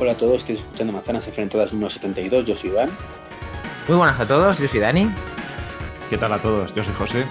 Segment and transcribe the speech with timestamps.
[0.00, 2.88] Hola a todos, estoy escuchando Manzanas Enfrentadas 1.72, yo soy Iván.
[3.86, 5.10] Muy buenas a todos, yo soy Dani.
[6.08, 6.74] ¿Qué tal a todos?
[6.74, 7.26] Yo soy José.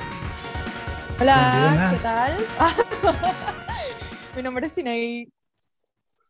[1.19, 2.45] Hola, ¿qué tal?
[4.35, 5.27] Mi nombre es Sinaí.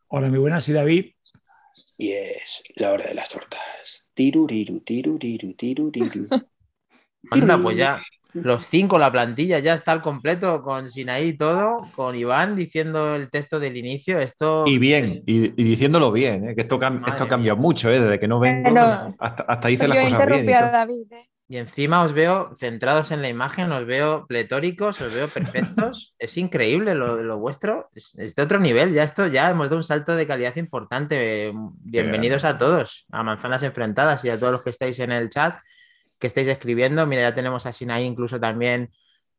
[0.08, 1.12] Hola, muy buenas, soy David.
[1.98, 4.08] Y es la hora de las tortas.
[4.14, 6.06] Tiruriru, tiruriru, tiruriru.
[7.32, 8.00] Anda, pues ya
[8.34, 13.14] los cinco, la plantilla ya está al completo con Sinaí y todo, con Iván diciendo
[13.16, 14.18] el texto del inicio.
[14.20, 16.54] Esto Y bien, es- y, y diciéndolo bien, ¿eh?
[16.54, 17.30] que esto, cam- Madre esto mía.
[17.30, 18.00] cambió mucho, ¿eh?
[18.00, 18.68] desde que no vengo.
[18.68, 20.20] Pero- hasta, hasta hice Yo las cosas bien.
[20.22, 20.70] interrumpí a.
[20.70, 21.12] David.
[21.12, 21.26] ¿eh?
[21.52, 26.14] y encima os veo centrados en la imagen, os veo pletóricos, os veo perfectos.
[26.20, 28.94] es increíble lo, lo vuestro, es, es de otro nivel.
[28.94, 31.52] Ya esto, ya hemos dado un salto de calidad importante.
[31.82, 35.56] Bienvenidos a todos, a Manzanas Enfrentadas y a todos los que estáis en el chat,
[36.20, 37.06] que estáis escribiendo.
[37.06, 38.92] Mira, ya tenemos a Sinaí incluso también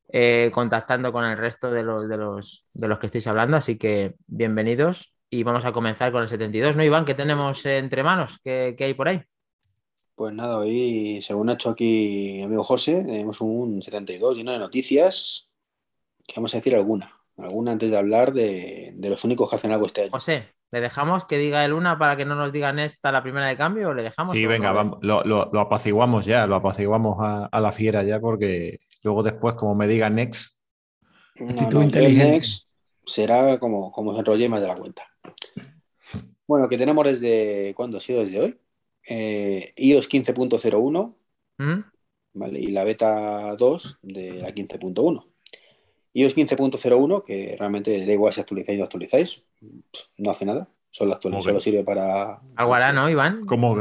[0.10, 3.78] eh, contactando con el resto de los, de, los, de los que estáis hablando, así
[3.78, 7.06] que bienvenidos y vamos a comenzar con el 72, ¿no, Iván?
[7.06, 8.40] ¿Qué tenemos entre manos?
[8.44, 9.22] ¿Qué, qué hay por ahí?
[10.16, 14.60] Pues nada, hoy, según ha hecho aquí mi amigo José, tenemos un 72 lleno de
[14.60, 15.50] noticias.
[16.28, 17.18] Que vamos a decir alguna.
[17.38, 20.12] Alguna antes de hablar de, de los únicos que hacen algo este año.
[20.12, 23.48] José, ¿le dejamos que diga el una para que no nos digan esta la primera
[23.48, 24.36] de cambio o le dejamos?
[24.36, 28.20] Sí, venga, vamos, lo, lo- lo apaciguamos ya, lo apaciguamos a, a la fiera ya,
[28.20, 30.56] porque luego después, como me diga Next,
[31.36, 32.10] No, Actitud no.
[32.10, 32.68] Next
[33.06, 35.04] será como, como se enrolle más de la cuenta.
[36.48, 37.74] Bueno, que tenemos desde.
[37.76, 38.60] ¿Cuándo ha sido desde hoy?
[39.08, 41.16] Eh, iOS 15.01
[41.58, 41.80] ¿Mm?
[42.34, 42.60] ¿vale?
[42.60, 45.31] y la beta 2 de la 15.1.
[46.14, 49.44] iOS 15.01, que realmente da igual si actualizáis o no actualizáis,
[50.18, 52.42] no hace nada, solo, actualiza, ¿Cómo que solo sirve para.
[52.56, 53.46] Algo hará, ¿no, Iván?
[53.46, 53.76] ¿cómo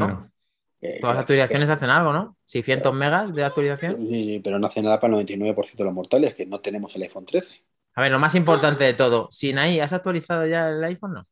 [0.81, 2.37] que eh, Todas las actualizaciones hacen algo, ¿no?
[2.47, 3.97] 600 megas de actualización.
[3.99, 6.95] Sí, sí, pero no hace nada para el 99% de los mortales, que no tenemos
[6.97, 7.63] el iPhone 13.
[7.95, 11.15] A ver, lo más importante de todo, Sinaí, ¿has actualizado ya el iPhone?
[11.15, 11.27] No.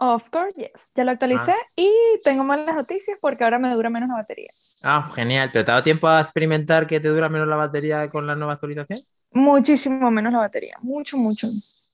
[0.00, 0.92] Of course, yes.
[0.94, 1.56] Ya lo actualicé Ah.
[1.74, 1.90] y
[2.22, 4.48] tengo malas noticias porque ahora me dura menos la batería.
[4.82, 5.50] Ah, genial.
[5.52, 8.36] ¿Pero te ha dado tiempo a experimentar que te dura menos la batería con la
[8.36, 9.00] nueva actualización?
[9.32, 10.76] Muchísimo menos la batería.
[10.80, 11.46] Mucho, mucho.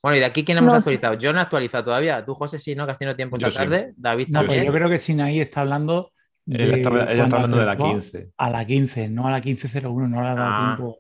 [0.03, 0.91] Bueno, ¿y de aquí quién hemos No sé.
[0.95, 1.15] actualizado?
[1.21, 2.25] Yo no he actualizado todavía.
[2.25, 2.85] Tú, José, sí, ¿no?
[2.85, 3.69] Que has tenido tiempo Yo esta sí.
[3.69, 3.95] tarde.
[3.97, 4.65] David No, también.
[4.65, 6.13] yo creo que Sinaí está hablando
[6.47, 8.33] de Ella está, ella está cuando hablando de la actualizó 15.
[8.37, 10.75] A la 15, no a la 15.01, no le ha dado Ah.
[10.77, 10.99] tiempo.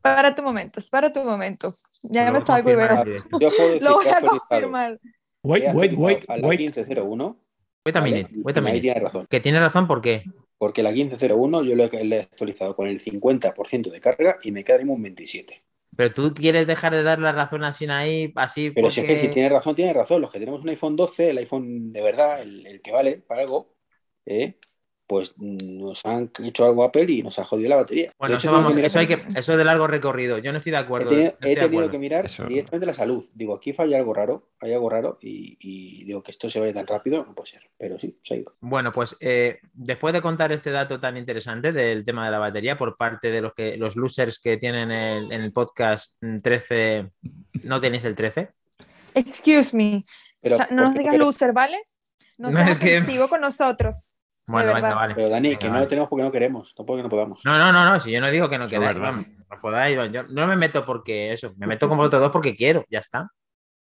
[0.00, 1.74] Para tu momento, es para tu momento.
[2.02, 3.04] Ya Lo me salgo y veo.
[3.40, 3.48] Yo
[3.80, 4.98] Lo voy a confirmar.
[5.42, 6.60] Wait, wait, wait, a la wait.
[6.60, 7.36] 15.01.
[7.86, 8.80] Wait a minute, wait a minute.
[8.80, 9.26] tiene razón.
[9.28, 10.24] Que tienes razón, ¿por qué?
[10.58, 11.84] Porque la 15.01 yo le
[12.16, 15.62] he actualizado con el 50% de carga y me queda un 27.
[15.96, 19.16] Pero tú quieres dejar de dar la razón a Sinaí así Pero si es que
[19.16, 20.20] si tiene razón, tiene razón.
[20.20, 23.42] Los que tenemos un iPhone 12, el iPhone de verdad, el, el que vale para
[23.42, 23.74] algo,
[24.26, 24.58] ¿eh?
[25.06, 28.10] Pues mm, nos han hecho algo Apple y nos ha jodido la batería.
[28.18, 30.38] Bueno, hecho, eso, vamos, hay que, eso es de largo recorrido.
[30.38, 31.08] Yo no estoy de He acuerdo.
[31.08, 31.90] tenido, no estoy he tenido acuerdo.
[31.90, 33.24] que mirar Eso- directamente la salud.
[33.34, 36.72] Digo, aquí falla algo raro, hay algo raro y, y digo que esto se vaya
[36.72, 37.70] tan rápido, no puede ser.
[37.76, 38.54] Pero sí, se ha ido.
[38.60, 42.78] Bueno, pues eh, después de contar este dato tan interesante del tema de la batería
[42.78, 47.10] por parte de los que los losers que tienen el- en el podcast mm, 13,
[47.64, 48.50] no tenéis el 13.
[49.14, 50.04] Excuse me.
[50.40, 51.78] Pero, O sea, no ¿por nos digas loser, ¿vale?
[52.36, 54.16] No, No, seas es que- con nosotros.
[54.46, 55.14] Bueno, venga, vale.
[55.14, 57.44] Pero Dani, Venga, que no lo tenemos porque no queremos, no porque no podamos.
[57.44, 59.98] No, no, no, no, si yo no digo que no Eso es queráis, no podáis,
[60.12, 63.28] yo no me meto porque eso, me meto con vosotros dos porque quiero, ya está.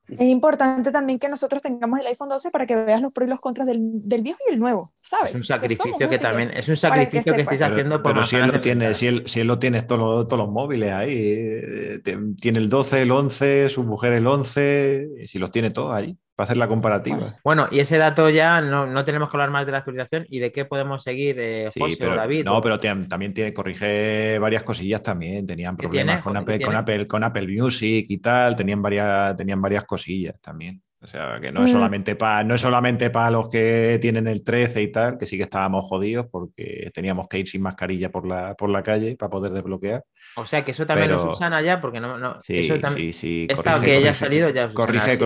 [0.07, 3.29] Es importante también que nosotros tengamos el iPhone 12 para que veas los pros y
[3.29, 5.29] los contras del, del viejo y el nuevo, ¿sabes?
[5.29, 7.53] Es un Que sacrificio que también, es un que sacrificio que, sepas.
[7.53, 10.01] estáis haciendo por Pero si él lo tiene, si él, si él lo tiene todos
[10.01, 12.01] los, todos los móviles ahí, eh,
[12.37, 16.17] tiene el 12, el 11, su mujer el 11, y si los tiene todos ahí,
[16.35, 17.19] para hacer la comparativa.
[17.43, 20.39] Bueno, y ese dato ya no, no tenemos que hablar más de la actualización y
[20.39, 22.45] de qué podemos seguir, eh, Sí, José pero, o David.
[22.45, 25.45] no, o- pero te- también tiene, corrige varias cosillas también.
[25.45, 26.23] Tenían ¿Qué problemas tiene?
[26.23, 26.75] con, ¿Qué Apple, con?
[26.75, 30.81] Apple, con Apple Music y tal, tenían varias, tenían varias cosillas también.
[31.03, 31.73] O sea, que no es Mm.
[31.73, 35.35] solamente para no es solamente para los que tienen el 13 y tal, que sí
[35.35, 39.31] que estábamos jodidos porque teníamos que ir sin mascarilla por la, por la calle para
[39.31, 40.03] poder desbloquear.
[40.35, 43.19] O sea, que eso también lo subsana ya, porque no, no Sí, eso también- sí,
[43.19, 43.47] sí.
[43.49, 45.17] esta que ya ha salido ya corrige usará,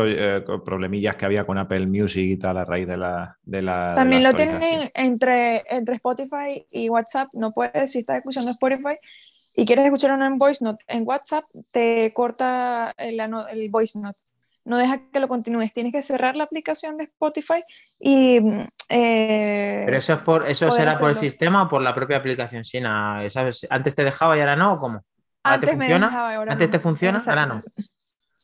[0.45, 3.37] co- eh, problemillas que había con Apple Music y tal a raíz de la.
[3.43, 4.61] De la de También la lo tienen
[4.93, 7.27] entre, entre Spotify y WhatsApp.
[7.33, 8.95] No puedes, si estás escuchando Spotify
[9.53, 14.17] y quieres escucharlo en voice note, en WhatsApp te corta el, el voice note.
[14.65, 15.71] No deja que lo continúes.
[15.73, 17.63] Tienes que cerrar la aplicación de Spotify
[17.99, 18.39] y.
[18.41, 22.17] mm, eh, Pero eso es por, eso será por el sistema o por la propia
[22.17, 23.65] aplicación Sina, ¿sabes?
[23.69, 25.01] Antes te dejaba y ahora no, ¿o cómo?
[25.43, 26.07] ¿Ahora te antes me funciona?
[26.07, 26.71] dejaba, ahora ¿Antes no.
[26.71, 27.23] te funciona?
[27.25, 27.61] Ahora no.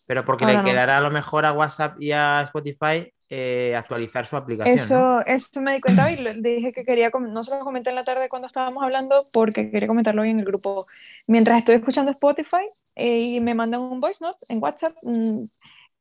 [0.07, 0.69] Pero porque Ahora le no.
[0.69, 4.75] quedará a lo mejor a WhatsApp y a Spotify eh, actualizar su aplicación.
[4.75, 5.21] ¿no?
[5.21, 6.18] Eso, eso me di cuenta hoy.
[6.41, 9.88] dije que quería, no se lo comenté en la tarde cuando estábamos hablando porque quería
[9.88, 10.85] comentarlo hoy en el grupo.
[11.27, 15.45] Mientras estoy escuchando Spotify eh, y me mandan un voice note en WhatsApp, mm,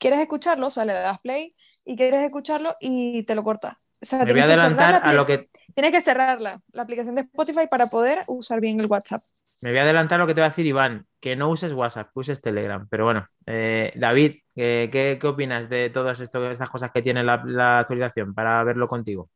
[0.00, 0.67] ¿quieres escucharlo?
[0.67, 1.55] O sea, le das play
[1.85, 3.79] y quieres escucharlo y te lo corta.
[4.02, 6.00] O sea, Me voy a tienes que cerrar adelantar la a lo que Tienes que
[6.00, 9.23] cerrarla, la aplicación de Spotify para poder usar bien el WhatsApp.
[9.62, 11.73] me voy a adelantar a lo que te va a decir Iván, que no uses
[11.73, 12.88] WhatsApp, que uses Telegram.
[12.91, 17.23] Pero bueno, eh, David, eh, ¿qué, qué opinas de todas esto- estas cosas que tiene
[17.23, 19.31] la, la actualización para verlo contigo?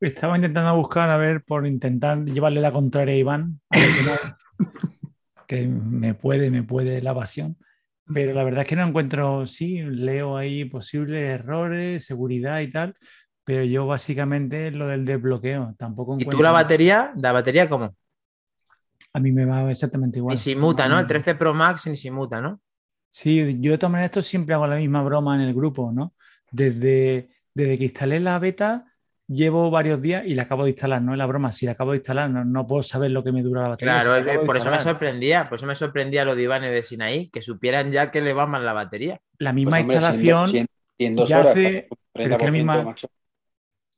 [0.00, 4.02] Estaba intentando buscar, a ver, por intentar llevarle la contraria a Iván, a ver que,
[4.04, 4.36] no-
[5.46, 7.56] que me puede, me puede la pasión.
[8.12, 12.96] Pero la verdad es que no encuentro, sí, leo ahí posibles errores, seguridad y tal,
[13.44, 16.38] pero yo básicamente lo del desbloqueo, tampoco ¿Y encuentro.
[16.38, 17.12] tú la batería?
[17.16, 17.94] ¿La batería cómo?
[19.12, 20.36] A mí me va exactamente igual.
[20.36, 20.98] Ni sin muta, ¿no?
[20.98, 22.60] El Mm, 13 Pro Max ni sin muta, ¿no?
[23.10, 26.14] Sí, yo de todas maneras esto siempre hago la misma broma en el grupo, ¿no?
[26.50, 28.87] Desde, desde que instalé la beta,
[29.28, 31.12] llevo varios días y la acabo de instalar, ¿no?
[31.12, 33.42] Es la broma, si la acabo de instalar, no, no puedo saber lo que me
[33.42, 34.00] dura la batería.
[34.00, 36.82] Claro, si por eso me sorprendía, por eso me sorprendía lo de Iván y de
[36.82, 39.20] Sinaí, que supieran ya que le va mal la batería.
[39.38, 40.66] La Pues, misma hombre, do- instalación, si en-
[40.98, 43.06] si en dos ya horas hace- está pero es que la 30%, misma- macho.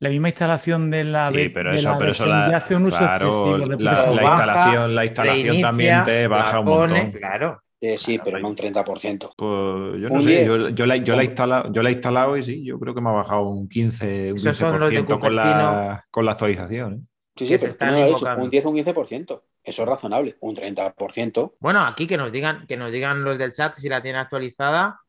[0.00, 2.75] la misma instalación de la, Sí, pero eso, la pero eso versión la, ya hace
[2.76, 6.61] un uso claro, excesivo de la, la Baja, instalación, la instalación Reinicia, también te baja
[6.61, 7.12] un montón.
[7.12, 7.62] Claro.
[7.81, 9.37] Eh, sí, pero no un 30%.
[9.37, 10.43] Pues yo no Un sé, 10.
[10.43, 11.35] yo, yo la, yo, la he
[11.73, 14.44] yo la he instalado y sí, yo creo que me ha bajado un 15, un
[14.44, 16.94] Esos son los de 15% con la, con la actualización.
[16.94, 17.00] ¿eh?
[17.37, 18.44] Sí, sí, pero me lo dicho, invocando.
[18.44, 19.43] un 10 o un 15%.
[19.65, 20.37] Eso es razonable.
[20.41, 21.56] Un 30%.
[21.59, 25.00] Bueno, aquí que nos digan, que nos digan los del chat si la tienen actualizada,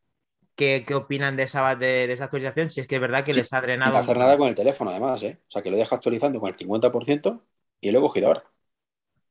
[0.55, 3.33] qué, qué opinan de esa, de, de esa actualización, si es que es verdad que
[3.33, 3.93] Sí, les ha No drenado.
[3.93, 5.41] va a un hacer nada con el teléfono, además, ¿eh?
[5.47, 7.43] O sea, que lo deja actualizando con el 50%
[7.81, 8.43] y lo he cogido ahora.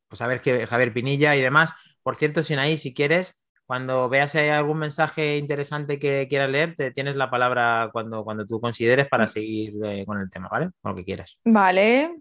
[0.08, 1.72] Pues a ver que Javier Pinilla y demás.
[2.02, 6.74] Por cierto, Sinaí, si quieres, cuando veas si hay algún mensaje interesante que quieras leer,
[6.76, 10.70] te tienes la palabra cuando, cuando tú consideres para seguir eh, con el tema, ¿vale?
[10.80, 11.38] Con lo que quieras.
[11.44, 12.16] Vale.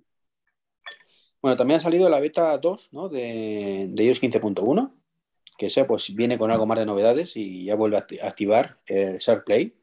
[1.42, 3.08] Bueno, también ha salido la beta 2 ¿no?
[3.10, 4.94] de, de iOS 15.1,
[5.58, 8.28] que esa pues viene con algo más de novedades y ya vuelve a acti- a
[8.28, 9.74] activar el SharePlay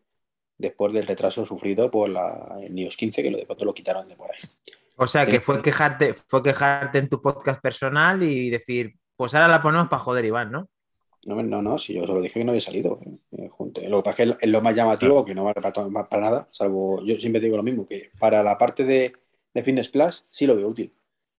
[0.58, 4.06] después del retraso sufrido por la, el iOS 15, que lo de pronto lo quitaron
[4.06, 4.38] de por ahí.
[4.96, 9.48] O sea, que fue quejarte, fue quejarte en tu podcast personal y decir, pues ahora
[9.48, 10.68] la ponemos para joder, Iván, ¿no?
[11.24, 13.00] No, no, no, si yo solo dije que no había salido.
[13.32, 13.80] eh, junto.
[13.82, 17.02] Lo que pasa es que es lo- más llamativo, que no vale para, nada, salvo,
[17.04, 19.12] yo siempre digo lo mismo, que para la parte de,
[19.52, 20.92] de Fitness Plus sí lo veo útil.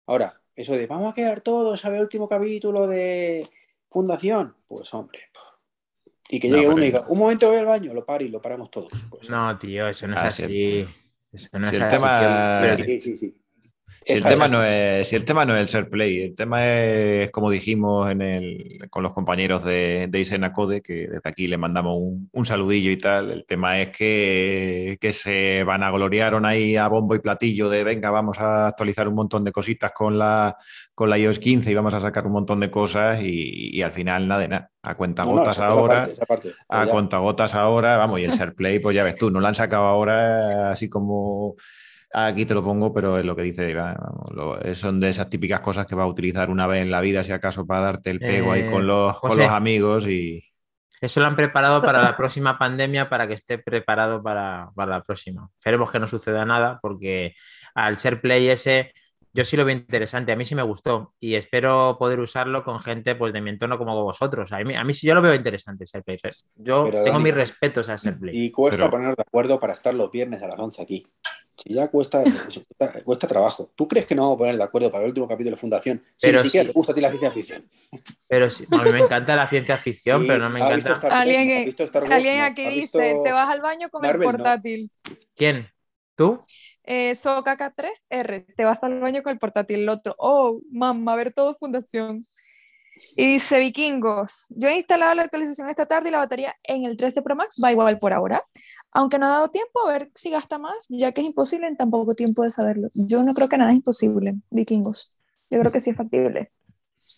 [0.08, 3.48] Ahora, eso de vamos a quedar todos a ver el último capítulo de
[3.90, 5.20] Fundación, pues hombre.
[6.30, 8.26] Y que No, llegue pero- uno y diga, un momento voy al baño, lo paro
[8.26, 8.90] y lo paramos todos.
[9.10, 10.86] Pues, No, tío, eso no es Ah, así.
[11.32, 11.96] Eso no Si es el así.
[11.96, 13.38] tema- sí, sí, sí.
[14.08, 16.66] Si el, tema no es, si el tema no es el share play, el tema
[16.66, 21.48] es, como dijimos en el, con los compañeros de, de Isena Code, que desde aquí
[21.48, 23.32] le mandamos un, un saludillo y tal.
[23.32, 27.84] El tema es que, que se van a gloriaron ahí a bombo y platillo de
[27.84, 30.56] venga, vamos a actualizar un montón de cositas con la,
[30.96, 33.92] con la iOS 15 y vamos a sacar un montón de cosas y, y al
[33.92, 34.72] final nada de nada.
[34.84, 35.96] A cuenta No, ahora.
[35.96, 36.54] parte, esa parte.
[36.70, 36.92] A Ya.
[36.92, 40.72] contagotas ahora, vamos, y el SharePlay, pues ya ves tú, no lo han sacado ahora
[40.72, 41.56] así como
[42.14, 45.30] aquí te lo pongo, pero es lo que dice Iván, vamos, lo- son de esas
[45.30, 48.10] típicas cosas que vas a utilizar una vez en la vida, si acaso, para darte
[48.10, 50.42] el pego ahí Eh, con los, con los amigos y
[51.02, 55.04] Eso lo han preparado para la próxima pandemia, para que esté preparado para, para la
[55.04, 55.48] próxima.
[55.60, 57.34] Esperemos que no suceda nada, porque
[57.76, 58.94] al ser Play ese,
[59.38, 62.82] yo sí lo veo interesante, a mí sí me gustó y espero poder usarlo con
[62.82, 64.52] gente pues, de mi entorno como vosotros.
[64.52, 66.20] A mí, a mí sí yo lo veo interesante, ser Play.
[66.56, 68.36] Yo Pero, tengo Dani, mis respetos a ser Play.
[68.36, 71.06] Y cuesta Pero- ponernos de acuerdo para estar los viernes a las 11 aquí.
[71.56, 72.24] Si ya cuesta,
[72.78, 73.72] cuesta, cuesta trabajo.
[73.76, 76.04] ¿Tú crees que no vamos a poner de acuerdo para el último capítulo de Fundación?
[76.16, 76.68] Si Pero ni siquiera sí.
[76.68, 77.70] te gusta a ti la ciencia ficción.
[78.28, 81.20] Pero sí, a mí me encanta la ciencia ficción, pero no me ¿has visto encanta.
[81.20, 82.14] Alguien ¿No has que- visto Star Wars?
[82.16, 84.22] Alguien ¿No aquí dice, visto- te vas al baño con Marvel?
[84.22, 84.32] el No.
[84.38, 84.92] portátil.
[85.36, 85.70] ¿Quién?
[86.16, 86.42] ¿Tú?
[86.90, 89.82] Eh, SoKK3R, te vas al baño con el portátil.
[89.82, 92.22] El otro, oh, mamá, a ver todo fundación.
[93.16, 96.96] Y dice, vikingos, yo he instalado la actualización esta tarde y la batería en el
[96.96, 98.44] 13 Pro Max va igual por ahora.
[98.92, 101.76] Aunque no ha dado tiempo a ver si gasta más, ya que es imposible en
[101.76, 102.88] tan poco tiempo de saberlo.
[102.94, 105.12] Yo no creo que nada es imposible, vikingos.
[105.50, 106.52] Yo creo que sí es factible.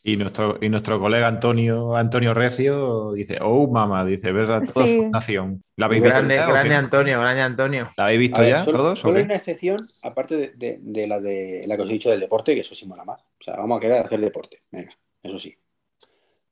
[0.03, 4.63] Y nuestro, y nuestro colega Antonio, Antonio Recio dice, oh mamá, dice, ¿verdad?
[4.73, 4.97] Toda Sí.
[4.97, 5.61] fundación.
[5.75, 6.53] ¿La habéis visto Grande, ya, o qué?
[6.53, 7.89] grande Antonio, grande Antonio.
[7.97, 8.99] ¿La habéis visto ver, ya solo, todos?
[8.99, 12.09] solo hay una excepción, aparte de, de- de la de la que os he dicho
[12.11, 13.19] del deporte, que eso sí mola más.
[13.21, 14.61] O sea, vamos a quedar a hacer deporte.
[14.71, 15.57] Venga, eso sí.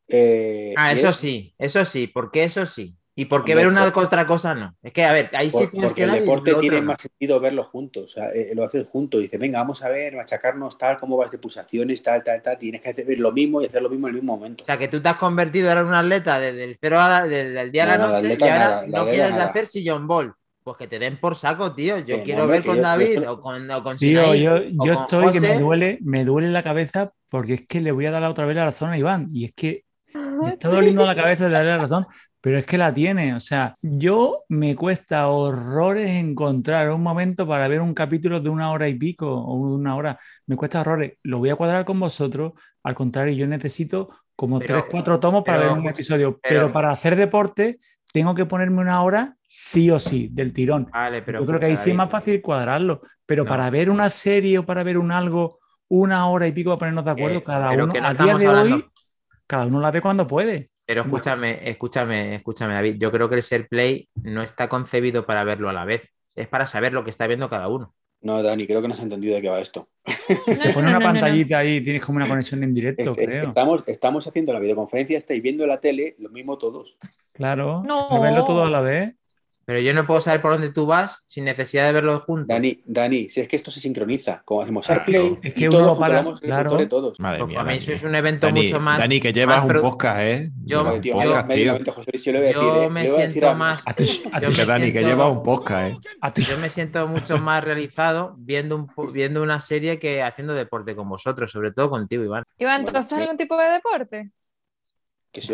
[0.08, 2.98] Eh, Ah, eso es- sí, eso sí, porque eso sí.
[3.20, 4.76] ¿Y por qué Hombre, ver una por- cosa otra cosa no?
[4.84, 6.82] Es que, a ver, ahí sí Por- tienes porque que el deporte lo otro tiene
[6.82, 6.88] no.
[6.88, 10.16] más sentido verlo juntos, o sea, eh, lo haces juntos, dice, venga, vamos a ver,
[10.16, 13.66] machacarnos tal, cómo vas de pulsaciones, tal, tal, tal, tienes que hacer lo mismo y
[13.66, 14.64] hacer lo mismo en el mismo momento.
[14.64, 17.10] O sea, que tú te has convertido ahora en un atleta desde el cero a
[17.10, 19.46] la- desde el día a la noche y ahora nada, no quieres nada.
[19.46, 20.34] hacer sillón ball.
[20.64, 21.98] Pues que te den por saco, tío.
[22.00, 24.94] Yo quiero ver con yo- David estoy- o con, o con Tío, Sinaí yo, yo
[24.94, 28.12] con estoy que me duele, me duele la cabeza porque es que le voy a
[28.12, 29.28] dar la otra vez la razón a Iván.
[29.32, 30.76] Y es que me está Sí.
[30.76, 32.06] doliendo la cabeza de darle la razón,
[32.48, 33.34] pero es que la tiene.
[33.36, 38.72] O sea, yo me cuesta horrores encontrar un momento para ver un capítulo de una
[38.72, 40.18] hora y pico o una hora.
[40.46, 41.18] Me cuesta horrores.
[41.24, 42.54] Lo voy a cuadrar con vosotros.
[42.84, 46.40] Al contrario, yo necesito como Pero- tres, cuatro tomos para pero- ver un episodio.
[46.42, 47.80] Pero, pero- para hacer deporte
[48.14, 50.90] tengo que ponerme una hora sí o sí del tirón.
[50.94, 51.42] Vale, pero.
[51.42, 53.02] Yo creo que ahí sí es más fácil cuadrarlo.
[53.26, 53.50] Pero No.
[53.50, 57.04] para ver una serie o para ver un algo, una hora y pico para ponernos
[57.04, 58.86] de acuerdo, Eh, cada uno, no a día de hablando- hoy,
[59.46, 60.68] cada uno la ve cuando puede.
[60.88, 62.96] Pero escúchame, escúchame, escúchame, David.
[62.98, 66.10] Yo creo que el Share Play no está concebido para verlo a la vez.
[66.34, 67.94] Es para saber lo que está viendo cada uno.
[68.22, 69.90] No, Dani, creo que no has entendido de qué va esto.
[70.46, 71.20] Si se pone no, una no, no, no.
[71.20, 73.44] pantallita ahí, tienes como una conexión en directo, Es- es- creo.
[73.50, 76.96] Estamos, estamos haciendo la videoconferencia, estáis viendo la tele, lo mismo todos.
[77.34, 78.22] Claro, No.
[78.22, 79.14] verlo todo a la vez.
[79.68, 82.48] Pero yo no puedo saber por dónde tú vas sin necesidad de verlo juntos.
[82.48, 85.02] Dani, Dani, si es que esto se sincroniza, como hacemos Claro.
[85.02, 86.78] AirPlay, Es que y todos para, claro.
[86.78, 87.20] de todos.
[87.20, 87.56] Madre Pues mía.
[87.58, 87.84] para mí Dani.
[87.84, 89.00] eso es un evento Dani, mucho más.
[89.00, 90.52] Dani, que llevas más un podcast, ¿eh?
[90.64, 92.90] Yo- Llevas ¿eh?
[92.90, 93.84] me decir siento más.
[93.86, 96.00] A ti- a yo Que Dani, que siento- lleva un podcast, ¿eh?
[96.22, 100.54] a ti- Yo me siento mucho más realizado viendo, un, viendo una serie que haciendo
[100.54, 102.44] deporte con vosotros, sobre todo contigo, Iván.
[102.58, 104.32] Iván, ¿tú haces algún tipo de deporte?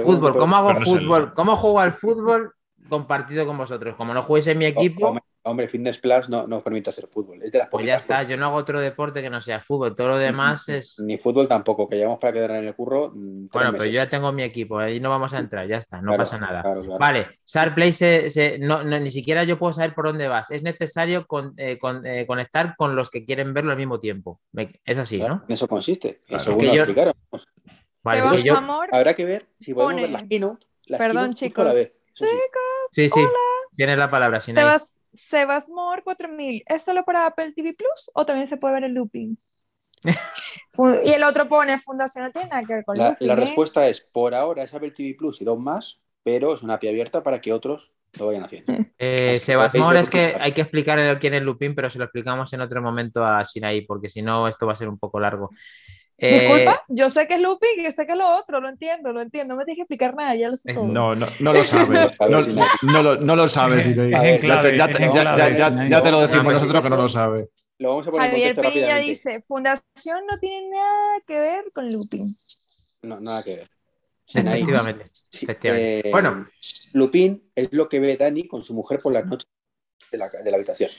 [0.03, 1.33] Fútbol, ¿cómo hago fútbol?
[1.33, 2.53] ¿Cómo juego al fútbol
[2.89, 3.95] compartido con vosotros?
[3.95, 7.41] Como no juguéis en mi equipo, Hombre, hombre, Fitness Plus no nos permite hacer fútbol.
[7.43, 8.15] Es de las pues ya está.
[8.15, 8.27] cosas.
[8.29, 9.95] Yo no hago otro deporte que no sea fútbol.
[9.95, 10.99] Todo lo demás es.
[10.99, 13.11] Ni fútbol tampoco, que llevamos para quedar en el curro.
[13.13, 15.97] mm, Bueno, pero yo ya tengo mi equipo, ahí no vamos a entrar, ya está,
[15.97, 16.61] no Claro, pasa nada.
[16.61, 16.99] claro, claro.
[16.99, 20.49] Vale, SharePlay se, se- no, no, ni siquiera yo puedo saber por dónde vas.
[20.51, 24.39] Es necesario con- eh, con- eh, conectar con los que quieren verlo al mismo tiempo.
[24.51, 25.43] Me- Es así, Claro, ¿no?
[25.47, 26.21] En eso consiste.
[26.27, 26.43] Claro.
[26.43, 27.13] Según Es que lo yo- explicaron.
[28.05, 30.65] Vale, Sebas yo- Amor, Habrá que ver si podemos Pone- ver las keynote.
[30.87, 31.89] las Perdón, keynote la chicos.
[32.93, 33.09] Sí.
[33.09, 33.27] Sí, sí,
[33.75, 34.63] tienes la palabra, Sinai.
[34.63, 38.83] Sebas, Sebas More 4000, ¿es solo para Apple TV Plus o también se puede ver
[38.85, 39.37] el looping?
[41.05, 43.27] Y el otro pone Fundación no tiene nada que ver con La, looping.
[43.27, 43.37] la ¿eh?
[43.37, 46.89] respuesta es, por ahora es Apple TV Plus y dos más, pero es una API
[46.89, 48.73] abierta para que otros lo vayan haciendo.
[48.97, 51.97] Eh, Sebas podéis Mor, ver es que hay que explicar quién es Lupin, pero se
[51.99, 54.97] lo explicamos en otro momento a Sinai, porque si no, esto va a ser un
[54.97, 55.49] poco largo.
[56.17, 59.11] Eh, Disculpa, yo sé que es looping y sé que es lo otro, lo entiendo,
[59.11, 60.85] lo entiendo, no me tienes que explicar nada, ya lo sé Eh, todo.
[60.87, 61.89] No, no, no lo sabes.
[62.19, 62.41] No,
[62.83, 63.85] no lo, no lo sabes.
[63.85, 67.49] Ya te- lo decimos no, nosotros que no lo sabes.
[67.79, 72.37] Lo vamos a poner Javier Pinilla dice, Fundación no tiene nada que ver con looping.
[73.01, 73.69] No, nada que ver.
[74.33, 75.03] Efectivamente.
[75.29, 76.07] Sí, efectivamente.
[76.07, 76.47] eh, Bueno.
[76.93, 79.49] Lupin es lo que ve Dani con su mujer por las noches
[80.11, 80.91] de la, de la habitación.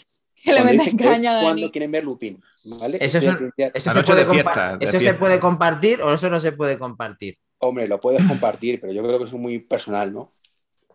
[0.44, 2.42] Que le Cuando caña quieren ver Lupin.
[2.78, 2.98] ¿vale?
[3.00, 6.38] Eso es un- ¿Eso, se puede, de fiesta, ¿eso se puede compartir o eso no
[6.38, 7.38] se puede compartir?
[7.58, 10.32] Hombre, lo puedes compartir, pero yo creo que es muy personal, ¿no?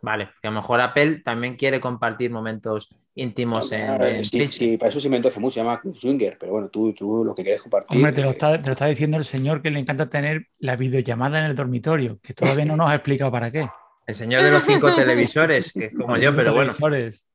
[0.01, 4.47] Vale, que a lo mejor Apple también quiere compartir momentos íntimos en, Ah, en sí,
[4.49, 7.25] sí, para eso se inventó hace mucho, se llama Club Swinger, pero bueno, tú, tú
[7.25, 7.97] lo que quieres compartir.
[7.97, 10.75] Hombre, te lo, está, te lo está diciendo el señor que le encanta tener la
[10.77, 13.67] videollamada en el dormitorio, que todavía no nos ha explicado para qué.
[14.07, 16.71] El señor de los cinco televisores, que es como yo, pero bueno.
[16.71, 17.25] Televisores.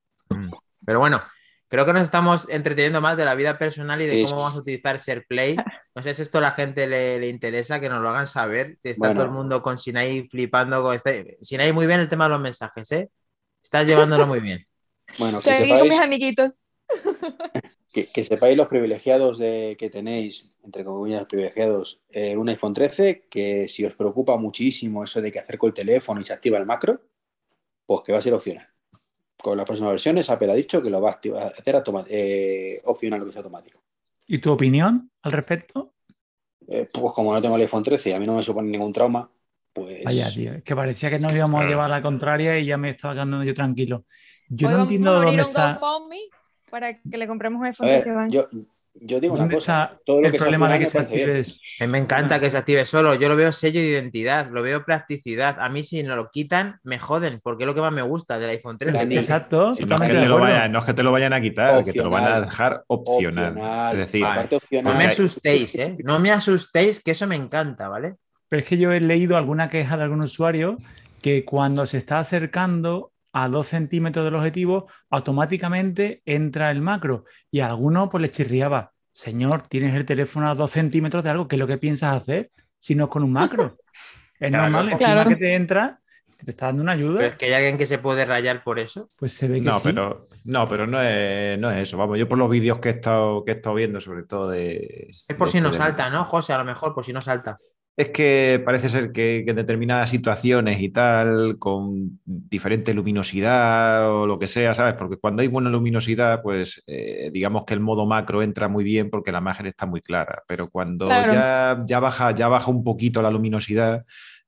[0.86, 1.22] Pero bueno,
[1.74, 4.54] creo que nos estamos entreteniendo más de la vida personal y de Sí, cómo vamos
[4.54, 5.56] a utilizar SharePlay.
[5.92, 8.78] No sé si esto a la gente le, le interesa, que nos lo hagan saber.
[8.80, 9.20] Si está Bueno.
[9.20, 11.36] todo el mundo con Sinai flipando con este.
[11.42, 13.10] Sinai, muy bien el tema de los mensajes, ¿eh?
[13.60, 14.64] Estás llevándolo muy bien.
[15.18, 16.52] Bueno, que aquí con mis sepáis, amiguitos.
[17.92, 23.26] que, que sepáis los privilegiados de, que tenéis, entre comillas, privilegiados, en un iPhone 13,
[23.28, 26.64] que si os preocupa muchísimo eso de que acerco el teléfono y se activa el
[26.64, 27.02] macro,
[27.84, 28.73] pues que va a ser opcional.
[29.44, 33.20] Con las próximas versiones, Apple ha dicho que lo va a activar- hacer eh, opcional,
[33.20, 33.78] lo que es automático.
[34.26, 35.92] ¿Y tu opinión al respecto?
[36.66, 38.90] Eh, pues como no tengo el iPhone 13 y a mí no me supone ningún
[38.90, 39.30] trauma,
[39.70, 40.02] pues...
[40.02, 42.78] Vaya, tío, es que parecía que nos íbamos a llevar a la contraria y ya
[42.78, 44.06] me estaba quedando yo tranquilo.
[44.48, 45.78] Yo Hoy no entiendo dónde un está,
[46.70, 48.30] para que le compremos un iPhone ver, 13 a Iván.
[48.30, 48.44] yo,
[48.94, 51.86] yo digo una cosa, todo lo el que problema de opcional que me se active.
[51.86, 53.14] mí me encanta que se active solo.
[53.16, 55.58] Yo lo veo sello de identidad, lo veo plasticidad.
[55.60, 58.38] A mí, si no lo quitan, me joden, porque es lo que más me gusta
[58.38, 58.96] del iPhone 13.
[58.96, 61.32] Dani, Exacto, Si no, es que te lo vayan, no es que te lo vayan
[61.32, 62.44] a quitar, que te lo van a Opcional.
[62.44, 63.46] dejar opcional.
[63.48, 64.96] Opcional, Es decir, No opcional.
[64.98, 65.96] me asustéis, ¿eh?
[66.04, 68.14] No me asustéis, que eso me encanta, ¿vale?
[68.48, 70.78] Pero es que yo he leído alguna queja de algún usuario
[71.20, 77.24] que cuando se está acercando a dos centímetros del objetivo, automáticamente entra el macro.
[77.50, 81.48] Y a alguno pues le chirriaba, señor, tienes el teléfono a dos centímetros de algo,
[81.48, 82.50] ¿qué es lo que piensas hacer?
[82.78, 83.76] Si no es con un macro.
[84.40, 84.64] Es Claro.
[84.64, 85.28] normal, encima Claro.
[85.30, 86.00] que te entra,
[86.44, 87.18] te está dando una ayuda.
[87.18, 89.08] Pero es que hay alguien que se puede rayar por eso.
[89.16, 89.80] Pues se ve que no, sí.
[89.84, 91.96] pero, no, pero no es, no es eso.
[91.96, 95.06] Vamos, yo por los vídeos que he estado, que he estado viendo, sobre todo de.
[95.08, 96.52] Es por de si esto no de- salta, ¿no, José?
[96.52, 97.58] A lo mejor por si no salta.
[97.96, 104.26] Es que parece ser que, que en determinadas situaciones y tal, con diferente luminosidad o
[104.26, 104.94] lo que sea, ¿sabes?
[104.94, 109.10] Porque cuando hay buena luminosidad, pues eh, digamos que el modo macro entra muy bien
[109.10, 110.42] porque la imagen está muy clara.
[110.48, 111.32] Pero cuando Claro.
[111.34, 114.04] ya, ya, baja, ya baja un poquito la luminosidad,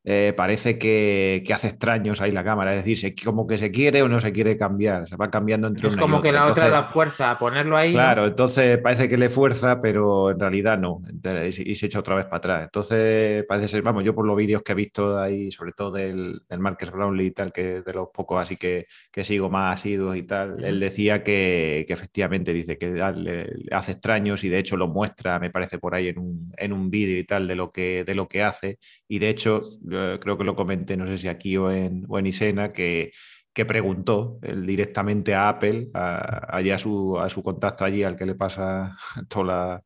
[0.08, 3.72] eh, parece que, que, hace extraños ahí la cámara, es decir, se, como que se
[3.72, 6.28] quiere o no se quiere cambiar, se va cambiando entre es una como y que
[6.28, 6.40] otra.
[6.40, 7.92] la Entonces, otra da fuerza a ponerlo ahí.
[7.92, 11.02] Claro, entonces parece que le fuerza, pero en realidad no,
[11.42, 12.62] y se echa otra vez para atrás.
[12.66, 16.40] Entonces parece ser, vamos, yo por los vídeos que he visto ahí, sobre todo del,
[16.48, 20.16] del Marcus Brownlee y tal, que de los pocos así que, que sigo más asiduos
[20.16, 24.60] y tal, él decía que, que efectivamente dice que le, le hace extraños y de
[24.60, 27.56] hecho lo muestra, me parece, por ahí en un, en un vídeo y tal de
[27.56, 28.78] lo, que, de lo que hace.
[29.08, 29.62] Y de hecho,
[30.20, 33.12] creo que lo comenté, no sé si aquí o en, o en Isena, que,
[33.52, 38.16] que preguntó él directamente a Apple, a, allí a su, a su contacto allí, al
[38.16, 38.96] que le pasa
[39.28, 39.82] toda la,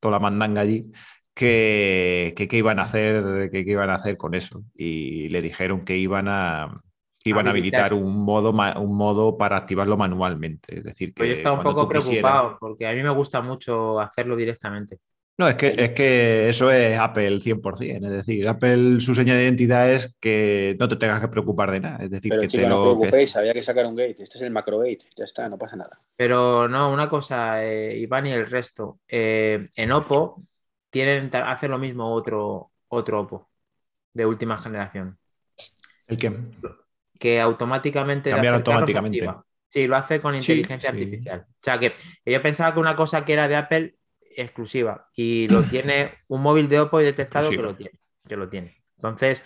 [0.00, 0.90] toda la mandanga allí,
[1.34, 4.64] que, que, que iban a hacer, que, que, iban a hacer con eso.
[4.74, 6.82] Y le dijeron que iban a,
[7.26, 10.78] que iban a habilitar un modo, un modo para activarlo manualmente.
[10.78, 12.56] Es decir, que pues yo estaba un poco preocupado quisieras...
[12.60, 14.98] porque a mí me gusta mucho hacerlo directamente.
[15.38, 18.06] No, es que, es que eso es Apple 100%.
[18.06, 21.80] Es decir, Apple su señal de identidad es que no te tengas que preocupar de
[21.80, 22.04] nada.
[22.04, 22.76] Es decir, Pero, que te no lo.
[22.76, 23.38] te preocupéis, que...
[23.38, 24.22] había que sacar un gate.
[24.22, 25.04] Este es el macro gate.
[25.14, 25.90] Ya está, no pasa nada.
[26.16, 29.00] Pero no, una cosa, eh, Iván y el resto.
[29.08, 30.42] Eh, en Oppo
[30.88, 33.50] tienen, hace lo mismo otro, otro Oppo
[34.14, 35.18] de última generación.
[36.06, 36.32] ¿El qué?
[37.18, 38.30] Que automáticamente.
[38.30, 39.28] Cambiar automáticamente.
[39.68, 41.46] Sí, lo hace con inteligencia sí, artificial.
[41.50, 41.92] O sea que
[42.24, 43.95] yo pensaba que una cosa que era de Apple
[44.36, 48.48] exclusiva y lo tiene un móvil de Oppo y detectado que lo tiene, que lo
[48.48, 48.82] tiene.
[48.96, 49.44] Entonces,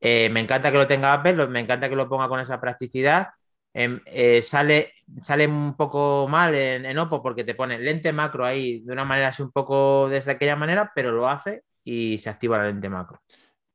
[0.00, 3.28] eh, me encanta que lo tenga Apple, me encanta que lo ponga con esa practicidad.
[3.72, 8.46] Eh, eh, sale, sale un poco mal en, en, Oppo porque te pone lente macro
[8.46, 12.30] ahí de una manera así un poco desde aquella manera, pero lo hace y se
[12.30, 13.20] activa la lente macro.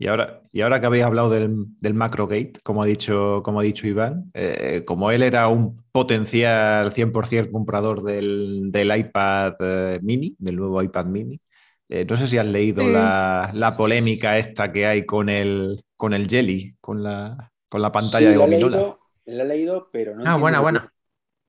[0.01, 3.63] Y ahora, y ahora que habéis hablado del, del Macrogate, como ha dicho, como ha
[3.63, 10.37] dicho Iván, eh, como él era un potencial 100% comprador del, del iPad eh, mini,
[10.39, 11.41] del nuevo iPad mini,
[11.89, 12.89] eh, no sé si has leído sí.
[12.91, 17.91] la, la, polémica esta que hay con el, con el Jelly, con la, con la
[17.91, 18.77] pantalla sí, de gominola.
[18.77, 20.23] La he leído, la he leído pero no.
[20.25, 20.93] Ah, buena, buena.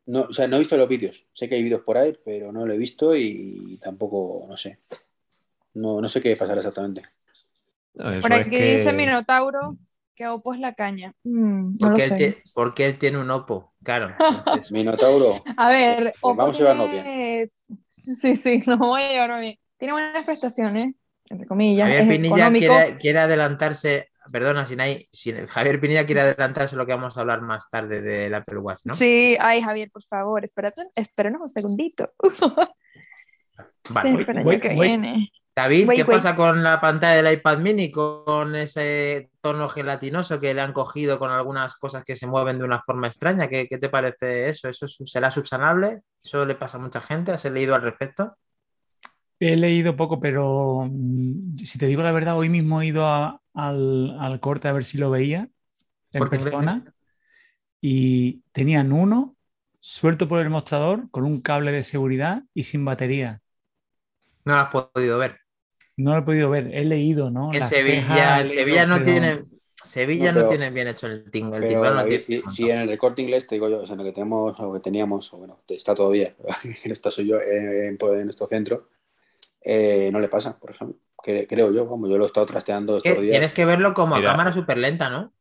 [0.06, 1.24] No, o sea, no he visto los vídeos.
[1.34, 4.80] Sé que hay vídeos por ahí, pero no lo he visto y tampoco, no sé.
[5.74, 7.02] No, no sé qué pasará exactamente.
[7.94, 8.72] No, Por aquí es que...
[8.76, 9.76] dice Minotauro
[10.20, 11.14] que Oppo es la caña.
[11.24, 14.14] Mm, no porque, lo él tiene, porque, él tiene un Oppo, claro.
[14.18, 14.70] Entonces...
[14.70, 15.42] Minotauro.
[15.57, 16.70] A ver, Oppo vamos tiene...
[16.70, 17.50] a llevarnos bien.
[18.16, 19.57] Sí, sí, nos voy a llevarnos bien.
[19.79, 21.88] Tiene buenas prestaciones, entre comillas.
[21.88, 24.11] Javier es Pinilla quiere, quiere, adelantarse.
[24.31, 28.03] Perdona, si hay, si Javier Pinilla quiere adelantarse lo que vamos a hablar más tarde
[28.03, 28.94] del Apple Watch, ¿no?
[28.94, 32.12] Sí, ay, Javier, por favor, espérate, espéranos un segundito.
[33.88, 34.88] Vale, sí, voy, voy, que voy.
[34.88, 35.33] viene.
[35.54, 36.22] David, Wait, ¿qué wait.
[36.22, 37.90] pasa con la pantalla del iPad mini?
[37.90, 42.64] Con ese tono gelatinoso que le han cogido con algunas cosas que se mueven de
[42.64, 43.48] una forma extraña.
[43.48, 44.68] ¿Qué, qué te parece eso?
[44.68, 46.00] ¿Eso será subsanable?
[46.22, 47.32] ¿Eso le pasa a mucha gente?
[47.32, 48.36] ¿Has leído al respecto?
[49.40, 53.40] He leído poco, pero mm, si te digo la verdad, hoy mismo he ido a,
[53.54, 55.48] al, al, corte a ver si lo veía
[56.12, 56.84] en ¿Por persona
[57.80, 59.36] y tenían uno
[59.80, 63.40] suelto por el mostrador con un cable de seguridad y sin batería.
[64.44, 65.38] No lo has podido ver.
[65.96, 67.53] No lo he podido ver, he leído, ¿no?
[67.53, 69.07] En Sevilla, el Sevilla no pero...
[69.07, 69.44] tiene.
[69.83, 71.57] Sevilla no, no, tiene bien hecho el tingle.
[71.57, 73.96] El pero, no tiene si, si, en el recorte inglés te digo yo, o sea,
[73.96, 76.35] lo que tenemos o que teníamos, o bueno, está todavía,
[76.85, 78.88] en esto soy yo, en, en nuestro centro,
[79.62, 80.96] eh, no le pasa, por ejemplo.
[81.22, 83.33] Creo yo, como yo lo he estado trasteando estos días.
[83.33, 85.33] Tienes que verlo como Mira, a cámara súper lenta, ¿no?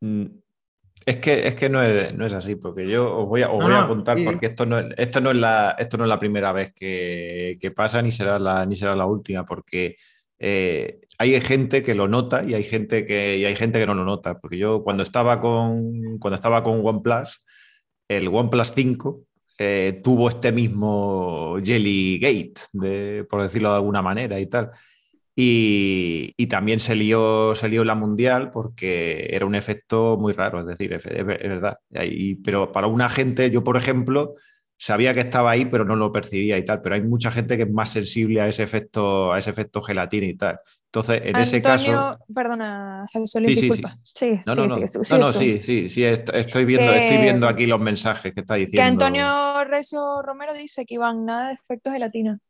[1.05, 3.63] Es que, es que no, es, no es así, porque yo os voy a, os
[3.63, 4.25] voy a contar, sí.
[4.25, 7.57] porque esto no, es, esto, no es la, esto no es la primera vez que,
[7.59, 9.97] que pasa, ni será la, ni será la última, porque
[10.39, 13.93] eh, hay gente que lo nota y hay gente que, y hay gente que no
[13.93, 14.39] lo nota.
[14.39, 17.43] Porque yo cuando estaba con, cuando estaba con OnePlus,
[18.07, 19.21] el OnePlus 5
[19.59, 24.71] eh, tuvo este mismo Jelly Gate, de, por decirlo de alguna manera y tal.
[25.41, 30.59] Y, y, también se lió, se lió la mundial porque era un efecto muy raro,
[30.59, 31.79] es decir, es, verdad.
[31.93, 34.35] Y, pero para una gente, yo por ejemplo,
[34.77, 36.81] sabía que estaba ahí, pero no lo percibía y tal.
[36.81, 40.25] Pero hay mucha gente que es más sensible a ese efecto, a ese efecto gelatina
[40.25, 40.59] y tal.
[40.87, 42.19] Entonces, en Antonio, ese caso.
[42.35, 43.95] Perdona, Jesús, sí, disculpa.
[44.03, 44.41] Sí, sí.
[44.45, 47.65] no, no, no, sí, no, no, sí, sí, sí, estoy viendo, que, estoy viendo aquí
[47.65, 48.81] los mensajes que está diciendo.
[48.81, 52.41] Que Antonio Recio Romero dice que iban nada de efectos gelatina.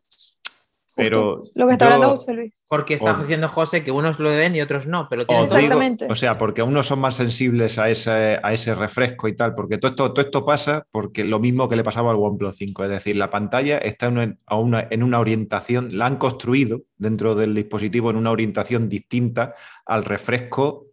[1.04, 2.64] Pero lo que está yo, hablando José Luis.
[2.68, 6.06] Porque está os, diciendo José que unos lo ven y otros no, pero Exactamente.
[6.06, 9.56] Digo, o sea, porque unos son más sensibles a ese, a ese refresco y tal,
[9.56, 12.84] porque todo esto, todo esto pasa porque lo mismo que le pasaba al OnePlus 5,
[12.84, 17.36] es decir, la pantalla está en una, una, en una orientación, la han construido dentro
[17.36, 20.88] del dispositivo en una orientación distinta al refresco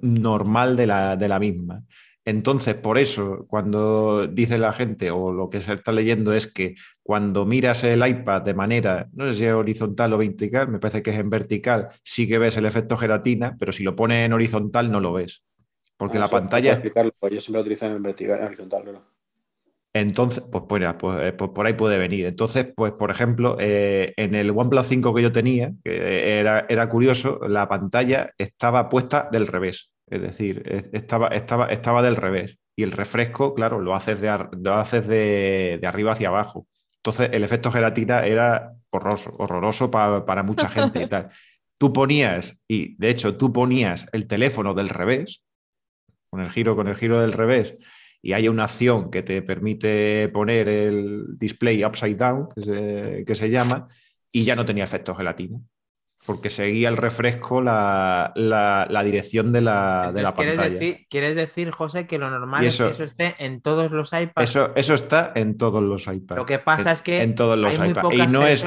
[0.00, 1.82] normal de la, de la misma.
[2.24, 6.76] Entonces, por eso, cuando dice la gente o lo que se está leyendo es que
[7.02, 11.02] cuando miras el iPad de manera, no sé si es horizontal o vertical, me parece
[11.02, 14.32] que es en vertical, sí que ves el efecto gelatina, pero si lo pones en
[14.32, 15.42] horizontal no lo ves.
[15.96, 16.72] Porque Ah, la pantalla...
[16.72, 19.12] explicarlo, pues yo siempre lo utilizo en vertical, en horizontal, claro.
[19.94, 22.26] Entonces, pues, pues, pues, pues por ahí puede venir.
[22.26, 26.88] Entonces, pues por ejemplo, eh, en el OnePlus 5 que yo tenía, que era, era
[26.88, 29.91] curioso, la pantalla estaba puesta del revés.
[30.12, 32.58] Es decir, es- estaba, estaba, estaba del revés.
[32.76, 34.28] Y el refresco, claro, lo haces de,
[34.62, 36.66] lo haces de, de arriba hacia abajo.
[36.96, 41.30] Entonces, el efecto gelatina era horroroso, horroroso pa- para mucha gente y tal.
[41.78, 45.42] Tú ponías, y de hecho, tú ponías el teléfono del revés,
[46.30, 47.76] con el giro, con el giro del revés,
[48.22, 53.34] y hay una acción que te permite poner el display upside down, que se, que
[53.34, 53.88] se llama,
[54.30, 55.58] y ya no tenía efecto gelatina,
[56.26, 60.78] porque seguía el refresco la, la- la dirección de la, de la ¿quieres, pantalla.
[60.78, 63.90] decir, quieres decir, José, que lo normal Y es eso- que eso esté en todos
[63.90, 64.48] los iPads.
[64.50, 66.36] Eso, eso está en todos los iPads.
[66.38, 68.04] Lo que pasa es que en todos los hay muy iPads.
[68.14, 68.66] Y pocas no, es, y-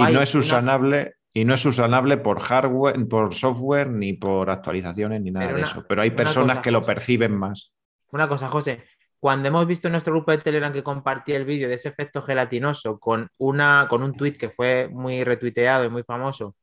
[0.00, 1.14] hay no es usanable.
[1.32, 5.84] Y no es usanable por hardware, por software, ni por actualizaciones, ni nada de eso.
[5.86, 7.74] Pero hay personas cosa, que lo perciben más.
[8.10, 8.82] Una cosa, José.
[9.26, 12.22] Cuando hemos visto en nuestro grupo de Telegram que compartí el vídeo de ese efecto
[12.22, 16.54] gelatinoso con, una, con un tweet que fue muy retuiteado y muy famoso,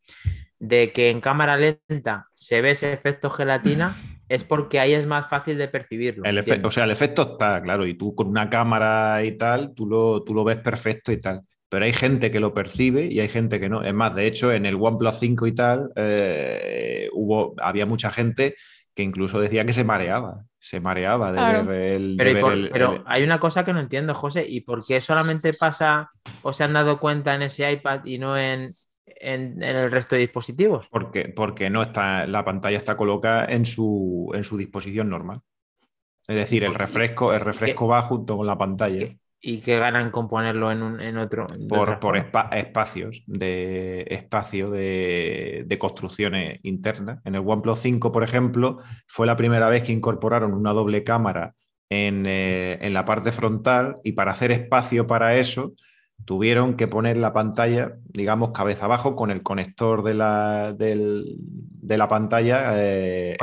[0.60, 3.98] de que en cámara lenta se ve ese efecto gelatina,
[4.30, 6.24] es porque ahí es más fácil de percibirlo.
[6.24, 9.86] El o sea, el efecto está, claro, y tú con una cámara y tal, tú
[9.86, 11.42] lo, tú lo ves perfecto y tal.
[11.68, 13.84] Pero hay gente que lo percibe y hay gente que no.
[13.84, 18.56] Es más, de hecho, en el OnePlus 5 y tal, eh, hubo, había mucha gente
[18.96, 20.46] que incluso decía que se mareaba.
[20.60, 21.66] Se mareaba de Claro.
[21.66, 22.16] ver el.
[22.18, 24.62] Pero, y ver por- el- pero el- hay una cosa que no entiendo, José, ¿y
[24.62, 28.76] por qué solamente pasa o se han dado cuenta en ese iPad y no en,
[29.06, 30.88] en- en el resto de dispositivos?
[30.90, 35.42] porque, porque no está, la pantalla está colocada en su, en su disposición normal.
[36.28, 39.00] Es decir, el refresco, el refresco va junto con la pantalla.
[39.00, 41.46] ¿Qué- ¿Y qué ganan con ponerlo en, un, en otro?
[41.68, 47.20] por, por espa- espacios de espacio de, de construcciones internas.
[47.26, 51.56] En el OnePlus 5, por ejemplo, fue la primera vez que incorporaron una doble cámara
[51.90, 55.74] en, eh, en la parte frontal y para hacer espacio para eso
[56.24, 61.98] tuvieron que poner la pantalla, digamos, cabeza abajo con el conector de la, del- de
[61.98, 63.36] la pantalla eh,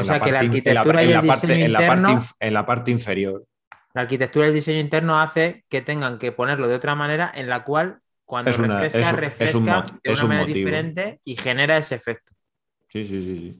[2.40, 3.44] en la parte inferior.
[3.94, 7.48] La arquitectura y el diseño interno hace que tengan que ponerlo de otra manera en
[7.48, 10.46] la cual cuando Es una- refresca, es refresca es un mot- de una un manera
[10.46, 10.56] motivo.
[10.58, 12.32] diferente y genera ese efecto.
[12.88, 13.36] Sí, sí, sí.
[13.36, 13.58] sí.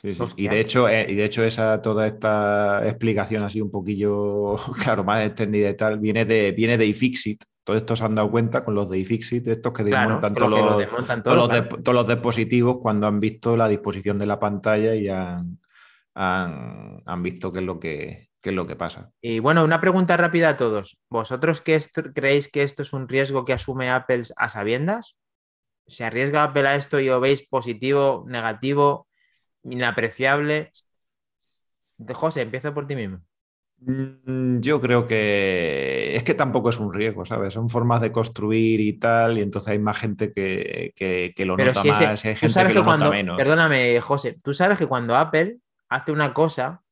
[0.00, 0.22] Sí, sí.
[0.36, 4.56] Y de hecho, eh, y de hecho esa, toda esta explicación así un poquillo,
[4.94, 7.42] claro, más extendida y tal, viene de, viene de iFixit.
[7.64, 10.54] Todos estos se han dado cuenta con los de iFixit, estos que Claro, desmontan todos,
[10.54, 14.26] que los, desmontan todos, todo, los todos los dispositivos cuando han visto la disposición de
[14.26, 15.58] la pantalla y han,
[16.14, 19.12] han, han visto qué es lo que, qué es lo que pasa.
[19.20, 20.98] Y bueno, una pregunta rápida a todos.
[21.10, 21.80] ¿Vosotros qué
[22.14, 25.16] creéis que esto es un riesgo que asume Apple a sabiendas?
[25.86, 29.08] ¿Se arriesga Apple a esto y lo veis positivo, negativo,
[29.64, 30.74] inapreciable?
[32.14, 33.20] José, empiezo por ti mismo.
[33.78, 37.52] Mm, Yo creo que es que tampoco es un riesgo, ¿sabes?
[37.54, 41.56] Son formas de construir y tal, y entonces hay más gente que, que- que lo
[41.56, 43.10] Pero nota si ese- más, y hay tú gente sabes que que lo nota cuando,
[43.10, 43.34] menos.
[43.34, 46.82] perdóname, José, tú sabes que cuando Apple hace una cosa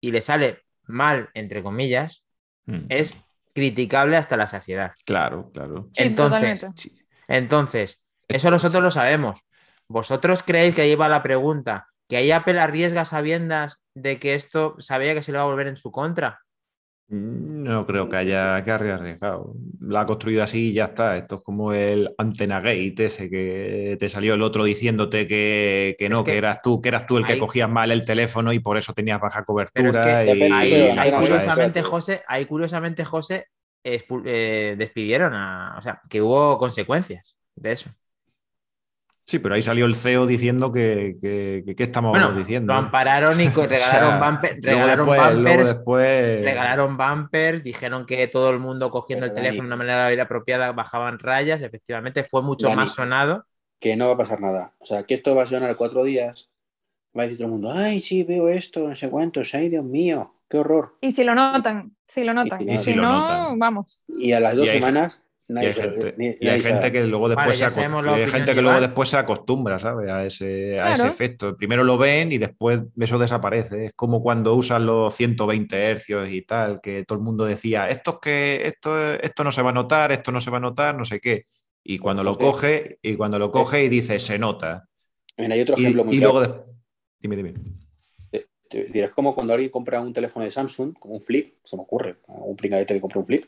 [0.00, 2.22] y le sale mal, entre comillas,
[2.66, 3.14] Mm, es
[3.54, 4.92] criticable hasta la saciedad.
[5.04, 5.88] Claro, claro.
[5.92, 6.92] Sí, Entonces, totalmente.
[7.28, 9.40] Entonces, eso nosotros lo sabemos.
[9.88, 11.88] ¿Vosotros creéis que ahí va la pregunta?
[12.08, 15.68] ¿Que ahí Apple arriesga sabiendas de que esto sabía que se le va a volver
[15.68, 16.40] en su contra?
[17.08, 19.54] Mm, No creo que haya que arriesgado.
[19.80, 21.16] La ha construido así y ya está.
[21.16, 26.08] Esto es como el antena gate ese que te salió el otro diciéndote que, que
[26.08, 28.52] no, Es que que, eras tú, que eras tú el que cogías mal el teléfono
[28.52, 30.24] y por eso tenías baja Pero es cobertura.
[30.24, 31.82] que y, depende, ahí, curiosamente.
[31.82, 33.46] José, ahí curiosamente, José,
[33.84, 35.76] eh, despidieron a.
[35.78, 37.90] O sea, que hubo consecuencias de eso.
[39.28, 42.72] Sí, pero ahí salió el CEO diciendo que, que, que- ¿qué estamos Bueno, diciendo?
[42.72, 43.68] lo ampararon y regalaron,
[44.14, 45.68] O sea, bumper- luego regalaron después- luego bumpers.
[45.68, 50.70] después- Regalaron bumpers, dijeron que todo el mundo cogiendo el teléfono de una manera apropiada
[50.72, 51.60] bajaban rayas.
[51.62, 52.76] Efectivamente, fue mucho Dani.
[52.76, 53.44] más sonado.
[53.78, 54.72] que no va a pasar nada.
[54.78, 56.50] O sea, que esto va a sonar cuatro días.
[57.16, 59.84] Va a decir todo el mundo, ay, sí, veo esto, no sé cuántos, ay, Dios
[59.84, 60.96] mío, qué horror.
[61.02, 62.66] Y si lo notan, si lo notan.
[62.68, 63.58] Y si si lo no, notan.
[63.58, 64.04] vamos.
[64.08, 66.62] Y a las dos Y hay- semanas, Y hay se- gente, ni- y hay nadie
[66.62, 66.92] gente sabe.
[66.92, 70.10] que luego después Vale, se hay gente que luego después se acostumbra, ¿sabes?
[70.10, 71.56] A ese, a ese efecto.
[71.56, 73.86] Primero lo ven y después eso desaparece.
[73.86, 78.12] Es como cuando usan los 120 hercios y tal, que todo el mundo decía, esto
[78.12, 80.96] es que esto, esto no se va a notar, esto no se va a notar,
[80.96, 81.46] no sé qué.
[81.84, 84.88] Y cuando lo coge, y cuando lo coge y dice, se nota.
[85.38, 86.32] Mira, hay otro Y, ejemplo muy y claro.
[86.40, 86.64] luego de-
[87.20, 87.54] Dime, dime.
[88.68, 91.82] Te dirás como cuando alguien compra un teléfono de Samsung, como un flip, se me
[91.82, 93.44] ocurre, un pringadete que compra un flip,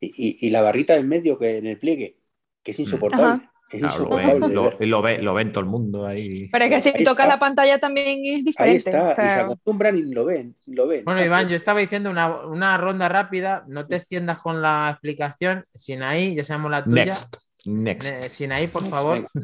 [0.00, 2.18] y, la barrita en medio que en el pliegue,
[2.62, 3.24] que es insoportable.
[3.26, 3.52] Ajá.
[3.68, 4.76] Es Claro, lo, insoportable.
[4.78, 6.48] ven, lo, ve, lo ven todo el mundo ahí.
[6.52, 7.34] Pero es que si Ahí tocas está.
[7.34, 8.76] la pantalla también es Ahí diferente.
[8.76, 11.04] está, o y se acostumbran y lo ven, lo ven.
[11.04, 15.64] Bueno, Iván, yo estaba diciendo una, una ronda rápida, no te extiendas con la explicación.
[15.74, 17.06] Sinaí, ya sabemos la tuya.
[17.06, 17.34] Next.
[17.66, 18.28] Next.
[18.28, 19.40] Sinaí, por favor, mm,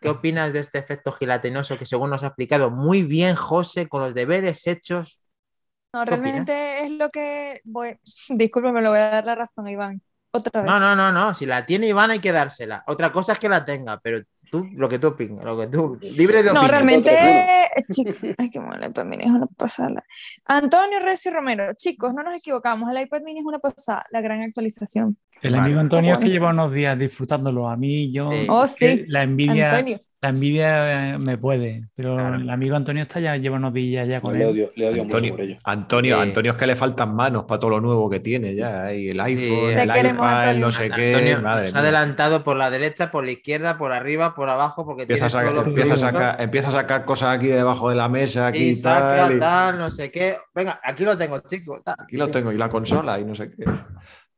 [0.00, 4.02] ¿qué opinas de este efecto gelatinoso que según nos ha explicado muy bien José, con
[4.02, 5.18] los deberes hechos?
[5.94, 7.96] No, realmente es lo que voy.
[8.30, 10.02] Discúlpeme, le voy a dar la razón a Iván.
[10.32, 10.70] Otra vez.
[10.70, 12.82] No, no, no, no, si la tiene Iván hay que dársela.
[12.88, 15.96] Otra cosa es que la tenga, pero tú, lo que tú opinas, lo que tú,
[16.16, 16.70] libre de No, opinión.
[16.70, 20.04] realmente, Otro chicos, ay, qué mal, el iPad mini es una pasada.
[20.44, 24.42] Antonio Recio Romero, chicos, no nos equivocamos, el iPad mini es una pasada, la gran
[24.42, 25.16] actualización.
[25.40, 27.68] El amigo Antonio es que lleva unos días disfrutándolo.
[27.68, 28.30] A mí, yo.
[28.30, 28.46] Sí.
[28.48, 30.00] Oh, sí, La envidia, Antonio.
[30.24, 31.82] La envidia eh, me puede.
[31.94, 32.36] Pero Claro.
[32.36, 34.50] el amigo Antonio está ya, lleva unos días ya No, con le él.
[34.50, 35.56] odio, le odio mucho Antonio, por ello.
[35.64, 36.20] Antonio.
[36.20, 38.92] Antonio es que le faltan manos para todo lo nuevo que tiene ya.
[38.92, 40.24] Y el iPhone, el iPad, el no
[40.68, 40.70] Antonio.
[40.72, 41.42] sé Antonio qué.
[41.42, 45.02] Madre se ha adelantado por la derecha, por la izquierda, por arriba, por abajo, porque
[45.02, 47.96] Empieza a, tiene sacar, los empieza, a sacar, empieza a sacar cosas aquí debajo de
[47.96, 49.36] la mesa, aquí y saca tal.
[49.36, 50.36] y- tal, no sé qué.
[50.54, 51.82] Venga, aquí lo tengo, chicos.
[51.84, 51.96] tal.
[51.98, 53.64] Aquí lo tengo, y la consola, y no sé qué.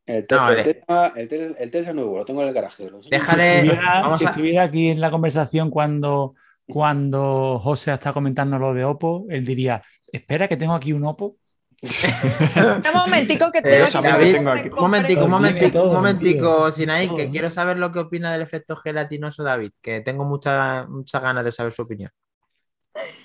[0.07, 0.63] El, No, el vale.
[0.75, 2.89] Tesla, el, Tesla- el Tesla nuevo, lo tengo en el garaje.
[2.91, 3.01] lo.
[3.01, 3.61] Déjale.
[3.63, 6.35] Si estuviera, Vamos si a- estuviera aquí en la conversación cuando,
[6.69, 11.37] cuando José está comentando lo de Oppo, él diría: Espera, que tengo aquí un Oppo.
[11.83, 14.33] Un momentico que Eh, tengo eso aquí.
[14.33, 14.69] tengo aquí.
[14.71, 16.73] Un momentico, un momentico, un momentico.
[16.73, 21.21] Sinaí, que quiero saber lo que opina del efecto gelatinoso David, que tengo muchas muchas
[21.23, 22.11] ganas de saber su opinión.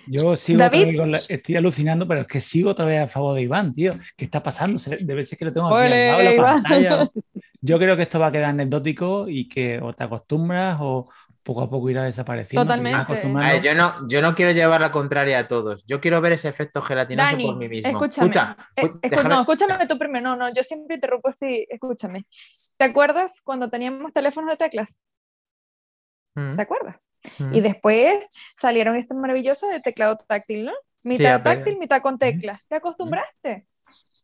[0.07, 0.97] Yo sigo David.
[0.97, 3.93] con la- estoy alucinando, pero es que sigo otra vez a favor de Iván, tío.
[4.15, 4.79] ¿Qué está pasando?
[4.99, 7.05] Debe ser que lo tengo aquí al Ole, lado de la pantalla.
[7.63, 11.05] Yo creo que esto va a quedar anecdótico y que o te acostumbras o
[11.43, 12.63] poco a poco irá desapareciendo.
[12.65, 13.61] Totalmente.
[13.63, 15.83] yo no, yo no quiero llevar la contraria a todos.
[15.85, 17.89] Yo quiero ver ese efecto gelatinoso Dani, por mí mismo.
[17.89, 18.27] escúchame.
[18.29, 20.29] Escucha, Eh, escu- escu- déjame- no, escúchame tú primero.
[20.29, 21.65] No, no, yo siempre interrumpo así.
[21.69, 22.25] Escúchame.
[22.77, 24.89] ¿Te acuerdas cuando teníamos teléfonos de teclas?
[26.35, 26.95] Mm, ¿Te acuerdas?
[27.51, 28.25] Y después
[28.59, 30.73] salieron este maravilloso de teclado táctil, ¿no?
[31.03, 31.43] Mitad Apple.
[31.43, 32.65] táctil, mitad con teclas.
[32.67, 33.67] ¿Te acostumbraste?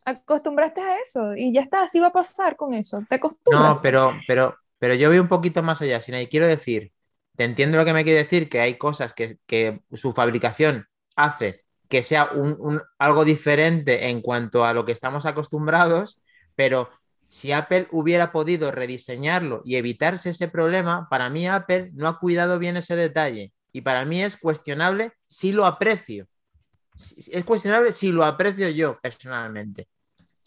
[0.06, 3.06] Acostumbraste a eso y ya está, así va a pasar con eso.
[3.10, 3.74] Te acostumbras.
[3.74, 6.28] No, pero, pero, pero yo voy un poquito más allá, Sinaí.
[6.28, 6.92] Quiero decir,
[7.36, 11.62] te entiendo lo que me quiere decir, que hay cosas que, que su fabricación hace
[11.88, 16.20] que sea un, un- algo diferente en cuanto a lo que estamos acostumbrados,
[16.56, 16.90] pero
[17.28, 22.58] si Apple hubiera podido rediseñarlo y evitarse ese problema, para mí Apple no ha cuidado
[22.60, 23.52] bien ese detalle.
[23.74, 26.28] Y para mí es cuestionable si lo aprecio.
[26.96, 29.88] Si- Es cuestionable si lo aprecio yo personalmente,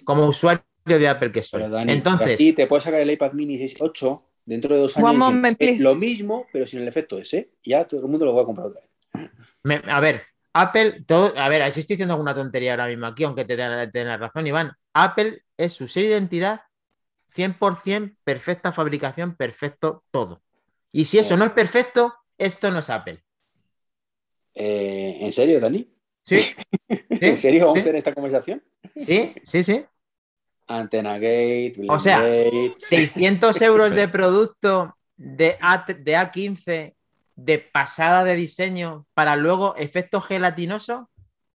[0.05, 1.61] como usuario de Apple que soy.
[1.63, 5.13] Pero Dani, Entonces, así te puedes sacar el iPad mini 6.8 dentro de dos años.
[5.15, 7.53] Moment, lo mismo, pero sin el efecto ese.
[7.63, 9.31] Ya todo el mundo lo va a comprar otra vez.
[9.63, 10.23] Me- a ver,
[10.55, 13.57] Apple, todo, a ver, ahí sí estoy diciendo alguna tontería ahora mismo aquí, aunque te
[13.57, 14.73] tengas razón, Iván.
[14.95, 16.63] Apple es su sello de identidad
[17.35, 20.43] 100% perfecta fabricación, perfecto todo.
[20.93, 23.23] Y si eso no es perfecto, esto no es Apple.
[24.55, 25.89] Eh, ¿En serio, Dani?
[26.25, 26.41] ¿Sí?
[26.89, 27.85] ¿En serio vamos a sí.
[27.85, 28.63] tener esta conversación?
[28.95, 29.85] Sí, sí, sí.
[30.67, 32.77] Antena Gate, O sea, Gate.
[32.81, 36.95] 600 euros de producto de, A, de A15
[37.37, 41.11] de pasada de diseño para luego efecto gelatinoso.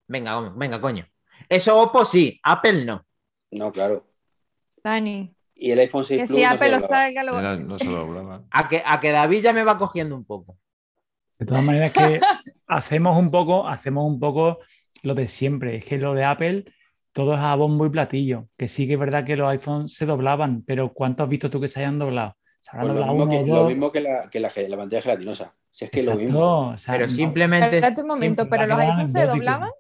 [0.08, 1.08] Venga, vamos, venga, coño.
[1.50, 3.06] Eso Oppo sí, Apple no.
[3.52, 4.08] No, claro.
[4.84, 7.40] Dani, Y el iPhone 6 que Plus si no se Apple lo salga, lo...
[7.40, 8.46] Era- no se lo.
[8.52, 10.58] A que, a que David ya me va cogiendo un poco.
[11.40, 12.22] De todas maneras que
[12.68, 14.60] hacemos un poco, hacemos un poco
[15.04, 15.78] lo de siempre.
[15.78, 16.66] Es que lo de Apple,
[17.12, 18.48] todo es a bombo y platillo.
[18.58, 21.60] Que sí que es verdad que los iPhones se doblaban, pero ¿cuántos has visto tú
[21.60, 22.36] que se hayan doblado?
[22.60, 23.68] Se lo, mismo uno que, o lo dos.
[23.68, 25.54] mismo que la, que la, pantalla gelatinosa.
[25.70, 26.70] Si es que lo mismo.
[26.70, 27.76] o sea, Pero simplemente.
[27.76, 29.72] Espérate un momento, pero los iPhones se doblaban,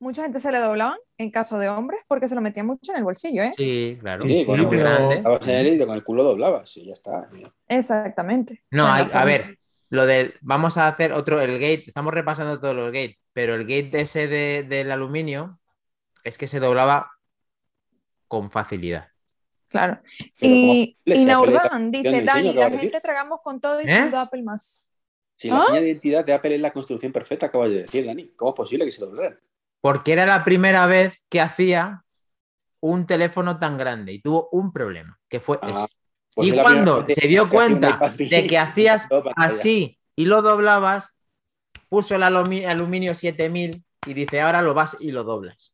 [0.00, 2.98] mucha gente se le doblaban en caso de hombres porque se lo metían mucho en
[2.98, 3.52] el bolsillo, ¿eh?
[3.56, 4.22] Sí, claro.
[4.24, 5.16] Sí, Sí, bueno, pero- grande.
[5.16, 7.28] En el y con el culo doblabas y ya está.
[7.66, 8.62] Exactamente.
[8.70, 9.58] No, hay- a ver,
[9.90, 10.34] lo del.
[10.40, 11.40] Vamos a hacer otro.
[11.40, 11.84] El gate.
[11.86, 15.58] Estamos repasando todos los gates, pero el gate ese de- del aluminio
[16.24, 17.10] es que se doblaba
[18.26, 19.08] con facilidad.
[19.68, 20.00] Claro.
[20.40, 21.26] Pero Y, y dice,
[22.10, 22.80] de Dani, ¿qué va la decir?
[22.80, 23.82] gente tragamos con todo ¿Eh?
[23.82, 24.90] diciendo Apple más.
[25.36, 25.62] Si la ¿Ah?
[25.62, 28.32] señal de identidad de Apple es la construcción perfecta, acabas de decir, Dani.
[28.34, 29.38] ¿Cómo es posible que se doblaran?
[29.80, 32.04] Porque era la primera vez que hacía
[32.80, 35.94] un teléfono tan grande y tuvo un problema, que fue Ah, ese.
[36.34, 41.10] Pues y cuando se dio cuenta de que hacías así y lo doblabas,
[41.88, 45.72] puso el alumi- aluminio 7000 y dice, ahora lo vas y lo doblas.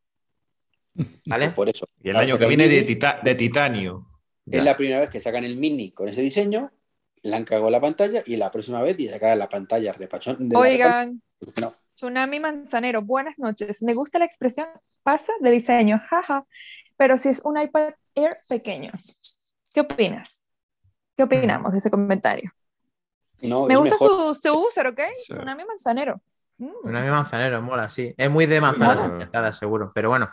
[1.26, 1.50] ¿Vale?
[1.50, 1.86] Por eso.
[2.02, 4.06] Y el Claro, año que viene de, mini tita- de titanio.
[4.50, 6.70] Es la primera vez que sacan el mini con ese diseño,
[7.22, 10.48] le han cagado la pantalla y la próxima vez y sacarán la pantalla repachón.
[10.48, 11.22] de Oigan.
[11.60, 13.82] No, Tsunami Manzanero, buenas noches.
[13.82, 14.66] Me gusta la expresión
[15.02, 16.44] pasa de diseño, jaja,
[16.96, 18.92] pero si es un iPad Air pequeño.
[19.72, 20.44] ¿Qué opinas?
[21.16, 22.50] ¿Qué opinamos de ese comentario?
[23.42, 25.00] No, Me gusta su, su user, ¿ok?
[25.24, 25.32] Sí.
[25.32, 26.20] Tsunami Manzanero.
[26.58, 26.70] Mm.
[26.82, 28.14] Tsunami manzanero, mola, sí.
[28.16, 29.92] Es muy de manzanas encantadas, seguro.
[29.94, 30.30] Pero bueno,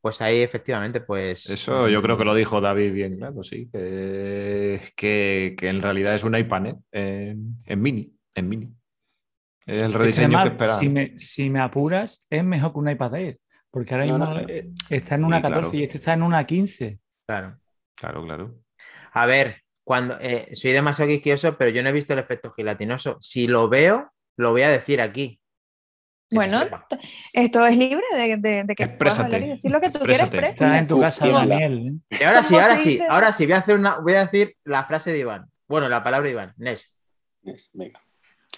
[0.00, 1.48] pues ahí efectivamente, pues.
[1.48, 3.68] Eso yo creo que lo dijo David bien claro, sí.
[3.70, 6.76] Que, que, que en realidad es un iPad ¿eh?
[6.92, 8.14] en, en mini.
[8.34, 8.77] En mini.
[9.68, 10.78] Es el Es que rediseño que esperaba.
[10.80, 13.38] si, me, si me apuras, es mejor que un iPad Air.
[13.70, 14.48] Porque ahora No, mismo no, no.
[14.48, 15.54] eh, está en una Sí, claro.
[15.56, 16.98] 14 y este está en una 15.
[17.26, 17.58] Claro.
[17.94, 18.54] Claro, claro.
[19.12, 23.18] A ver, cuando eh, soy demasiado quisquilloso, pero yo no he visto el efecto gelatinoso.
[23.20, 25.38] Si lo veo, lo voy a decir aquí.
[26.30, 26.60] Bueno,
[27.32, 30.20] esto es libre de, de- de que puedas hablar y decir lo que tú quieras.
[30.28, 30.48] exprésate.
[30.50, 30.64] expresa.
[30.66, 31.26] Está en tu casa.
[31.26, 32.00] Daniel.
[32.10, 32.16] ¿eh?
[32.20, 33.06] Y ahora sí, ¿Cómo ahora sí, dice?
[33.08, 35.46] ahora sí, voy a hacer una, voy a decir la frase de Iván.
[35.66, 36.54] Bueno, la palabra de Iván.
[36.58, 36.94] Next.
[37.42, 38.00] Next, Venga,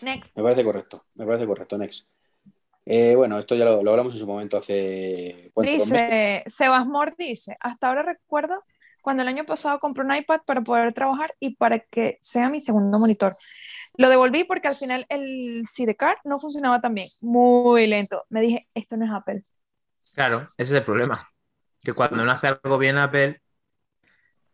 [0.02, 0.36] Next.
[0.36, 1.04] me parece correcto.
[1.14, 2.06] Me parece correcto, Next.
[2.86, 5.52] Eh, bueno, esto ya lo, lo hablamos en su momento hace.
[5.56, 8.64] Dice, Sebas Mor dice, hasta ahora recuerdo
[9.02, 12.60] cuando el año pasado compré un iPad para poder trabajar y para que sea mi
[12.60, 13.36] segundo monitor.
[13.94, 18.24] Lo devolví porque al final el Sidecar no funcionaba tan bien, muy lento.
[18.28, 19.42] Me dije, esto no es Apple.
[20.14, 21.20] Claro, ese es el problema.
[21.82, 23.40] Que cuando no hace algo bien Apple,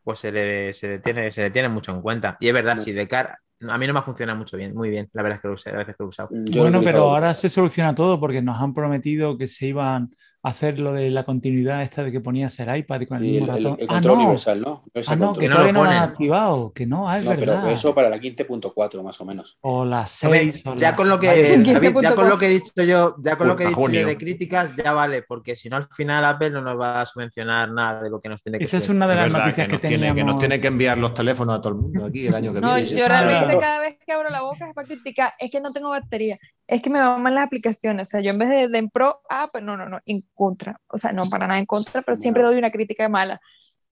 [0.07, 2.37] pues se le, se le tiene, se le tiene mucho en cuenta.
[2.39, 2.83] Y es verdad, No.
[2.83, 3.41] si de cara.
[3.69, 5.73] A mí no me funciona mucho bien, muy bien, la verdad es que lo usé,
[5.73, 6.29] la veces que lo he usado.
[6.45, 10.15] Yo bueno, pero ahora se soluciona todo porque nos han prometido que se iban
[10.49, 13.31] hacer lo de la continuidad esta de que ponías el iPad y con el Sí,
[13.41, 13.79] mismo el, el- ratón.
[13.81, 14.85] el ah, control no, universal, ¿no?
[15.09, 15.43] Ah, no, control.
[15.43, 16.03] que no lo no lo han ponen.
[16.03, 17.59] activado, que no, ah, es No, verdad.
[17.63, 19.59] pero eso para la 15.4 más o menos.
[19.63, 20.63] O la Hombre, 6.
[20.67, 22.03] o ya la- con lo que Vaya, David, 15.4.
[22.03, 24.17] ya con lo que he dicho yo, ya con lo que he dicho yo de
[24.17, 28.03] críticas, ya vale, porque si no al final Apple no nos va a subvencionar nada
[28.03, 29.81] de lo que nos tiene que Esa es una de las noticias que que, nos,
[29.81, 32.53] tiene, que nos tiene que enviar los teléfonos a todo el mundo aquí el año
[32.53, 32.89] que No, viene.
[32.89, 33.61] yo Ah, realmente claro.
[33.61, 36.83] cada vez que abro la boca es para criticar, es que no tengo batería, es
[36.83, 39.21] que me van mal las aplicaciones, o sea, yo en vez de, de en pro,
[39.31, 42.17] ah, pues no, no, no, en contra, o sea, no para nada en contra, pero
[42.17, 42.49] siempre No.
[42.51, 43.41] doy una crítica mala,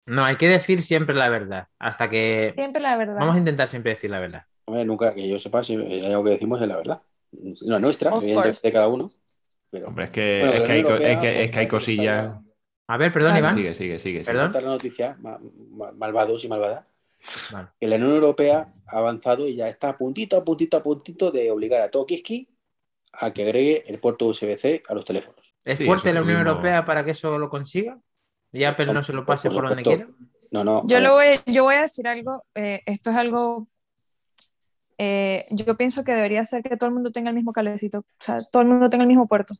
[0.06, 1.68] No, hay que decir siempre la verdad.
[1.78, 2.52] Hasta que.
[2.56, 3.16] siempre la verdad.
[3.18, 4.44] Vamos a intentar siempre decir la verdad.
[4.64, 7.02] Hombre, nunca que yo sepa si hay algo que decimos es la verdad.
[7.32, 9.08] No es nuestra, Of evidentemente de cada uno.
[9.70, 11.68] Pero Hombre, es que, Bueno, es la que hay, Europea, es que- es que hay
[11.68, 12.34] cosillas.
[12.88, 13.36] A ver, perdón.
[13.36, 13.56] Iván.
[13.56, 14.24] Sigue, sigue, sigue.
[14.24, 14.46] Perdón.
[14.46, 15.38] contar la noticia, ma-
[15.70, 16.88] ma- malvados y malvada,
[17.52, 17.68] Vale.
[17.78, 21.30] que la Unión Europea ha avanzado y ya está a puntito, a puntito, a puntito
[21.30, 22.48] de obligar a todo Kiski
[23.12, 25.54] a que agregue el puerto USB-C a los teléfonos.
[25.64, 27.98] ¿Es Sí, fuerte la Unión tuvimos- Europea para que eso lo consiga?
[28.52, 30.04] ¿Y Apple no se lo pase por donde supuesto.
[30.06, 30.26] quiera?
[30.50, 30.82] No, no.
[30.86, 33.68] Yo, lo voy, yo voy a decir algo, eh, esto es algo,
[34.98, 38.04] eh, yo pienso que debería ser que todo el mundo tenga el mismo cablecito, o
[38.18, 39.54] sea, todo el mundo tenga el mismo puerto.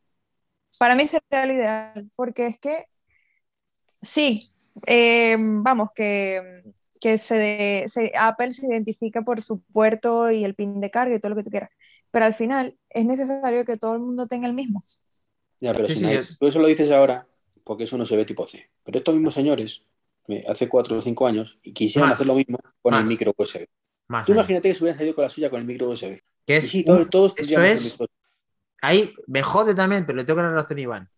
[0.79, 2.85] Para mí sería lo ideal, porque es que,
[4.03, 4.49] sí,
[4.87, 6.63] eh, vamos, que,
[7.01, 11.15] que se, de- se- Apple se identifica por su puerto y el pin de carga
[11.15, 11.71] y todo lo que tú quieras,
[12.11, 14.83] pero al final es necesario que todo el mundo tenga el mismo.
[15.61, 17.27] Ya, pero Sí, si sí, no es- tú eso lo dices ahora
[17.65, 18.71] porque es un USB tipo C.
[18.85, 19.85] Pero estos mismos señores,
[20.49, 22.15] hace 4 o 5 años, y quisieran Más.
[22.17, 23.67] hacer lo mismo con el micro USB.
[24.09, 24.27] Más.
[24.27, 26.21] Tú imagínate que se hubieran salido con la suya con el micro USB.
[26.47, 28.07] Que Y es sí, todo- un- todos esto el es- micro
[28.83, 31.09] Ahí me jode también, pero le tengo que dar razón a Iván.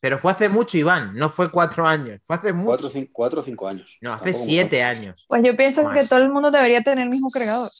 [0.00, 1.14] Pero fue hace mucho, Iván.
[1.14, 2.20] No fue cuatro años.
[2.26, 2.66] Fue hace mucho.
[2.66, 3.98] 4 o 5, cuatro o cinco años.
[4.00, 4.86] No, hace Tampoco siete mucho.
[4.88, 5.24] años.
[5.28, 5.94] Pues yo pienso Más.
[5.94, 7.70] que todo el mundo debería tener el mismo cargador.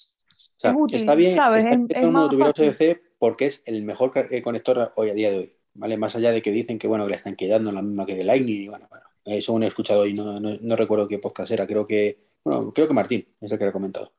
[0.57, 1.65] O sea, es útil, está bien, ¿sabes?
[1.65, 2.51] está Es- que es todo el mundo tuviera.
[2.51, 5.53] USB-C porque es el mejor eh, conector hoy a día de hoy.
[5.75, 5.97] ¿vale?
[5.97, 8.25] Más allá de que dicen que bueno que la están quedando la misma que de
[8.25, 11.51] Lightning y bueno, bueno, eso no he escuchado y no, no, no recuerdo qué podcast
[11.51, 14.13] era, creo que bueno, creo que Martín es el que lo ha comentado.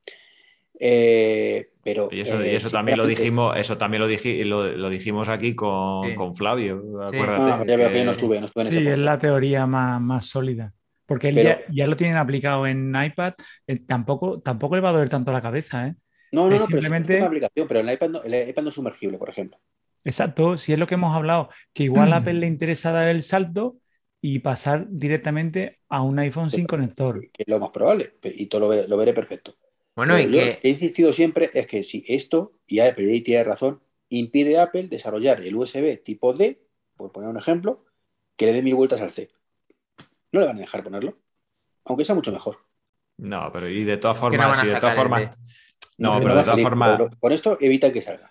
[0.79, 4.67] Eh, pero Y eso, eh, y eso también lo dijimos, eso también lo, diji- lo,
[4.75, 6.15] lo dijimos aquí con, Sí.
[6.15, 7.15] con Flavio, Sí.
[7.17, 7.51] acuérdate.
[7.51, 9.17] Ah, ya veo que que- yo no estuve, no estuve en ese Sí, es la
[9.19, 10.73] teoría más, más sólida.
[11.05, 13.33] Porque él Pero- ya, ya lo tienen aplicado en iPad,
[13.67, 15.95] eh, tampoco, tampoco le va a doler tanto la cabeza, ¿eh?
[16.34, 18.63] No, no, es no, pero simplemente- es una aplicación, pero el iPad, no, el iPad
[18.63, 19.58] no es sumergible, por ejemplo.
[20.06, 23.22] Exacto, si es lo que hemos hablado, que igual a Apple le interesa dar el
[23.24, 23.78] salto
[24.22, 27.22] y pasar directamente a un iPhone sin conector.
[27.32, 29.56] que es lo más probable, y todo lo, ve- lo veré perfecto.
[29.96, 30.60] Bueno, Pero y que.
[30.63, 34.88] he insistido siempre es que si esto, y Apple ahí tiene razón, impide a Apple
[34.89, 36.62] desarrollar el USB tipo D,
[36.98, 37.86] por poner un ejemplo,
[38.36, 39.30] que le dé mil vueltas al C.
[40.34, 41.17] No le van a dejar ponerlo,
[41.86, 42.58] aunque sea mucho mejor.
[43.18, 45.22] No, pero y de todas no formas, van a sí, de todas el formas,
[45.98, 48.30] No, pero de todas formas, con esto evita que salga.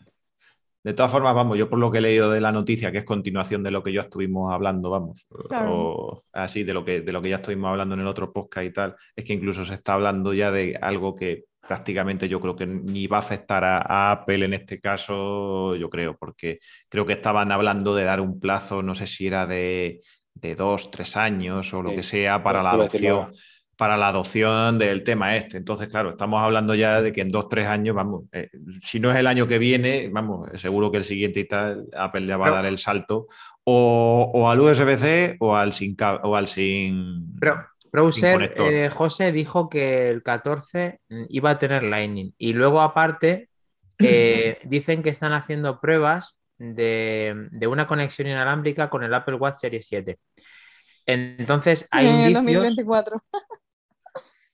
[0.85, 3.05] de todas formas, vamos, yo por lo que he leído de la noticia, que es
[3.05, 5.71] continuación de lo que ya estuvimos hablando, vamos, Claro.
[5.73, 8.67] o así, de lo que, de lo que ya estuvimos hablando en el otro podcast
[8.67, 12.57] y tal, es que incluso se está hablando ya de algo que prácticamente yo creo
[12.57, 16.59] que ni va a afectar a, a Apple en este caso, yo creo, porque
[16.89, 20.01] creo que estaban hablando de dar un plazo, no sé si era de,
[20.35, 23.33] de dos, tres años o lo Sí, que sea, para la adopción.
[23.83, 25.57] Para la adopción del tema este.
[25.57, 28.49] Entonces, claro, estamos hablando ya de que en dos, tres años, vamos, eh,
[28.81, 32.21] si no es el año que viene, vamos, seguro que el siguiente y tal, Apple
[32.21, 33.27] le va a dar el salto
[33.65, 35.97] o, al USB-C o al sin...
[36.23, 37.35] O al sin...
[37.41, 43.49] Pero, Browser, eh, José dijo que el 14 iba a tener Lightning y luego aparte
[43.99, 49.89] eh, dicen que están haciendo pruebas de, una conexión inalámbrica con el Apple Watch Series
[49.89, 50.21] 7.
[51.05, 53.21] Entonces, hay indicios, 2024.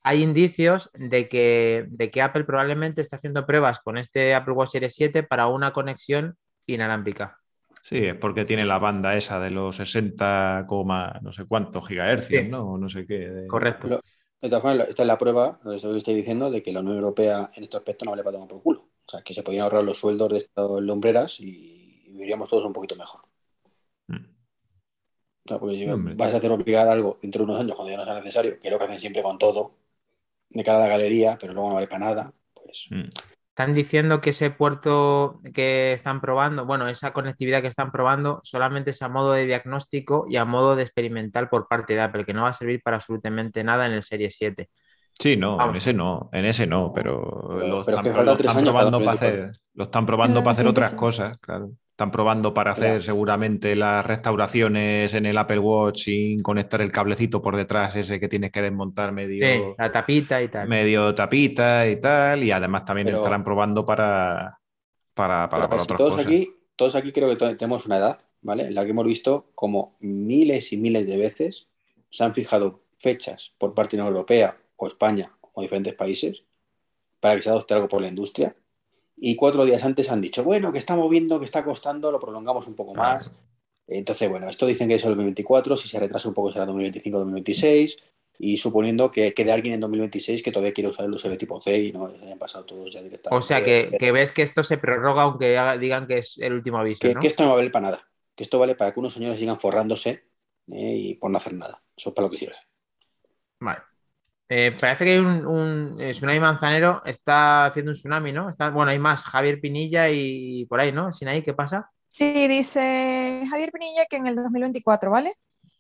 [0.05, 4.71] Hay indicios de que, de que Apple probablemente está haciendo pruebas con este Apple Watch
[4.71, 6.37] Series 7 para una conexión
[6.67, 7.39] inalámbrica.
[7.83, 12.77] Sí, es porque tiene la banda esa de los 60, no sé cuántos gigahercios, ¿no?
[12.77, 13.47] No sé qué.
[13.49, 14.01] Correcto.
[14.41, 16.97] de todas formas, esta es la prueba, eso que estoy diciendo, de que la Unión
[16.97, 18.81] Europea en este aspecto no le va a tomar por culo.
[19.07, 22.73] O sea, que se podían ahorrar los sueldos de estas lumbreras y viviríamos todos un
[22.73, 23.23] poquito mejor.
[24.09, 24.17] Mm.
[24.17, 28.05] O sea, porque vas a hacer obligar algo dentro de unos años cuando ya no
[28.05, 29.77] sea necesario, que es lo que hacen siempre con todo,
[30.51, 32.87] de cara a la galería, pero luego no vale para nada, pues.
[32.91, 33.09] Mm.
[33.59, 38.93] Están diciendo que ese puerto que están probando, bueno, esa conectividad que están probando solamente
[38.93, 42.33] es a modo de diagnóstico y a modo de experimental por parte de Apple, que
[42.33, 44.69] no va a servir para absolutamente nada en el Serie 7.
[45.19, 49.83] Sí, no, en ese no, en ese no, pero, lo, están, probando para hacer, lo
[49.83, 51.73] están probando para hacer otras cosas, claro.
[51.99, 57.43] Están probando para hacer seguramente las restauraciones en el Apple Watch sin conectar el cablecito
[57.43, 59.75] por detrás, ese que tienes que desmontar medio.
[59.77, 60.69] la tapita y tal.
[60.69, 62.45] Medio tapita y tal.
[62.45, 64.61] Y además también estarán probando para,
[65.13, 66.27] para, para, otras todos cosas.
[66.27, 68.69] Aquí, todos aquí creo que tenemos una edad, ¿vale?
[68.69, 71.67] En la que hemos visto como miles y miles de veces
[72.11, 76.45] se han fijado fechas por parte de la Unión Europea o España o diferentes países
[77.19, 78.55] para que se adopte algo por la industria
[79.21, 82.69] y cuatro días antes han dicho, bueno, que está moviendo, que está costando, lo prolongamos
[82.69, 83.31] un poco más.
[83.87, 87.97] Entonces, bueno, esto dicen que es el 2024, si se retrasa un poco será 2025-2026,
[88.39, 91.77] y suponiendo que quede alguien en 2026 que todavía quiere usar el USB tipo C
[91.77, 93.37] y no hayan pasado todos ya directamente.
[93.37, 97.01] O sea, que, ves que esto se prorroga aunque digan que es el último aviso.
[97.01, 99.41] Que, esto no va a valer para nada, que esto vale para que unos señores
[99.41, 100.23] sigan forrándose
[100.71, 101.83] eh, y por no hacer nada.
[101.97, 102.57] Eso es para lo que sirve.
[103.61, 103.81] Vale.
[104.49, 108.49] Eh, parece que hay un, tsunami manzanero, está haciendo un tsunami, ¿no?
[108.49, 111.13] Está, bueno, hay más, Javier Pinilla y por ahí, ¿no?
[111.13, 111.91] Sin ahí, ¿qué pasa?
[112.09, 115.35] Sí, dice Javier Pinilla que en el 2024, ¿vale?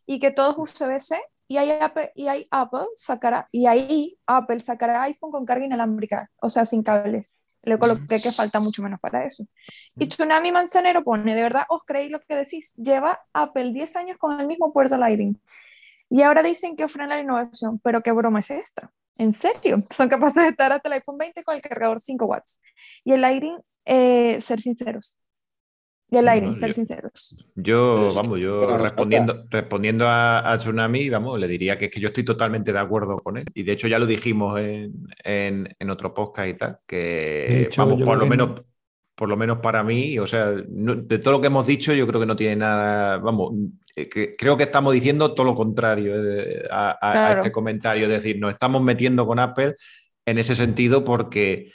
[0.04, 5.02] Y que todos USB-C y ahí Apple, y ahí Apple sacará, y ahí Apple sacará
[5.04, 7.40] iPhone con carga inalámbrica, o sea, sin cables.
[7.62, 9.44] Le coloqué que falta mucho menos para eso.
[9.96, 14.18] Y Tsunami Manzanero pone, de verdad, os creéis lo que decís, lleva Apple 10 años
[14.18, 15.40] con el mismo puerto Lightning.
[16.11, 18.90] Y ahora dicen que frena la innovación, pero qué broma es esta.
[19.16, 19.84] ¿En serio?
[19.90, 22.61] Son capaces de estar hasta el iPhone 20 con el cargador 5 watts.
[23.04, 25.18] Y el Lighting, eh, ser sinceros.
[26.11, 27.36] Y el Lighting, ser sinceros.
[27.54, 32.24] Yo, vamos, yo respondiendo, respondiendo a, Tsunami, vamos, le diría que es que yo estoy
[32.24, 33.44] totalmente de acuerdo con él.
[33.52, 38.18] Y de hecho ya lo dijimos en, en, otro podcast y tal, que vamos, por
[38.18, 38.62] lo menos
[39.18, 42.20] por lo menos para mí, o sea, de todo lo que hemos dicho, yo creo
[42.20, 43.52] que no tiene nada, vamos,
[43.96, 44.08] eh,
[44.38, 48.80] creo que estamos diciendo todo lo contrario eh, a, este comentario, es decir, nos estamos
[48.80, 49.74] metiendo con Apple
[50.24, 51.72] en ese sentido porque,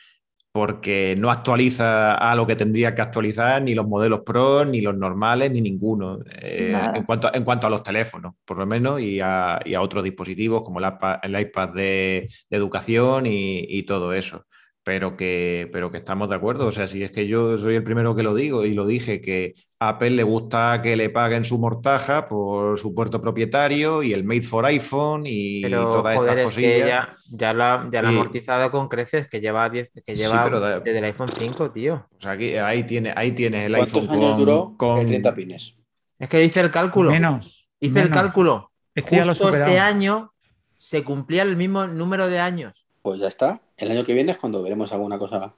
[0.53, 4.95] porque no actualiza a lo que tendría que actualizar ni los modelos Pro, ni los
[4.95, 9.19] normales, ni ninguno, eh, en, cuanto, en cuanto a los teléfonos, por lo menos, y
[9.21, 14.45] a, otros dispositivos como el iPad, de, educación y todo eso
[14.84, 16.67] pero que, pero que estamos de acuerdo.
[16.67, 19.21] O sea, si es que yo soy el primero que lo digo y lo dije,
[19.21, 24.13] que a Apple le gusta que le paguen su mortaja por su puerto propietario y
[24.13, 26.88] el Made for iPhone y todas estas cosillas.
[26.88, 31.71] ya, ya, lo ha, amortizado con creces, que lleva, que lleva desde el iPhone 5,
[31.71, 32.05] tío.
[32.15, 35.77] O sea, aquí, ahí, tiene, ahí tienes el iPhone años duró con 30 pines.
[36.19, 37.11] Es que hice el cálculo.
[37.11, 37.69] Menos.
[37.79, 38.71] Hice el cálculo.
[38.95, 40.34] Justo este año
[40.77, 42.86] se cumplía el mismo número de años.
[43.01, 43.61] Pues ya está.
[43.78, 45.53] El año que viene es cuando veremos alguna cosa.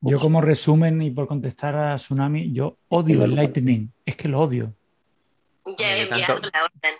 [0.00, 3.90] Yo como resumen y por contestar a Tsunami, yo odio el Lightning.
[4.04, 4.74] Es que lo odio.
[5.78, 6.50] Ya tanto,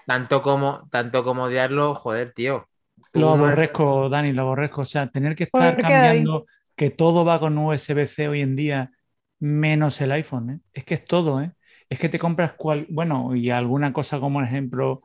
[0.07, 2.67] tanto, como, tanto como odiarlo, joder, tío.
[3.13, 4.81] Lo aborrezco, Dani, lo aborrezco.
[4.81, 8.91] O sea, tener que estar cambiando, que todo va con USB-C hoy en día,
[9.39, 10.51] menos el iPhone.
[10.51, 10.61] ¿eh?
[10.73, 11.53] Es que es todo, ¿eh?
[11.91, 15.03] Es que te compras cual, bueno, y alguna cosa como ejemplo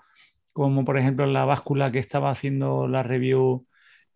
[0.54, 3.66] como por ejemplo la báscula que estaba haciendo la review,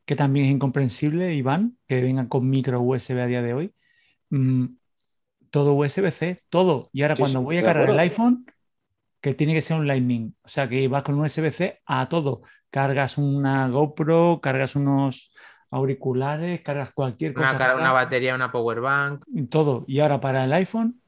[0.06, 3.74] que también es incomprensible, Iván, que venga con micro USB a día de hoy.
[4.30, 4.66] Mm,
[5.50, 6.90] todo USB-C, todo.
[6.92, 8.46] Y ahora cuando voy a cargar el iPhone,
[9.22, 12.42] que tiene que ser un Lightning, o sea que vas con un USB-C a todo.
[12.70, 15.32] Cargas una GoPro, cargas unos
[15.70, 17.56] auriculares, cargas cualquier cosa.
[17.56, 19.24] Una, una batería, una power bank.
[19.50, 19.86] Todo.
[19.88, 21.02] Y ahora para el iPhone,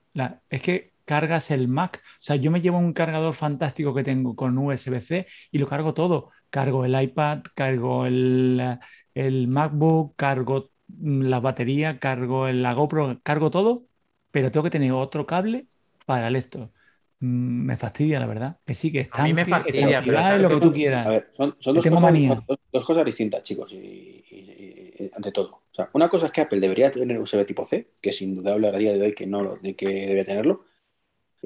[0.49, 2.01] es que cargas el Mac.
[2.03, 5.93] O sea, yo me llevo un cargador fantástico que tengo con USB-C y lo cargo
[5.93, 6.31] todo.
[6.49, 8.79] Cargo el iPad, cargo el,
[9.13, 13.87] el MacBook, cargo la batería, cargo la GoPro, cargo todo,
[14.31, 15.67] pero tengo que tener otro cable
[16.05, 16.71] para el lector.
[17.19, 18.59] Mm, Me fastidia, la verdad.
[18.65, 19.23] Que sí, que está.
[19.23, 20.71] A mí me fastidia, pero lo que tú
[21.03, 21.09] A quieras.
[21.09, 22.13] ver, son, son dos, cosas,
[22.47, 25.49] dos- dos cosas distintas, chicos, y, y- y- ante todo.
[25.71, 28.67] O sea, una cosa es que Apple debería tener USB tipo C, que es indudable
[28.67, 30.65] a día de hoy que no lo- de que debería tenerlo.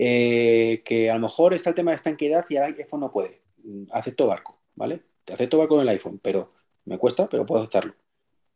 [0.01, 3.41] Eh, que a lo mejor está el tema de estanqueidad y el iPhone no puede.
[3.91, 5.01] Acepto barco, ¿vale?
[5.31, 6.53] Acepto barco en el iPhone, pero
[6.85, 7.93] me cuesta, pero puedo aceptarlo.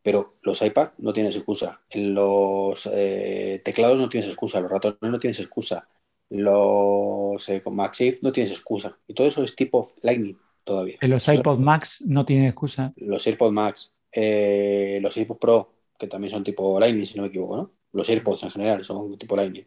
[0.02, 1.82] Pero los iPad no tienes excusa.
[1.91, 4.62] Los eh, teclados no tienes excusa.
[4.62, 5.88] Los ratones no tienes excusa.
[6.30, 8.98] Los eh, con MagSafe no tienes excusa.
[9.06, 10.98] Y todo eso es tipo Lightning todavía.
[11.02, 12.94] En los iPod Max no tienen excusa.
[12.96, 17.28] los AirPods Max, eh, los AirPods Pro, que también son tipo Lightning, si no me
[17.28, 17.72] equivoco, ¿no?
[17.91, 19.66] Los AirPods en general son tipo Lightning.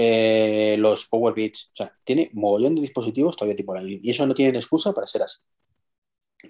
[0.00, 3.98] Eh, los Power Beats, o sea, tiene mogollón de dispositivos todavía tipo Lightning.
[4.00, 5.40] Y eso no tienen excusa para ser así.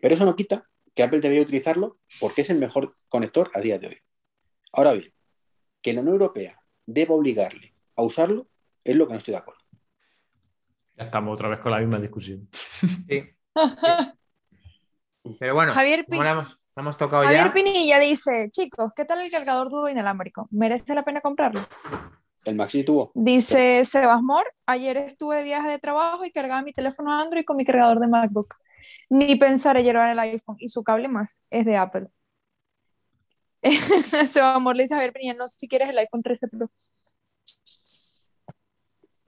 [0.03, 3.79] Pero eso no quita que Apple debería utilizarlo porque es el mejor conector a día
[3.79, 3.99] de hoy.
[4.73, 5.11] Ahora bien,
[5.81, 8.49] que la Unión Europea deba obligarle a usarlo
[8.85, 9.63] es lo que no estoy de acuerdo.
[10.97, 12.51] Ya estamos otra vez con la misma discusión.
[13.09, 13.31] Sí.
[15.39, 17.53] Pero bueno, Javier como Pin- la hemos, la hemos tocado Javier ya.
[17.55, 20.49] Pinilla dice, chicos, ¿qué tal el cargador duro inalámbrico?
[20.51, 21.61] ¿Merece la pena comprarlo?
[22.45, 26.73] El Maxi tuvo, Dice Sebas Mor, ayer estuve de viaje de trabajo y cargaba mi
[26.73, 28.55] teléfono Android con mi cargador de MacBook.
[29.11, 32.09] Ni pensar en llevar el iPhone y su cable más es de Apple.
[34.29, 36.71] Sebas Mor le dice a Javier Pinilla, no sé si quieres el iPhone 13 Pro.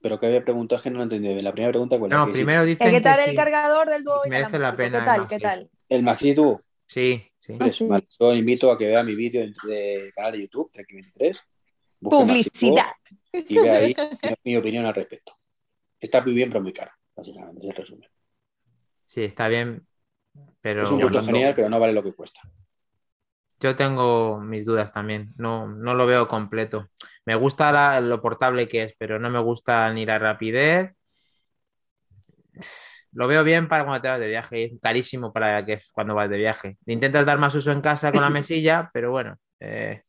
[0.01, 1.39] pero que había preguntado es que no lo entendí.
[1.41, 2.09] La primera pregunta cuál?
[2.09, 2.31] No, sí.
[2.31, 3.35] primero Eh, dicen ¿Qué tal que el sí.
[3.35, 5.27] cargador del dúo Merece la pena ¿Qué tal?
[5.27, 5.69] ¿Qué tal?
[5.89, 6.61] El Maxi tuvo.
[6.87, 7.57] Sí, sí.
[7.59, 7.87] Ah, sí.
[8.19, 11.39] yo invito a que vea mi vídeo de- de canal de YouTube, Trek23.
[12.01, 12.85] Publicidad.
[13.31, 13.95] Y vea ahí
[14.43, 15.33] mi, opinión al respecto.
[15.99, 18.09] Está muy bien, pero muy caro, básicamente, es el resumen.
[19.05, 19.85] Sí, está bien.
[20.61, 22.41] Pero es un producto hablando- genial, pero no vale lo que cuesta.
[23.59, 25.33] yo tengo mis dudas también.
[25.37, 26.89] No, no lo veo completo.
[27.25, 30.93] Me gusta la- lo portable que es, pero no me gusta ni la rapidez.
[33.13, 34.63] Lo veo bien para cuando te vas de viaje.
[34.65, 36.77] Es carísimo para que es cuando vas de viaje.
[36.85, 39.37] Intentas dar más uso en casa con la mesilla, pero bueno.
[39.59, 40.03] eh,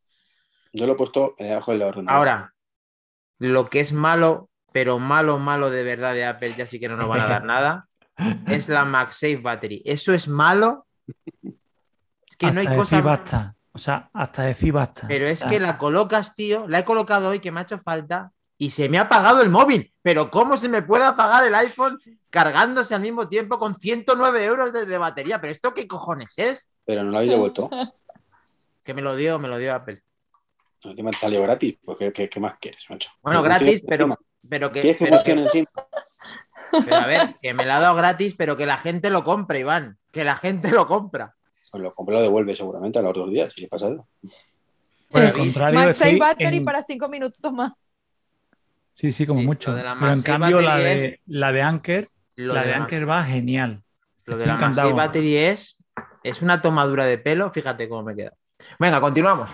[0.73, 2.17] Yo lo he puesto debajo del ordenador.
[2.17, 2.55] Ahora,
[3.39, 6.97] lo que es malo, pero malo, malo de verdad de Apple, ya sí que no
[6.97, 7.89] nos van a dar nada,
[8.47, 9.83] es la MagSafe Battery.
[9.85, 10.87] Eso es malo.
[11.43, 13.01] Es que no hay hasta cosa.
[13.01, 13.55] basta.
[13.73, 15.07] O sea, hasta decir basta.
[15.09, 16.67] Pero es que la colocas, tío.
[16.69, 19.49] La he colocado hoy que me ha hecho falta y se me ha apagado el
[19.49, 19.93] móvil.
[20.03, 21.99] Pero ¿cómo se me puede apagar el iPhone
[22.31, 25.41] cargándose al mismo tiempo con 109 euros de, de batería?
[25.41, 26.71] ¿Pero esto qué cojones es?
[26.85, 27.69] Pero no lo habéis devuelto.
[28.85, 30.03] Que me lo dio, me lo dio Apple.
[30.85, 31.77] Encima te salió gratis.
[31.85, 33.11] Pues, ¿qué, qué- qué más quieres, macho?
[33.23, 34.19] Bueno, gratis, pero, encima.
[34.49, 34.81] pero que.
[34.81, 35.69] ¿Quieres que pero que- encima?
[36.85, 39.61] Pero a ver, que me la ha dado gratis, pero que la gente lo compre,
[39.61, 39.99] Iván.
[40.11, 41.35] Que la gente lo compra.
[41.71, 43.53] Pues lo compré, lo devuelve seguramente a los dos días.
[43.55, 43.91] ¿Qué pasa?
[45.11, 47.73] por el contrario, estoy Battery en- para 5 minutos más.
[48.93, 49.71] Sí, sí, como Sí, mucho.
[49.71, 52.75] lo de la Pero en cambio, la de, la de Anker, Lo la de de
[52.75, 53.83] Anker va genial.
[54.25, 54.67] Lo de Estoy la.
[54.67, 55.77] MagSafe Battery es,
[56.23, 57.51] es una tomadura de pelo.
[57.53, 58.33] Fíjate cómo me queda.
[58.79, 59.51] Venga, continuamos.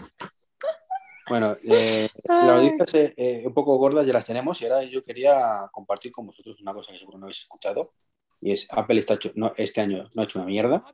[1.29, 5.03] Bueno, eh, las noticias eh, eh, un poco gordas ya las tenemos y ahora yo
[5.03, 7.93] quería compartir con vosotros una cosa que seguro no habéis escuchado
[8.41, 10.85] y es Apple está hecho- no, este año no ha hecho una mierda,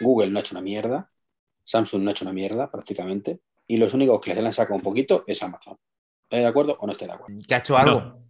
[0.00, 1.10] Google no ha hecho una mierda,
[1.64, 4.82] Samsung no ha hecho una mierda prácticamente y los únicos que les han sacado un
[4.82, 5.76] poquito es Amazon.
[6.24, 7.42] ¿Estáis de acuerdo o no estáis de acuerdo?
[7.46, 8.00] Que ha hecho algo.
[8.00, 8.26] No.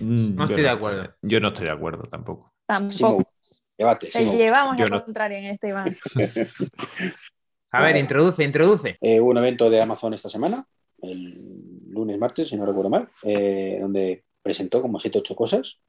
[0.00, 1.14] Mm, No estoy de acuerdo.
[1.22, 2.52] Yo no estoy de acuerdo tampoco.
[2.66, 3.32] Tampoco.
[3.76, 4.10] Debate.
[4.12, 5.04] sí Te llevamos la no.
[5.04, 5.96] contraria en este, Iván.
[7.72, 8.98] A ver, introduce, introduce.
[9.00, 10.66] Eh, hubo un evento de Amazon esta semana,
[11.02, 15.80] el lunes, martes, si no recuerdo mal, eh, donde presentó como 7 8 cosas.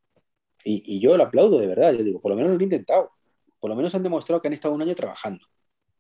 [0.63, 1.93] Y, y yo lo aplaudo de verdad.
[1.93, 3.11] Yo digo, por lo menos lo han intentado.
[3.59, 5.45] Por lo menos han demostrado que han estado un año trabajando.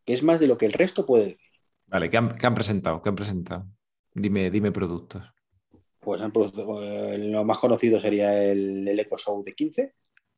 [0.05, 1.39] Que es más de lo que el resto puede decir.
[1.87, 3.01] Vale, ¿qué han, qué han presentado?
[3.01, 3.65] ¿Qué han presentado?
[4.13, 5.23] Dime, dime productos.
[5.99, 9.93] Pues han producido- eh, lo más conocido sería el, el Echo Show de 15.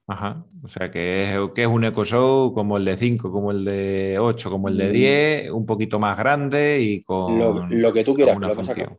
[0.07, 0.43] Ajá.
[0.63, 3.63] O sea, que es, que es un Echo Show como el de 5, como el
[3.63, 4.91] de 8, como el de Mm.
[4.93, 8.33] 10, un poquito más grande y con, Lo, lo que tú quieras.
[8.35, 8.97] con una función.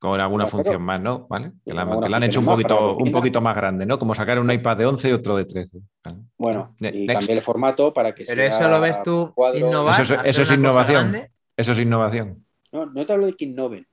[0.00, 0.56] Con alguna Claro.
[0.56, 1.26] función más, ¿no?
[1.28, 1.52] ¿Vale?
[1.64, 3.98] Que la, que la han hecho un poquito, un poquito más grande, ¿no?
[3.98, 5.78] Como sacar un iPad de 11 y otro de 13.
[6.02, 6.18] Vale.
[6.38, 7.20] Bueno, Ne- y next.
[7.20, 10.00] cambié el formato para que Pero sea eso lo ves tú cuadro- innovar.
[10.00, 11.16] Eso eso es innovación.
[11.56, 12.46] Eso es innovación.
[12.72, 13.86] No, no te hablo de que innoven,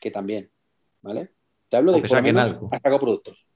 [0.00, 0.50] que también,
[1.02, 1.30] ¿vale?
[1.68, 2.68] Te hablo de que que saquen algo.
[2.72, 3.46] han sacado productos.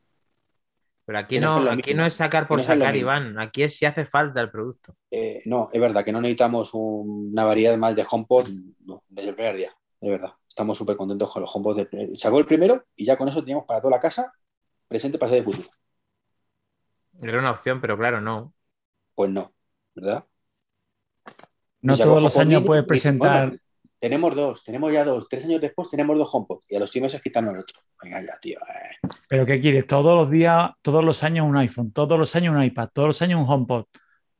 [1.04, 2.00] Pero aquí no es aquí mismo.
[2.02, 2.96] no es sacar por no es sacar.
[2.96, 3.38] Iván.
[3.38, 4.96] Aquí es si hace falta el producto.
[5.10, 8.48] Eh, no, es verdad que no necesitamos un- una variedad más de HomePod
[8.86, 10.32] no, desde el primer día, de verdad.
[10.48, 11.86] Estamos súper contentos con los HomePod.
[12.14, 14.32] Sacó el primero y ya con eso teníamos para toda la casa
[14.88, 15.68] presente, pasado y futuro.
[17.22, 18.54] Era una opción, pero claro, no.
[19.14, 19.52] Pues no,
[19.94, 20.24] ¿verdad?
[21.82, 23.58] No todos los años puedes presentar.
[24.02, 27.02] Tenemos dos, tenemos ya dos, tres años después tenemos dos HomePod y a los seis
[27.04, 27.80] meses quitarnos el otro.
[28.02, 28.58] Venga ya, tío.
[28.58, 29.08] eh.
[29.28, 29.86] ¿Pero qué quieres?
[29.86, 33.22] Todos los días, todos los años un iPhone, todos los años un iPad, todos los
[33.22, 33.84] años un HomePod.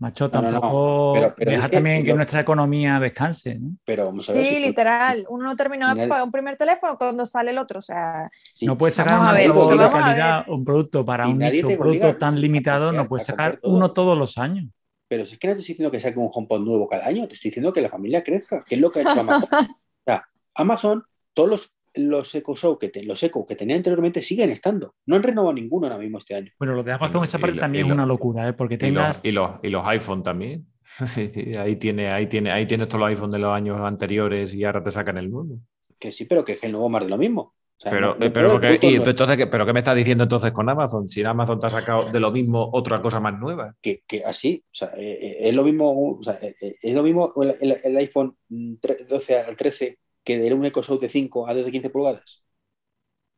[0.01, 0.61] Macho, No, no, no.
[0.61, 3.57] tampoco Pero- pero deja es que también que lo- nuestra economía descanse.
[3.61, 3.77] ¿no?
[3.85, 4.45] Pero vamos a ver.
[4.45, 5.27] Sí, si tú- literal.
[5.29, 5.55] Uno no
[5.95, 7.79] de pagar un primer teléfono cuando sale el otro.
[7.79, 8.29] O sea,
[8.63, 11.69] no puedes sacar Vamos un a ver, nuevo de calidad, un producto para un nicho,
[11.69, 13.73] un producto tan limitado, no puedes sacar todo.
[13.77, 14.67] uno todos los años.
[15.13, 17.29] Pero si es que no te estoy diciendo que saque un HomePod nuevo cada año,
[17.29, 19.67] te estoy diciendo que la familia crezca, que es lo que ha hecho Amazon.
[19.77, 21.05] O sea, Amazon,
[21.35, 24.95] todos los, los Echo Show que te- los Echo que tenía anteriormente siguen estando.
[25.05, 26.51] No han renovado ninguno ahora mismo este año.
[26.59, 28.53] Bueno, lo de Amazon, esa parte también y es lo- una locura, ¿eh?
[28.55, 30.67] porque Y los, y, los, y los iPhone también.
[31.07, 34.55] Sí, sí, ahí tiene, ahí tiene, ahí tienes todos los iPhone de los años anteriores
[34.55, 35.59] y ahora te sacan el nuevo.
[35.99, 37.55] Que sí, pero que es el nuevo más de lo mismo.
[37.83, 39.97] O sea, Pero, no- no pero, porque- y- pero entonces, ¿qué- ¿pero qué me estás
[39.97, 41.09] diciendo entonces con Amazon?
[41.09, 43.74] Si Amazon te ha sacado de lo mismo otra cosa más nueva.
[43.83, 47.03] que, que así, o sea, eh, eh, es lo mismo, o sea, eh, es lo
[47.03, 50.97] mismo el, el- el iPhone mm, tre- 12 al 13 que de un Echo Show
[51.01, 52.45] de 5 a 12 15 pulgadas,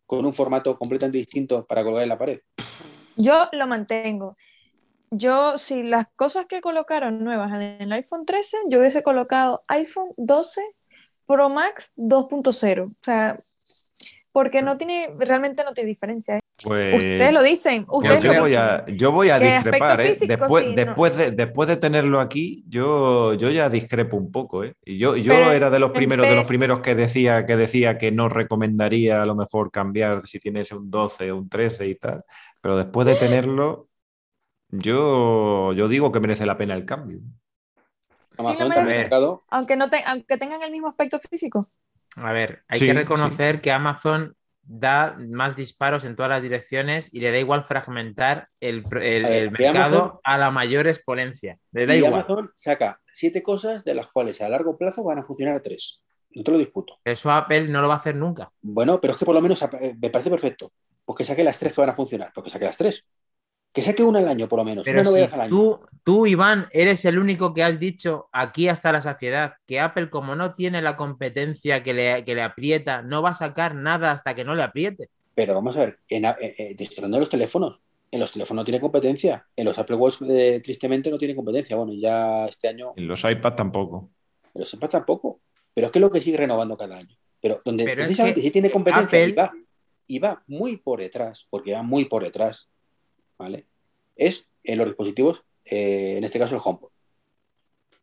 [0.04, 2.40] con un formato completamente distinto para colgar en la pared.
[3.16, 4.36] yo lo mantengo.
[5.10, 10.08] Yo, si las cosas que colocaron nuevas en el iPhone 13, yo hubiese colocado iPhone
[10.18, 10.60] 12
[11.26, 12.88] Pro Max 2.0.
[12.90, 13.40] O sea,
[14.34, 16.38] porque no tiene, realmente no tiene diferencia.
[16.38, 16.40] ¿eh?
[16.62, 18.62] Pues Ustedes lo dicen, ustedes yo, lo voy dicen.
[18.62, 20.08] a, yo voy a discrepar, ¿eh?
[20.08, 20.76] físico, Después, sí, no.
[20.76, 24.74] después, de, después de tenerlo aquí, yo, yo ya discrepo un poco, ¿eh?
[24.84, 27.98] Y yo, yo Pero era de los primeros, de los primeros que decía, que decía
[27.98, 31.94] que no recomendaría a lo mejor cambiar si tienes un 12 o un 13 y
[31.96, 32.24] tal.
[32.62, 33.88] Pero después de tenerlo,
[34.70, 37.20] yo, yo digo que merece la pena el cambio.
[38.36, 39.16] Sí, lo merece.
[39.48, 41.70] Aunque, no te- aunque tengan el mismo aspecto físico.
[42.16, 44.34] A ver, hay Sí, que reconocer que Amazon
[44.66, 49.96] da más disparos en todas las direcciones y le da igual fragmentar el, ver, mercado
[50.02, 51.58] Amazon- a la mayor exponencia.
[51.72, 52.14] Le da y igual.
[52.14, 56.02] Amazon saca siete cosas de las cuales a largo plazo van a funcionar tres.
[56.30, 56.98] No te lo disputo.
[57.04, 58.50] Eso Apple no lo va a hacer nunca.
[58.62, 60.72] Bueno, pero es que por lo menos eh, me parece perfecto.
[61.04, 63.04] Pues que saque las tres que van a funcionar, porque saque las tres.
[63.74, 64.84] Que saque una al año, por lo menos.
[64.84, 65.50] Pero una si al año.
[65.50, 70.08] tú, tú, Iván, eres el único que has dicho aquí hasta la saciedad que Apple,
[70.10, 74.12] como no tiene la competencia que le, que le aprieta, no va a sacar nada
[74.12, 75.08] hasta que no le apriete.
[75.34, 76.76] Pero vamos a ver, en, eh, eh,
[77.08, 77.80] los teléfonos.
[78.12, 79.44] En los teléfonos no tiene competencia.
[79.56, 81.74] En los Apple Watch, eh, tristemente, no tiene competencia.
[81.74, 84.08] Bueno, ya este año, En los iPads tampoco.
[84.54, 85.40] en los iPads tampoco.
[85.74, 87.16] Pero es que es lo que sigue renovando cada año.
[87.40, 89.52] Pero donde Pero es precisamente que sí tiene competencia y, Apple- va,
[90.06, 92.70] y va muy por detrás, porque va muy por detrás,
[93.38, 93.66] ¿vale?
[94.16, 96.88] Es en los dispositivos, eh, en este caso el HomePod.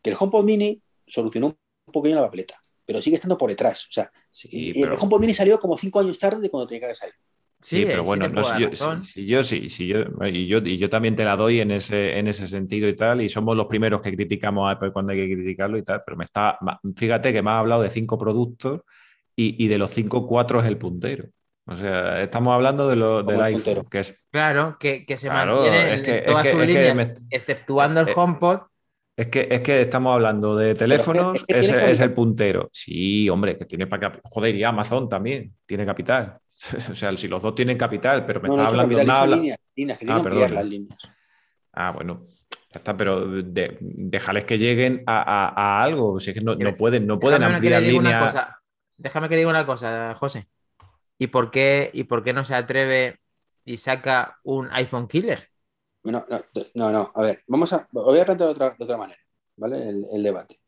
[0.01, 3.85] Que el HomePod Mini solucionó un poquillo la papeleta, pero sigue estando por detrás.
[3.85, 6.67] O sea, Sí, y pero- el HomePod Mini salió como cinco años tarde de cuando
[6.67, 7.17] tenía que haber salido.
[7.63, 10.79] Sí, pero bueno, no, si yo, si- si yo sí, si yo, y yo, y
[10.79, 13.67] yo también te la doy en ese, en ese sentido y tal, y somos los
[13.67, 16.57] primeros que criticamos a Apple cuando hay que criticarlo y tal, pero me está,
[16.95, 18.81] fíjate que me has hablado de cinco productos
[19.35, 21.25] y, y de los cinco, cuatro es el puntero.
[21.65, 23.83] O sea, estamos hablando de lo, Como del el iPhone, puntero.
[23.89, 26.61] que es, Claro, que, que se Claro, mantiene es en que- es todas que- sus
[26.61, 28.59] es líneas, me- exceptuando el eh, HomePod.
[29.15, 32.69] es que, es que estamos hablando de teléfonos, es que es, el puntero.
[32.73, 36.37] Sí, hombre, que tiene para Joder, y Amazon también tiene capital.
[36.91, 39.35] O sea, si los dos tienen capital, pero me No, no, estás hablando capital, habla-
[39.35, 40.55] líneas, líneas, que Ah, perdón.
[40.55, 40.97] las líneas.
[41.73, 46.19] Ah, bueno, ya está, pero de, déjales que lleguen a, a- a algo.
[46.19, 48.25] Si es que no, no pueden, no pueden Déjame ampliar diga una línea.
[48.27, 48.57] cosa.
[48.97, 50.47] Déjame que diga una cosa, José.
[51.21, 53.19] ¿Y por qué, y por qué no se atreve
[53.63, 55.51] y saca un iPhone killer?
[56.03, 56.43] No, no,
[56.73, 59.19] no, no, a ver, vamos a, os voy a plantear de otra, de otra manera,
[59.55, 59.87] ¿vale?
[59.87, 60.59] El, el debate.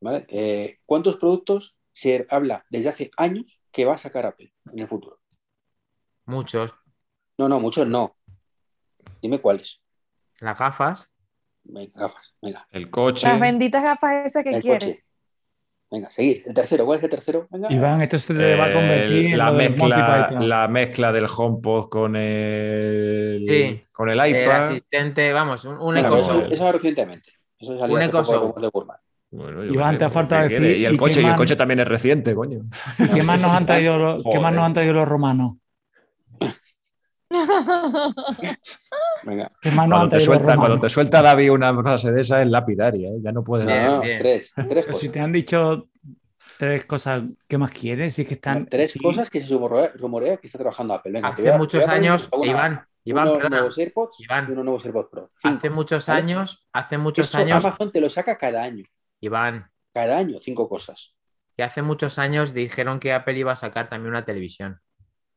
[0.00, 0.26] ¿Vale?
[0.28, 4.88] Eh, ¿Cuántos productos se habla desde hace años que va a sacar Apple en el
[4.88, 5.20] futuro?
[6.26, 6.74] Muchos.
[7.38, 8.16] No, no, muchos no.
[9.22, 9.80] Dime cuáles.
[10.40, 11.08] Las gafas.
[11.64, 12.66] Venga, gafas, venga.
[12.70, 13.26] El coche.
[13.26, 14.84] Las benditas gafas esas que El quieres.
[14.84, 15.04] coche.
[15.92, 16.42] Venga, seguir.
[16.46, 17.46] El tercero, ¿cuál es el tercero?
[17.50, 17.70] Venga.
[17.70, 21.26] Iván, esto se te va a eh, convertir en la, lo mezcla, la mezcla del
[21.26, 23.80] HomePod con el, Sí.
[23.92, 24.68] con el El iPad.
[24.68, 27.30] asistente, vamos, un, un Bueno, eso, eso recientemente.
[27.58, 28.70] Eso salió Un rumor de.
[29.32, 31.80] Bueno, yo Iván, te ha faltado decir, Y el ¿y coche, y el coche también
[31.80, 32.60] es reciente, coño.
[33.14, 35.56] ¿Qué más nos han traído los, ¿qué más nos han traído los romanos?
[39.24, 39.52] Venga.
[39.60, 42.48] ¿Qué más nos Cuando te, suelta, cuando te suelta David una frase de esa es
[42.48, 43.18] lapidaria, ¿eh?
[43.22, 43.66] ya no puedes.
[43.66, 44.52] No, tres.
[44.68, 45.00] Tres cosas.
[45.00, 45.88] si te han dicho
[46.58, 48.14] tres cosas, ¿qué más quieres?
[48.14, 48.66] Si es que están.
[48.66, 48.98] Tres sí.
[49.00, 51.12] cosas que se rumorea, que está trabajando Apple.
[51.12, 52.86] Venga, Hace a- muchos años, una Iván.
[53.04, 53.56] Iván, unos perdona.
[53.56, 54.46] nuevos AirPods Iván.
[54.48, 55.30] y unos nuevos AirPods Pro.
[55.36, 55.56] Cinco.
[55.58, 56.20] Hace muchos ¿vale?
[56.20, 58.84] años, hace muchos Eso años, Amazon te lo saca cada año.
[59.20, 61.14] Iván, Cada año, cinco cosas.
[61.56, 64.80] que hace muchos años dijeron que Apple iba a sacar también una televisión.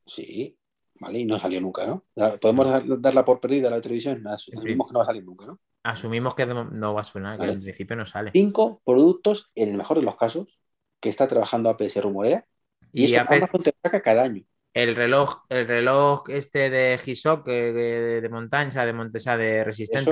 [0.05, 0.57] Sí.
[0.99, 1.19] ¿Vale?
[1.19, 2.03] Y no salió nunca, ¿no?
[2.39, 5.59] Podemos dar- darla por perdida la televisión, asumimos que no va a salir nunca, ¿no?
[5.83, 7.53] Asumimos que no va a sonar, que Vale.
[7.53, 8.31] en principio no sale.
[8.33, 10.59] Cinco productos, en el mejor de los casos,
[10.99, 12.45] que está trabajando se rumorea,
[12.91, 14.43] y, Y eso Apple- Amazon te saca cada año.
[14.73, 19.37] El reloj, el reloj este de Gisok de, de, de montaña, de, monte- o sea,
[19.37, 20.11] de resistente Eso,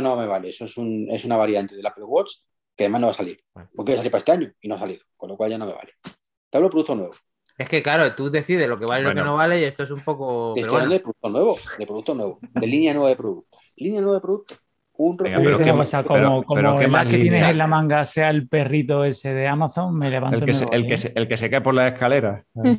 [0.00, 2.32] no me vale, eso es, un- es una variante del Apple Watch
[2.74, 3.68] que además no va a salir, Vale.
[3.76, 5.58] porque va a salir para este año y no ha salido, con lo cual ya
[5.58, 5.92] no me vale.
[6.02, 7.12] Te hablo de producto nuevo.
[7.58, 9.82] Es que claro, tú decides lo que vale y lo que no vale, y esto
[9.82, 10.52] es un poco.
[10.54, 13.16] Te Pero estoy hablando bueno, de producto nuevo, de producto nuevo, de línea nueva de
[13.16, 13.58] producto.
[13.76, 14.54] Línea nueva de producto.
[14.94, 17.66] Un Venga, pero cosa, pero- como, pero como qué el más que tienes en la
[17.66, 21.12] manga sea el perrito ese de Amazon, me levanto El que, se, el, que se,
[21.14, 22.44] el que se cae por la escalera.
[22.54, 22.76] pero-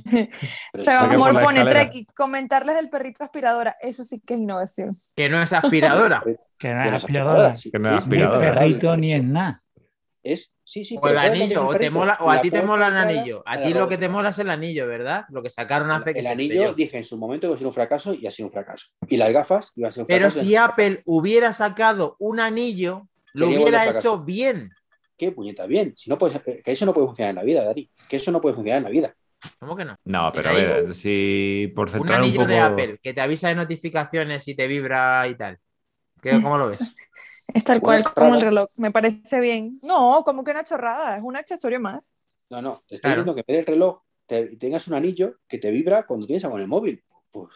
[0.80, 1.69] O sea, por amor pone escalera.
[1.89, 3.76] Trek y comentarles del perrito aspiradora.
[3.82, 4.99] Eso sí que es innovación.
[5.15, 6.24] que no es aspiradora.
[6.59, 7.55] Que no es aspiradora.
[7.55, 8.53] sí, Que no sí, es es muy Ni aspiradora.
[8.59, 9.62] perrito ni es nada.
[10.24, 10.97] Es, sí, sí.
[11.01, 12.49] O el pero ¿sabes lo que es anillo, un o, te mola, o a ti
[12.49, 13.43] te mola el anillo.
[13.45, 15.26] A ti lo que te mola es el anillo, ¿verdad?
[15.30, 16.74] Lo que sacaron hace que El se anillo, estrelló.
[16.74, 18.88] dije en su momento que iba a ser un fracaso y ha sido un fracaso.
[19.09, 20.45] Y las gafas iban a ser un Pero fracaso.
[20.45, 24.71] si Apple hubiera sacado un anillo, lo hubiera hecho bien.
[25.17, 25.65] ¿Qué puñeta?
[25.67, 25.93] Bien.
[25.95, 27.89] Si no puedes, que eso no puede funcionar en la vida, Dari.
[28.07, 29.13] Que eso no puede funcionar en la vida.
[29.59, 29.97] ¿Cómo que no?
[30.05, 32.51] No, pero a ver, si por Un centrar un, anillo poco.
[32.51, 35.57] de Apple que te avisa de notificaciones y te vibra y tal.
[36.21, 36.80] ¿Qué, ¿Cómo lo ves?
[37.47, 38.67] Es tal cual como el reloj.
[38.75, 39.79] Me parece bien.
[39.83, 41.17] No, como que una chorrada.
[41.17, 42.01] Es un accesorio más.
[42.49, 42.83] No, no.
[42.87, 43.23] Te estoy Claro.
[43.23, 46.43] diciendo que en vez del reloj te, tengas un anillo que te vibra cuando tienes
[46.45, 47.03] algo en el móvil.
[47.31, 47.49] Pues,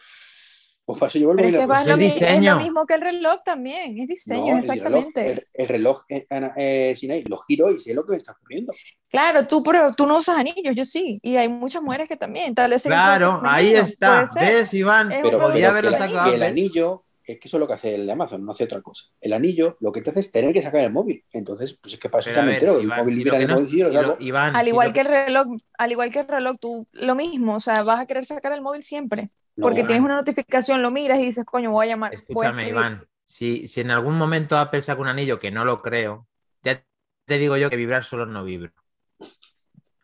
[0.86, 1.62] pues para eso llevo el Pero es móvil.
[1.64, 4.00] que pues, es lo, mi- es lo mismo que el reloj también.
[4.00, 5.22] Es diseño, no, el exactamente.
[5.22, 8.74] reloj- El, el reloj, eh, eh, lo giro y sé lo que me está ocurriendo.
[9.10, 11.20] Claro, tú, pero tú no usas anillos, yo sí.
[11.24, 12.54] Y hay muchas mujeres que también.
[12.54, 14.26] Tal vez Claro, ahí está.
[14.36, 15.12] ¿Ves, Iván?
[15.12, 17.96] Es Pero, pero haberlo el- sacado el anillo, es que eso es lo que hace
[17.96, 19.06] el de Amazon, no hace otra cosa.
[19.22, 21.24] El anillo lo que te hace es tener que sacar el móvil.
[21.32, 22.80] Entonces, pues es que para eso a ver, entero.
[22.80, 24.18] El móvil que el no- móvil, lo lo-.
[24.20, 25.48] Iván, Al igual que el reloj,
[25.78, 28.62] al igual que el reloj, tú lo mismo, o sea, vas a querer sacar el
[28.62, 29.30] móvil siempre.
[29.56, 29.88] No, Porque Iván.
[29.88, 32.12] tienes una notificación, lo miras y dices, coño, voy a llamar.
[32.12, 32.74] voy a Escúchame, escribir.
[32.74, 33.08] Iván.
[33.26, 36.28] Si, si en algún momento Apple saca un anillo, que no lo creo,
[36.64, 36.84] ya
[37.26, 38.72] te digo yo que vibrar solo no vibro.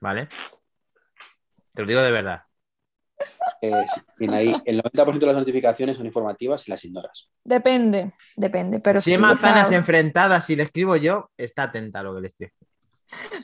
[0.02, 0.28] ¿Vale?
[1.74, 2.44] Te lo digo de verdad.
[3.62, 3.86] Eh,
[4.18, 7.30] sin ahí, el 90% de las notificaciones son informativas y las ignoras.
[7.44, 12.16] Depende, depende, pero Si hay manzanas enfrentadas y le escribo yo, está atenta a lo
[12.16, 12.50] que le estoy.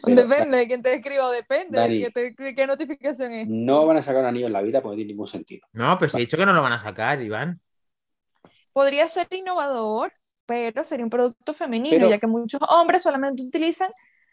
[0.04, 2.00] Pero, depende de quién te escriba, depende Dani.
[2.00, 3.48] de, qué te- de qué notificación es.
[3.48, 5.68] No van a sacar un anillo en la vida porque no tiene ningún sentido.
[5.74, 7.60] No, pues he dicho que no lo van a sacar, Iván.
[8.74, 10.14] Podría ser innovador,
[10.46, 13.92] pero sería un producto femenino, Pero- ya que muchos hombres solamente utilizan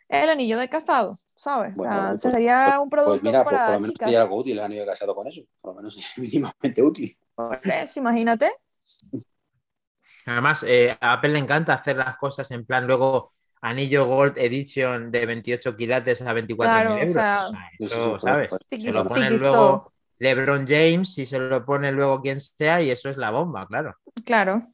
[0.08, 1.78] el anillo de casado, ¿sabes?
[1.78, 4.06] o sea, Bueno, pues- sería un Pues producto mira, pues por para lo menos chicas.
[4.06, 5.42] sería algo útil el anillo de casado con eso.
[5.60, 7.18] Por lo menos es mínimamente útil.
[7.34, 8.52] Pues, imagínate.
[10.26, 15.10] Además, eh, a Apple le encanta hacer las cosas en plan luego anillo Gold Edition
[15.10, 17.10] de 28 quilates a 24 Claro, o euros.
[17.10, 18.48] O sea, eso, ¿sabes?
[18.50, 19.92] pues, Tiquis, Se lo pone tiquis luego.
[20.18, 23.94] LeBron James y se lo pone luego quien sea y eso es la bomba, claro.
[24.24, 24.72] Claro.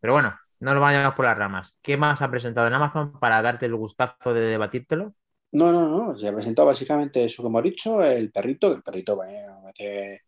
[0.00, 1.78] Pero bueno, no nos vayamos por las ramas.
[1.82, 5.14] ¿Qué más ha presentado en Amazon para darte el gustazo de debatírtelo?
[5.56, 6.16] No, no, no.
[6.18, 8.72] Se ha presentado básicamente eso que hemos dicho, el perrito.
[8.74, 10.22] El perrito eh, me parece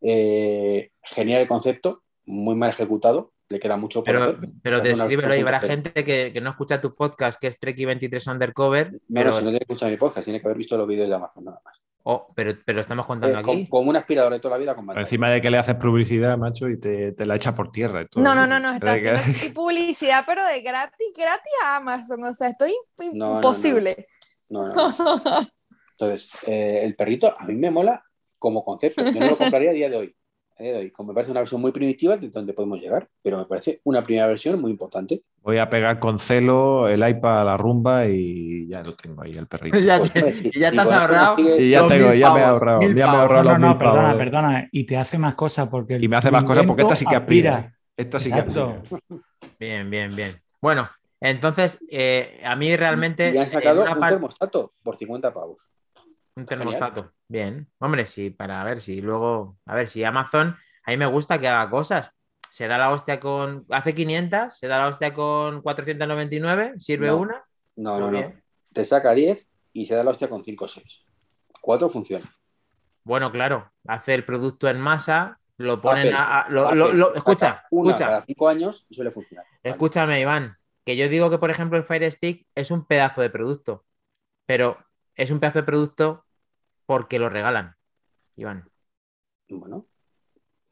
[0.00, 3.32] eh, genial el concepto, muy mal ejecutado.
[3.48, 4.38] Le queda mucho por Pero, hacer.
[4.62, 7.84] pero descríbelo y habrá pero- gente que, que no escucha tu podcast, que es Treki
[7.84, 10.88] 23 Undercover, pero, si no tiene que escuchar mi podcast, tiene que haber visto los
[10.88, 11.74] vídeos de Amazon nada más.
[12.04, 13.68] oh, pero, pero estamos contando Eh, aquí.
[13.68, 15.04] con un aspirador de toda la vida con pantalla.
[15.04, 18.00] Encima de que le haces publicidad, macho, y te, te la echa por tierra.
[18.02, 18.24] y todo.
[18.24, 22.24] No, no, no, no, está que- haciendo publicidad, pero de gratis, gratis a Amazon.
[22.24, 24.06] O sea, esto es imp- No, no, imposible.
[24.54, 25.46] No, no, no.
[25.98, 28.02] Entonces, eh, el perrito a mí me mola
[28.38, 29.02] como concepto.
[29.12, 30.16] Yo no lo compraría a día de hoy.
[30.58, 30.90] A día de hoy.
[30.90, 34.02] Como me parece una versión muy primitiva de donde podemos llegar, pero me parece una
[34.02, 35.22] primera versión muy importante.
[35.42, 39.32] Voy a pegar con celo el iPad a la rumba y ya lo tengo ahí,
[39.32, 39.78] el perrito.
[39.80, 40.50] Ya, Pues, te- sí.
[40.52, 41.36] y ya te has ahorrado.
[41.38, 43.78] Y ya tengo, ya me he ahorrado, ya me he ahorrado No, los no, mil
[43.78, 44.16] perdona, pavos.
[44.18, 44.68] perdona.
[44.72, 47.06] Y te hace más cosas porque el Y me hace más cosas porque esta sí
[47.06, 47.74] que aspira.
[47.96, 48.82] Esta sí que aspira.
[49.60, 50.32] Bien, bien, bien.
[50.60, 50.88] Bueno,
[51.30, 53.32] entonces, eh, a mí realmente.
[53.34, 55.68] Y han sacado un termostato por 50 pavos.
[56.36, 57.12] un termostato.
[57.28, 57.68] Bien.
[57.78, 59.56] Hombre, sí, para ver si luego.
[59.66, 60.56] A ver, si Amazon.
[60.84, 62.10] A mí me gusta que haga cosas.
[62.50, 63.64] Se da la hostia con.
[63.70, 67.16] Hace 500, se da la hostia con 499, sirve No.
[67.18, 67.44] una.
[67.76, 68.32] No, no, no.
[68.72, 71.04] Te saca 10 y se da la hostia con 5 o 6.
[71.60, 72.36] 4 funciona.
[73.04, 76.40] Bueno, claro, hace el producto en masa, lo ponen Apple, a.
[76.42, 78.06] a- lo- Apple lo- lo- saca escucha, una escucha.
[78.06, 79.46] cada 5 años y suele funcionar.
[79.62, 83.30] Escúchame, Iván, que yo digo que, por ejemplo, el Fire Stick es un pedazo de
[83.30, 83.84] producto,
[84.46, 84.78] pero
[85.14, 86.24] es un pedazo de producto
[86.86, 87.76] porque lo regalan,
[88.36, 88.68] Iván.
[89.48, 89.86] Bueno.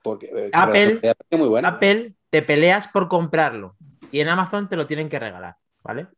[0.03, 1.01] Porque eh, Apple-
[1.31, 1.69] muy buena.
[1.69, 3.77] Apple te peleas por comprarlo
[4.11, 6.09] y en Amazon te lo tienen que regalar, ¿vale?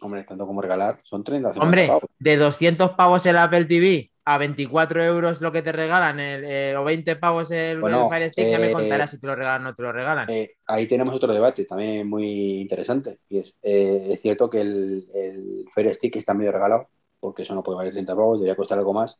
[0.00, 2.10] Hombre, tanto como regalar, son 30 50 Hombre, pavos.
[2.18, 6.82] de 200 pavos el Apple TV a 24 euros lo que te regalan el, o
[6.82, 9.62] 20 pavos el, Bueno, el Fire Stick, ya me eh, contarás si te lo regalan
[9.62, 10.28] o no te lo regalan.
[10.28, 13.20] Eh, ahí tenemos otro debate también muy interesante.
[13.28, 16.88] Y es, eh, es cierto que el, el Fire Stick está medio regalado,
[17.20, 19.16] porque eso no puede valer 30 pavos, debería costar algo más.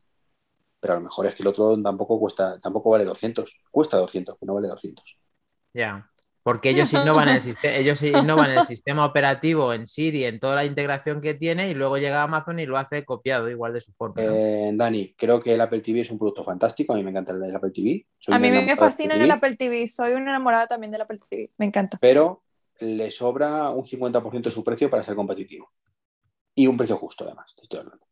[0.80, 3.60] Pero a lo mejor es que el otro tampoco cuesta, tampoco vale 200.
[3.70, 5.18] Cuesta 200, pero no vale 200.
[5.72, 6.10] Ya.
[6.46, 10.64] Porque ellos innovan, el sistema, ellos innovan el sistema operativo en Siri, en toda la
[10.64, 14.22] integración que tiene, y luego llega Amazon y lo hace copiado igual de su forma.
[14.22, 14.30] ¿no?
[14.30, 16.92] Eh, Dani, creo que el Apple TV es un producto fantástico.
[16.92, 18.06] A mí me encanta el Apple TV.
[18.16, 19.88] Soy A mí me fascina el Apple TV.
[19.88, 21.50] Soy una enamorada también del Apple TV.
[21.58, 21.98] Me encanta.
[22.00, 22.44] Pero
[22.78, 25.72] le sobra un 50% de su precio para ser competitivo.
[26.54, 27.56] Y un precio justo, además.
[27.56, 28.06] te estoy hablando.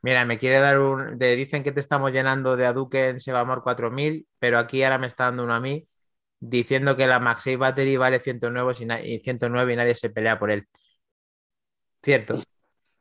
[0.00, 1.18] Mira, me quiere dar un.
[1.18, 5.24] Te dicen que te estamos llenando de Aduken Sebamor 4000, pero aquí ahora me está
[5.24, 5.88] dando uno a mí
[6.48, 10.38] diciendo que la MagSafe Battery vale 109 y, na- y 109 y nadie se pelea
[10.38, 10.66] por él.
[12.02, 12.40] Cierto.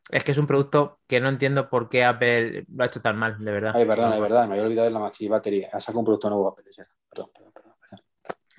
[0.10, 3.18] Es que es un producto que no entiendo por qué Apple lo ha hecho tan
[3.18, 3.74] mal, de verdad.
[3.76, 5.66] Ay, perdón, es verdad, me había olvidado de la Maxi Battery.
[5.72, 6.66] Ha sacado un producto nuevo Apple.
[7.10, 8.00] Perdón, perdón, perdón, perdón.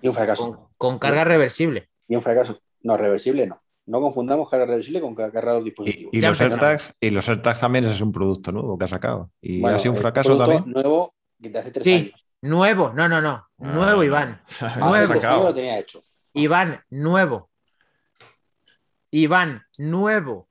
[0.00, 0.50] Y un fracaso.
[0.50, 1.90] Con, con carga reversible.
[2.08, 2.58] Y un fracaso.
[2.82, 3.60] No, reversible no.
[3.86, 6.14] No confundamos carga reversible con ca- carga de Y, dispositivos.
[6.14, 6.40] y los.
[6.40, 9.30] AirTags, y los AirTags también ese es un producto nuevo que ha sacado.
[9.42, 10.72] Y Bueno, ha sido un fracaso producto también.
[10.72, 11.92] nuevo que de hace tres Sí.
[11.94, 12.23] años.
[12.48, 13.48] Nuevo, no, no, no.
[13.58, 14.04] Nuevo, Ah.
[14.04, 14.42] Iván.
[14.60, 15.14] Ah, Nuevo.
[15.14, 16.02] nuevo lo tenía hecho.
[16.34, 17.48] Iván, nuevo.
[19.10, 20.48] Iván, nuevo.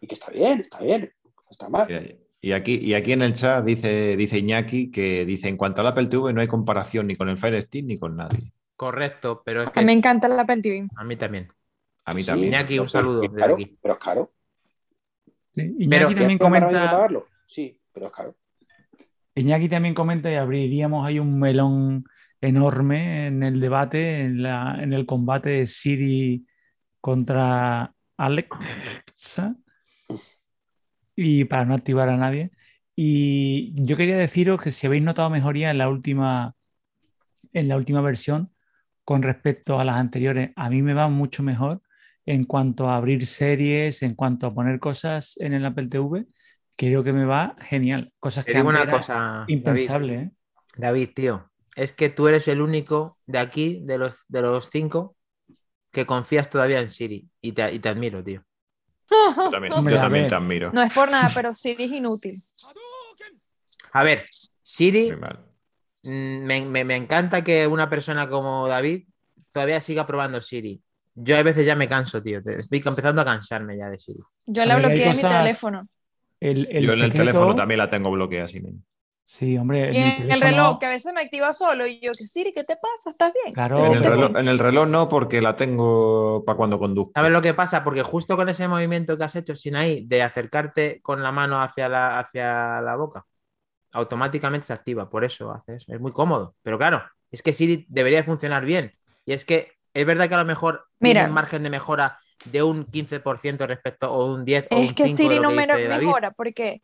[0.00, 1.12] Y que está bien, está bien.
[1.24, 2.16] No está mal.
[2.40, 5.86] Y aquí, y aquí en el chat dice, dice Iñaki que dice en cuanto al
[5.88, 8.52] Apple TV no hay comparación ni con el Fire Stick ni con nadie.
[8.76, 10.88] Correcto, pero es A que mí me encanta el Apple TV.
[10.96, 11.52] a mí también.
[12.06, 12.48] A mí Sí, también.
[12.48, 13.78] Iñaki, un pero saludo desde caro, aquí.
[13.82, 14.32] Pero es caro.
[15.54, 16.90] Sí, Iñaki Pero- también ¿Es más barato que comenta.
[16.90, 17.28] pagarlo?
[17.46, 18.34] Sí, pero es caro.
[19.34, 22.04] Iñaki también comenta y abriríamos ahí un melón
[22.40, 26.46] enorme en el debate, en, la, en el combate de Siri
[27.00, 29.56] contra Alexa
[31.16, 32.50] y para no activar a nadie.
[32.96, 36.54] Y yo quería deciros que si habéis notado mejoría en la última,
[37.52, 38.52] en la última versión
[39.04, 41.82] con respecto a las anteriores, a mí me va mucho mejor
[42.26, 46.26] en cuanto a abrir series, en cuanto a poner cosas en el Apple TV.
[46.80, 48.10] Creo que me va genial.
[48.18, 49.48] Cosas Te que digo antes una era cosa, David.
[49.52, 50.30] impensable, ¿eh?
[50.76, 55.14] David, tío, es que tú eres el único de aquí, de los, de los cinco,
[55.92, 57.28] que confías todavía en Siri.
[57.42, 58.42] Y te, y te admiro, tío.
[59.10, 60.72] Yo también, yo también te admiro.
[60.72, 62.42] No es por nada, pero Siri es inútil.
[63.92, 64.24] A ver,
[64.62, 65.12] Siri,
[66.04, 69.06] mm, me, me- me encanta que una persona como David
[69.52, 70.80] todavía siga probando Siri.
[71.14, 72.38] Yo a veces ya me canso, tío.
[72.38, 74.20] Estoy empezando a cansarme ya de Siri.
[74.46, 75.88] Yo la bloqueé de mi teléfono.
[76.40, 78.48] El, el Yo en el teléfono también la tengo bloqueada.
[78.48, 78.82] Sin
[79.30, 79.90] Sí, hombre.
[79.92, 81.86] Y en el reloj, que a veces me activa solo.
[81.86, 83.10] Y yo, que Siri, ¿qué te pasa?
[83.10, 83.54] ¿Estás bien?
[83.54, 83.78] Claro.
[83.86, 87.12] En el, reloj, en el reloj no, porque la tengo para cuando conduzco.
[87.14, 87.84] ¿Sabes lo que pasa?
[87.84, 91.88] Porque justo con ese movimiento que has hecho, Sinaí, de acercarte con la mano hacia
[91.88, 93.24] la, hacia la boca,
[93.92, 95.08] automáticamente se activa.
[95.08, 95.94] Por eso hace eso.
[95.94, 96.56] Es muy cómodo.
[96.62, 98.94] Pero claro, es que Siri debería funcionar bien.
[99.24, 101.20] Y es que es verdad que a lo mejor Mira.
[101.20, 104.92] tiene un margen de mejora de un 15% respecto o un 10 o un Es
[104.94, 106.06] que 5 de Siri lo no que me dice David.
[106.06, 106.82] mejora porque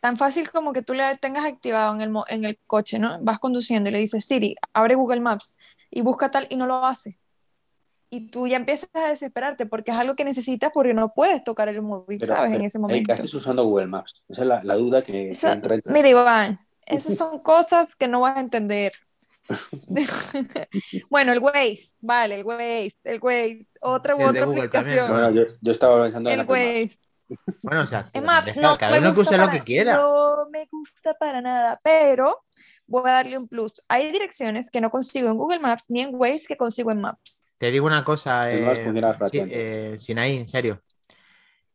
[0.00, 3.18] tan fácil como que tú le tengas activado en el, en el coche, ¿no?
[3.22, 5.56] Vas conduciendo y le dices, Siri, abre Google Maps
[5.90, 7.18] y busca tal y no lo hace.
[8.10, 11.68] Y tú ya empiezas a desesperarte porque es algo que necesitas porque no puedes tocar
[11.68, 12.50] el móvil, Pero, ¿sabes?
[12.50, 13.06] pero, en ese hey, momento.
[13.08, 14.22] que estés usando Google Maps.
[14.28, 17.88] Esa es la, la duda que, que Eso- entra entre- Mira, Iván, esas son cosas
[17.96, 18.92] que no vas a entender.
[21.10, 25.08] bueno, el Waze, vale, el Waze, el Waze, otra u El otra aplicación.
[25.10, 26.46] Bueno, yo, yo estaba pensando en el.
[26.46, 26.98] Waze.
[27.62, 29.96] Bueno, o sea, En Maps no cada me uno que use lo para- que quiera.
[29.96, 32.44] No me gusta para nada, pero
[32.86, 33.72] voy a darle un plus.
[33.88, 37.46] Hay direcciones que no consigo en Google Maps ni en Waze que consigo en Maps.
[37.56, 39.94] Te digo una cosa, eh, relativamente.
[39.94, 40.82] eh, Sinaí, en serio.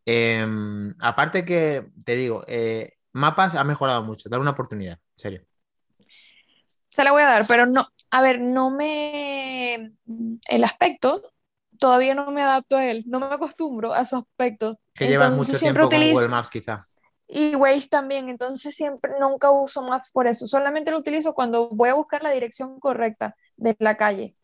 [0.06, 0.46] Eh,
[1.00, 5.44] aparte que, te digo, eh, Mapas ha mejorado mucho, dar una oportunidad, en serio.
[7.00, 9.94] Se la voy a dar, pero no, a ver, no me...
[10.50, 11.32] El aspecto,
[11.78, 14.76] todavía no me adapto a él, no me acostumbro a su aspecto.
[14.94, 16.14] Que llevas mucho siempre tiempo con utilizo...
[16.16, 16.76] Google Maps, quizá.
[17.26, 21.88] Y Waze también, entonces siempre, nunca uso Maps por eso, solamente lo utilizo cuando voy
[21.88, 24.36] a buscar la dirección correcta de la calle.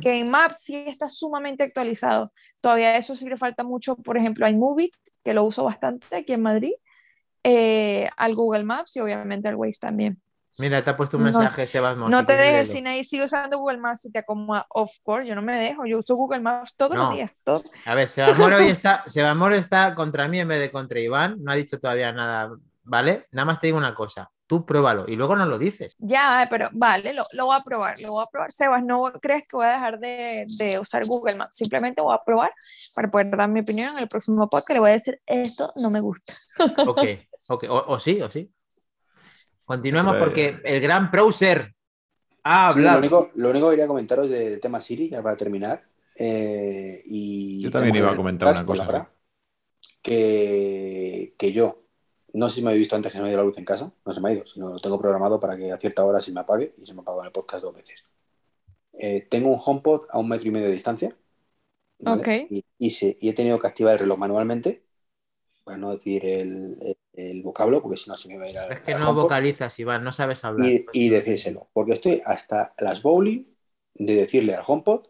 [0.00, 2.32] Que en Maps sí está sumamente actualizado.
[2.60, 4.90] Todavía eso sí le falta mucho, por ejemplo, a iMovie,
[5.22, 6.72] que lo uso bastante aquí en Madrid,
[7.44, 10.20] eh, al Google Maps y obviamente al Waze también.
[10.58, 13.58] Mira, te ha puesto un No- mensaje, Sebas no te dejes sin ahí, sigue usando
[13.58, 14.64] Google Maps y te acomoda.
[14.70, 17.06] Of course, yo no me dejo, yo uso Google Maps todos No.
[17.08, 17.32] los días.
[17.42, 17.64] todos.
[17.86, 21.50] A ver, Sebamor hoy está, Sebamor está contra mí en vez de contra Iván, no
[21.50, 22.50] ha dicho todavía nada,
[22.84, 23.26] ¿vale?
[23.32, 24.30] Nada más te digo una cosa.
[24.46, 25.94] Tú pruébalo y luego nos lo dices.
[25.98, 28.52] Ya, pero vale, lo, lo voy a probar, lo voy a probar.
[28.52, 32.22] Sebas, no crees que voy a dejar de, de usar Google Maps, simplemente voy a
[32.22, 32.52] probar
[32.94, 34.70] para poder dar mi opinión en el próximo podcast.
[34.72, 36.34] Le voy a decir, esto no me gusta.
[36.86, 36.98] Ok,
[37.48, 38.52] ok, o, o sí, o sí.
[39.64, 41.74] Continuemos porque el gran browser
[42.42, 42.98] ha Sí, lo, hablado.
[42.98, 45.82] único, lo único que quería comentaros del tema Siri, ya para terminar,
[46.18, 49.10] eh, y Yo también iba a comentar una cosa, la hora,
[50.02, 51.82] que, que yo,
[52.34, 53.64] no sé si me habéis visto antes que se me ha ido la luz en
[53.64, 56.20] casa, no se me ha ido, sino lo tengo programado para que a cierta hora
[56.20, 58.04] se me apague y se me apagó en el podcast dos veces.
[58.92, 61.16] Eh, tengo un HomePod a un metro y medio de distancia.
[62.00, 62.20] ¿vale?
[62.20, 62.28] Ok.
[62.50, 64.82] Y, y se- y he tenido que activar el reloj manualmente,
[65.64, 68.58] para no decir el, el- el vocablo, porque si no se me va a ir
[68.58, 70.72] al Es que no vocalizas, Iván, no sabes hablar.
[70.72, 73.44] y, y decírselo, porque estoy hasta las bowling
[73.94, 75.06] de decirle al HomePod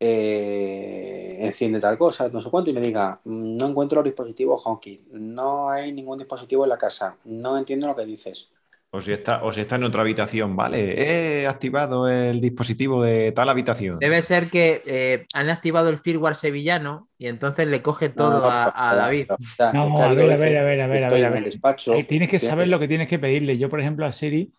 [0.00, 4.62] eh, enciende tal cosa, no sé cuánto, y me diga, "Mm, no encuentro los dispositivos
[4.64, 8.52] HomeKit, no hay ningún dispositivo en la casa, no entiendo lo que dices.
[8.96, 13.32] O si, está, o si está en otra habitación, vale, he activado el dispositivo de
[13.32, 13.98] tal habitación.
[13.98, 18.40] Debe ser que eh, han activado el firmware sevillano y entonces le coge todo no,
[18.42, 19.26] no, a, David.
[19.72, 21.32] No, a ver, a ver, a ver, a que ver, a estoy ver, a en
[21.32, 21.38] ver.
[21.38, 23.58] el despacho, Eh, Tienes que saber lo que tienes que pedirle.
[23.58, 24.52] Yo, por ejemplo, a Siri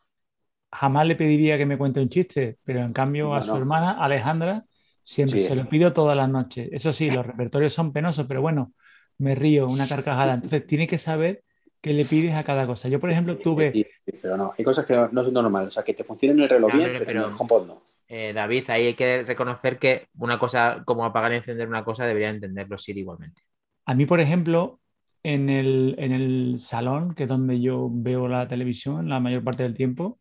[0.71, 3.57] jamás le pediría que me cuente un chiste, pero en cambio a su no.
[3.57, 4.65] hermana, Alejandra,
[5.03, 5.47] siempre Sí.
[5.47, 6.69] se lo pido todas las noches.
[6.71, 8.73] Eso sí, los repertorios son penosos, pero bueno,
[9.17, 10.33] me río, una carcajada.
[10.36, 11.43] Entonces, tiene que saber
[11.86, 12.89] qué le pides a cada cosa.
[12.89, 13.71] Yo, por ejemplo, tuve...
[13.71, 16.03] Sí, sí, pero no, hay cosas que no, no son normales, o sea, que te
[16.03, 17.81] funcione el reloj bien, pero, en pero- el HomePod no.
[18.07, 22.07] Eh, David, ahí hay que reconocer que una cosa como apagar y encender una cosa
[22.07, 23.41] debería entenderlo Siri igualmente.
[23.86, 24.79] A mí, por ejemplo,
[25.21, 29.61] en el, en el salón, que es donde yo veo la televisión la mayor parte
[29.61, 30.19] del tiempo,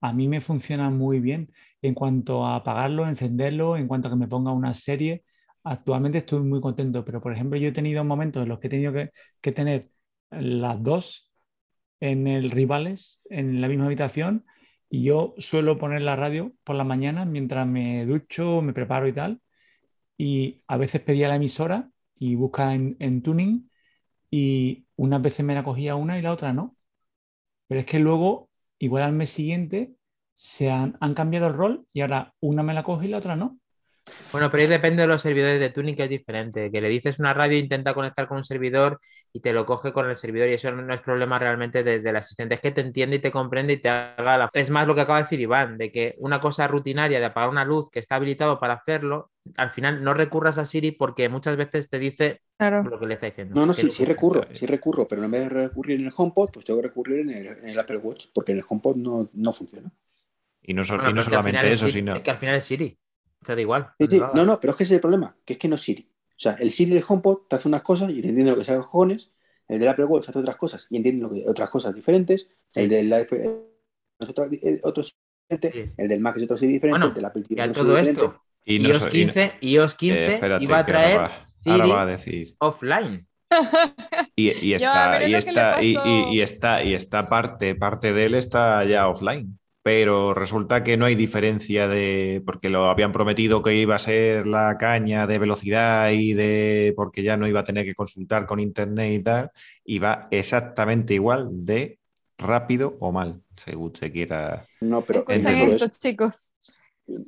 [0.00, 4.16] a mí me funciona muy bien en cuanto a apagarlo, encenderlo, en cuanto a que
[4.16, 5.24] me ponga una serie.
[5.62, 8.70] Actualmente estoy muy contento, pero por ejemplo, yo he tenido momentos en los que he
[8.70, 9.10] tenido que,
[9.40, 9.90] que tener
[10.40, 11.30] las dos
[12.00, 14.46] en el rivales, en la misma habitación,
[14.90, 19.12] y yo suelo poner la radio por la mañana mientras me ducho, me preparo y
[19.12, 19.40] tal,
[20.16, 23.70] y a veces pedía la emisora y busca en, en tuning
[24.30, 26.76] y unas veces me la cogía una y la otra no.
[27.68, 29.94] Pero es que luego, igual al mes siguiente,
[30.34, 33.36] se han, han cambiado el rol y ahora una me la coge y la otra
[33.36, 33.58] no.
[34.32, 36.70] Bueno, pero ahí depende de los servidores de tuning, que es diferente.
[36.70, 39.00] Que le dices una radio, intenta conectar con un servidor
[39.32, 42.16] y te lo coge con el servidor, y eso no es problema realmente de- del
[42.16, 42.54] asistente.
[42.54, 44.50] Es que te entiende y te comprende y te haga la.
[44.52, 47.48] Es más lo que acaba de decir Iván, de que una cosa rutinaria de apagar
[47.48, 51.56] una luz que está habilitado para hacerlo, al final no recurras a Siri porque muchas
[51.56, 52.82] veces te dice Claro.
[52.82, 53.54] lo que le está diciendo.
[53.54, 56.50] No, no, sí, sí recurro, sí recurro, pero en vez de recurrir en el HomePod,
[56.52, 59.30] pues tengo que recurrir en el, en el Apple Watch, porque en el HomePod no,
[59.32, 59.90] no funciona.
[60.62, 62.16] Y no, so- Bueno, y no solamente eso, Siri- sino...
[62.16, 62.98] es que al final es Siri.
[63.44, 63.90] Sea, da igual.
[63.98, 65.74] Sí, sí, No, No, pero es que ese es el problema, que es que no
[65.76, 66.08] es Siri.
[66.30, 68.64] O sea, el Siri del HomePod te hace unas cosas y te entiende lo que
[68.64, 69.30] sea los cojones,
[69.68, 72.88] el del Apple Watch hace otras cosas y entiende lo que, otras cosas diferentes, el
[72.88, 73.40] del iPhone
[74.20, 74.48] es otro,
[74.82, 75.02] otro
[75.50, 75.92] diferente, Sí.
[75.96, 77.82] el del Mac es otro diferente, Bueno, el del Apple Y TV a es otro
[77.84, 78.20] todo diferente.
[78.22, 80.86] esto, Y no iOS so- y no- 15, iOS 15 Eh, espérate, iba a ahora
[80.92, 81.30] traer va-
[81.72, 82.54] ahora va a decir.
[82.58, 83.26] offline.
[84.36, 86.08] Y, y está, y, está, y, pasó.
[86.08, 89.58] y- y está, y esta parte, parte de él está ya offline.
[89.84, 94.46] Pero resulta que no hay diferencia de, porque lo habían prometido que iba a ser
[94.46, 98.60] la caña de velocidad y de, porque ya no iba a tener que consultar con
[98.60, 99.50] internet y tal,
[99.84, 101.98] y va exactamente igual de
[102.38, 104.64] rápido o mal, según se quiera.
[104.80, 106.54] No, pero Escuchen esto, chicos.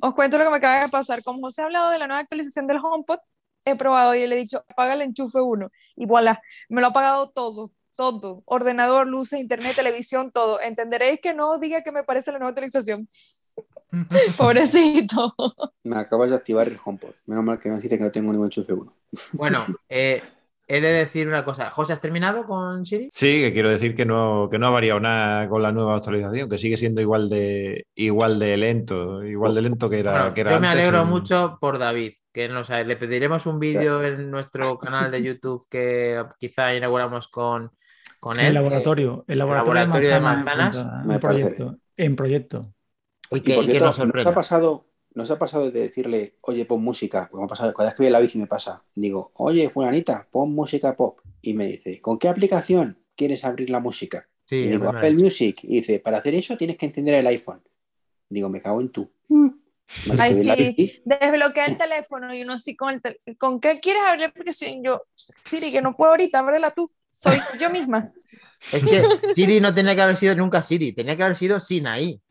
[0.01, 1.21] Os cuento lo que me acaba de pasar.
[1.21, 3.19] Como José ha hablado de la nueva actualización del HomePod,
[3.65, 5.69] he probado y le he dicho, apaga el enchufe 1.
[5.95, 8.43] Y voilà, me lo ha apagado todo, todo.
[8.45, 10.61] Ordenador, luces, internet, televisión, todo.
[10.61, 13.07] Entenderéis que no diga que me parece la nueva actualización.
[14.37, 15.33] Pobrecito.
[15.83, 17.11] me acabas de activar el HomePod.
[17.25, 18.93] Menos mal que no dice que no tengo ningún enchufe uno.
[19.33, 20.21] Bueno, eh,
[20.67, 21.69] he de decir una cosa.
[21.71, 23.09] José, ¿has terminado con Siri?
[23.13, 26.49] Sí, que quiero decir que no, que no ha variado nada con la nueva actualización,
[26.49, 30.41] que sigue siendo igual de, igual de lento, igual de lento que era, Bueno, que
[30.41, 34.03] era yo me antes alegro en- mucho por David, que nos, le pediremos un vídeo
[34.03, 37.71] en nuestro canal de YouTube que quizá inauguramos con,
[38.19, 38.47] con él.
[38.47, 41.05] el laboratorio, el laboratorio, laboratorio de de manzanas, manzanas.
[41.05, 42.73] en Me proyecto, en proyecto.
[43.31, 45.81] Y Y que, por y que cierto, nos nos ha pasado, nos ha pasado de
[45.81, 47.27] decirle, oye, pon música.
[47.29, 48.83] Porque me ha pasado, cada vez que voy a la bici me pasa.
[48.95, 51.19] Digo, oye, fulanita, pon música pop.
[51.41, 54.27] Y me dice, ¿con qué aplicación quieres abrir la música?
[54.45, 54.89] Sí, y digo.
[54.89, 55.59] Apple Music.
[55.63, 57.61] Y dice, para hacer eso tienes que encender el iPhone.
[58.29, 59.11] Digo, me cago en tú.
[60.19, 61.01] Ay, la sí.
[61.05, 64.83] Desbloquea el teléfono y uno así con el ¿Con qué quieres abrir la aplicación?
[64.83, 66.91] Yo, Siri, que no puedo ahorita, ábrela tú.
[67.17, 68.11] Soy yo misma.
[68.71, 69.03] Es que
[69.35, 72.21] Siri no tenía que haber sido nunca Siri, tenía que haber sido Sinaí.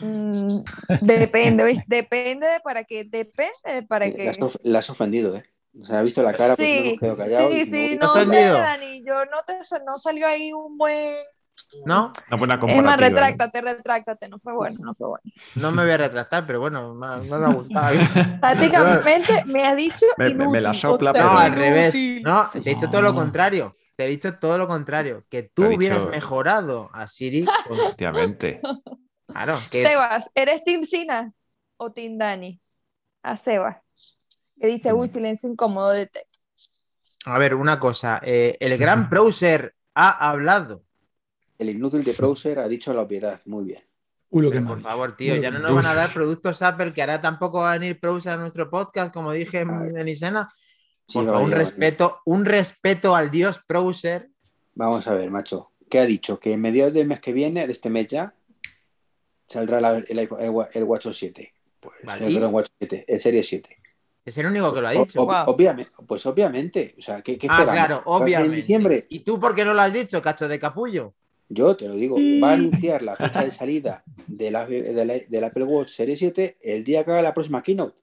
[0.00, 0.62] Mm,
[1.00, 1.78] depende, ¿ves?
[1.86, 3.04] Depende de para qué.
[3.04, 4.32] Depende de para qué.
[4.38, 5.44] La la has ofendido, ¿eh?
[5.80, 7.52] O sea, ha visto la cara, pues no Sí, nos quedo callados.
[7.54, 8.58] sí, sí, no entendido?
[8.58, 11.16] Dani, yo no, te, no salió ahí un buen...
[11.86, 12.12] ¿No?
[12.28, 12.82] Una buena Es comparativa.
[12.82, 13.06] más, ¿no?
[13.08, 15.22] retráctate, retráctate, no fue bueno, no fue bueno.
[15.54, 17.98] No me voy a retractar, pero bueno, me, me ha gustado.
[18.40, 21.52] Prácticamente me has dicho Me- me- me inútil, la sopla, o sea, No, pero- al
[21.54, 21.94] revés.
[21.94, 22.22] inútil.
[22.22, 23.14] No, te he dicho todo lo No.
[23.20, 23.76] contrario.
[23.96, 25.24] Te he dicho todo lo contrario.
[25.28, 27.44] Que tú hubieras dicho- mejorado a Siri.
[27.70, 28.60] Efectivamente.
[29.26, 31.32] Claro, que Sebas, ¿eres Team Sina
[31.76, 32.60] o Team Dani?
[33.22, 33.76] A Sebas.
[34.60, 34.98] Que dice, Mm.
[34.98, 36.20] uy, silencio incómodo de te.
[37.24, 38.20] A ver, una cosa.
[38.22, 40.82] eh, el gran browser ha hablado.
[41.62, 43.40] El inútil de browser ha dicho la obviedad.
[43.46, 43.82] Muy bien.
[44.30, 47.02] Uy, lo que por favor, tío, ya no nos van a dar productos Apple, que
[47.02, 49.88] ahora tampoco va a venir browser a nuestro podcast, como dije en, Ay.
[49.94, 50.52] en Isena.
[51.06, 54.30] Sí, Por favor, un respeto, un respeto al dios browser.
[54.74, 55.72] Vamos a ver, macho.
[55.90, 56.40] ¿Qué ha dicho?
[56.40, 58.34] Que en mediados del mes que viene, de este mes ya,
[59.46, 61.52] saldrá la- el, iPhone- el, el WatchOS 7.
[61.80, 62.26] Pues, Vale.
[62.26, 63.78] el, WatchOS 7, el Serie 7.
[64.24, 65.24] Es el único que lo ha O- dicho.
[65.26, 65.44] Wow.
[65.46, 66.94] obviamente, pues obviamente.
[66.98, 68.50] O sea, ¿qué, qué Ah, claro, ¿Va a ser obviamente.
[68.54, 71.12] En diciembre, ¿Y tú por qué no lo has dicho, cacho de capullo?
[71.52, 75.64] Yo te lo digo, va a anunciar la fecha de salida del, del, del Apple
[75.64, 77.96] Watch Serie 7 el día que haga la próxima keynote.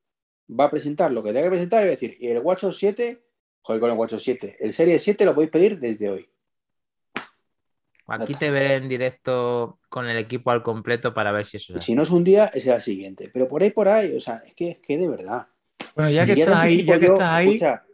[0.50, 2.78] Va a presentar lo que tenga que presentar y va a decir, y el WatchOS
[2.78, 3.24] 7,
[3.62, 6.30] joder con el WatchOS 7, el Serie 7 lo podéis pedir desde hoy.
[8.08, 11.84] Aquí te veré en directo con el equipo al completo para ver si eso es.
[11.84, 13.30] Si no es un día, es el siguiente.
[13.32, 15.45] Pero por ahí, por ahí, o sea, es que, es que de verdad.
[15.95, 17.86] Bueno, ya que estás ahí, ya que yo, estás ahí, escucha,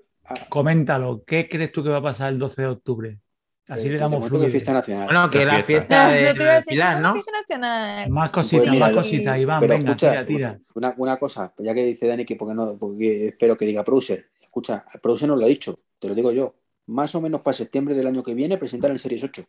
[0.47, 1.23] coméntalo.
[1.25, 3.19] ¿Qué crees tú que va a pasar el 12 de octubre?
[3.67, 4.51] Así eh, le te damos fluidez.
[4.51, 5.05] fiesta nacional.
[5.05, 5.65] Bueno, que la fiesta.
[5.65, 7.13] fiesta de yo te iba a decir, Pilar, ¿no?
[7.13, 8.09] fiesta nacional.
[8.09, 9.59] Más cositas, mira, más cositas, Iván.
[9.61, 10.57] Pero venga, escucha, tira, tira.
[10.75, 14.29] Una, una cosa, ya que dice Dani que porque no, porque espero que diga Prouser.
[14.39, 16.55] Escucha, Prouser no lo ha dicho, te lo digo yo.
[16.87, 19.43] Más o menos para septiembre del año que viene presentar el Series 8.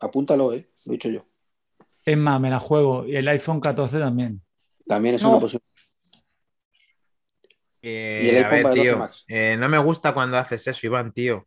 [0.00, 1.24] Apúntalo, eh, lo he dicho yo.
[2.04, 3.06] Es más, me la juego.
[3.06, 4.42] Y el iPhone 14 también.
[4.86, 5.30] También es No.
[5.30, 5.66] una posibilidad.
[7.82, 9.24] Eh, Y el iPhone ver, para el 12 tío, Max.
[9.28, 11.46] eh, no me gusta cuando haces eso, Iván, tío.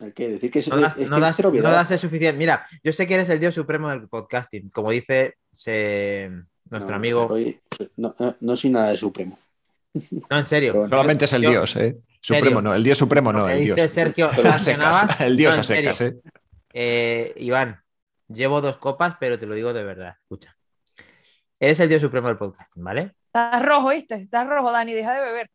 [0.00, 1.68] Hay que decir que es, No das, es- no das- es obviedad.
[1.70, 2.38] no das el suficiente.
[2.38, 6.30] Mira, yo sé que eres el dios supremo del podcasting, como dice se-
[6.70, 7.28] nuestro No, amigo.
[7.28, 7.60] soy-
[7.96, 9.38] no, no, no soy nada de supremo.
[10.30, 10.72] No, en serio.
[10.72, 11.96] Pero Solamente es el Yo- dios, ¿eh?
[12.20, 13.90] Supremo no, el dios supremo no, el dice dios.
[13.90, 14.30] Sergio
[14.78, 16.16] Navas, el dios no, a secas, ¿eh?
[16.72, 17.80] Eh, Iván,
[18.28, 20.14] llevo dos copas, pero te lo digo de verdad.
[20.20, 20.56] Escucha.
[21.58, 23.12] Eres el dios supremo del podcasting, ¿vale?
[23.32, 24.14] Estás rojo, ¿viste?
[24.16, 25.50] Estás rojo, Dani, deja de beber.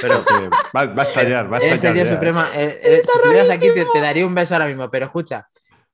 [0.00, 1.94] Pero Que Va, va a estallar, va a Eres el estallar.
[1.94, 2.14] dios ya.
[2.14, 2.40] supremo.
[2.54, 5.46] eh, eh, si estuvieras aquí, te, te daría un beso ahora mismo, pero escucha,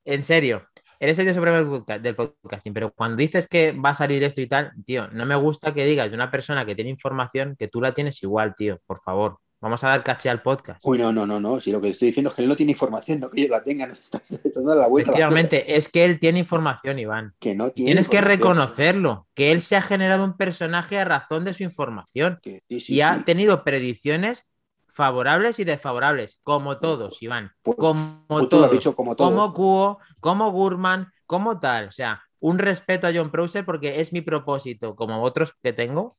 [0.04, 0.66] en serio,
[1.00, 4.46] eres el dios supremo del podcasting, pero cuando dices que va a salir esto y
[4.46, 7.80] tal, tío, no me gusta que digas de una persona que tiene información que tú
[7.80, 9.38] la tienes igual, tío, por favor.
[9.64, 10.78] Vamos a dar caché al podcast.
[10.84, 11.58] Uy, no, no, no, no.
[11.58, 13.64] Si lo que estoy diciendo es que él no tiene información, no que yo la
[13.64, 15.12] tenga, nos está, está dando la vuelta.
[15.12, 17.32] Efectivamente, es que él tiene información, Iván.
[17.40, 21.46] Que no tiene Tienes que reconocerlo, que él se ha generado un personaje a razón
[21.46, 24.46] de su información Que sí, sí, y ha tenido predicciones
[24.92, 27.52] favorables y desfavorables, como todos, Iván.
[27.62, 28.70] Pues- Como Pues tú lo has todos.
[28.72, 29.30] dicho como todos.
[29.30, 31.88] como Kuo, como Gurman, como tal.
[31.88, 36.18] O sea, un respeto a John Prouser porque es mi propósito, como otros que tengo.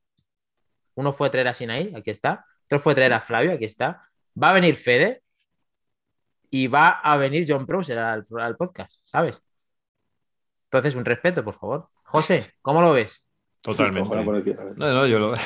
[0.95, 2.43] Uno fue traer a Sinaí, aquí está.
[2.65, 4.09] Otro fue traer a Flavio, aquí está.
[4.41, 5.21] Va a venir Fede
[6.49, 9.41] y va a venir John Prouser al, al podcast, ¿sabes?
[10.65, 11.89] Entonces, un respeto, por favor.
[12.03, 13.21] José, ¿cómo lo ves?
[13.61, 14.15] Totalmente.
[14.75, 15.33] No, no, yo lo.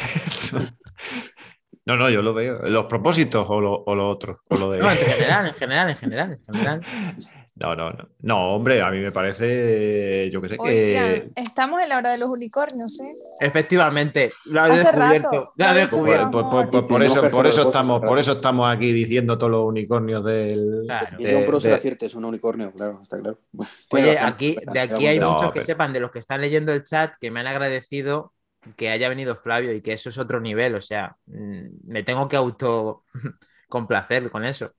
[1.86, 2.53] No, no, yo lo veo.
[2.65, 4.41] ¿Los propósitos o lo, o lo otro?
[4.49, 4.78] O lo de...
[4.78, 6.82] No, en general, en general, en general, en general.
[7.62, 8.07] No, no, no.
[8.22, 11.30] No, hombre, a mí me parece, yo que sé, que.
[11.36, 13.14] Estamos en la hora de los unicornios, ¿eh?
[13.39, 15.30] Efectivamente, lo has Hace descubierto.
[15.32, 16.32] rato, Lo has lo he descubierto.
[16.32, 19.51] por- por- por- por Tenemos eso, por, eso estamos, por eso estamos aquí diciendo todos
[19.51, 20.84] los unicornios del.
[20.86, 21.18] Claro.
[21.20, 23.39] Y de- Prosser de- acierta, es un unicornio, claro, está claro.
[23.89, 26.20] Tiene Oye, razón, aquí, de aquí hay No, muchos que pero- sepan de los que
[26.20, 28.34] están leyendo el chat que me han agradecido
[28.76, 30.76] que haya venido Flavio y que eso es otro nivel.
[30.76, 33.03] O sea, mm, me tengo que auto
[33.68, 34.72] complacer con eso.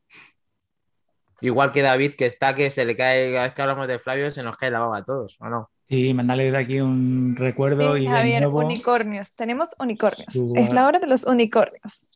[1.41, 4.31] Igual que David, que está que se le cae, cada vez que hablamos de Flavio,
[4.31, 5.71] se nos cae la baba a todos, ¿o no?
[5.89, 9.35] Sí, mandarle de aquí un recuerdo Sí, y de, Javier, nuevo, unicornios.
[9.35, 10.33] Tenemos unicornios.
[10.33, 12.07] Su- Es la hora de los unicornios.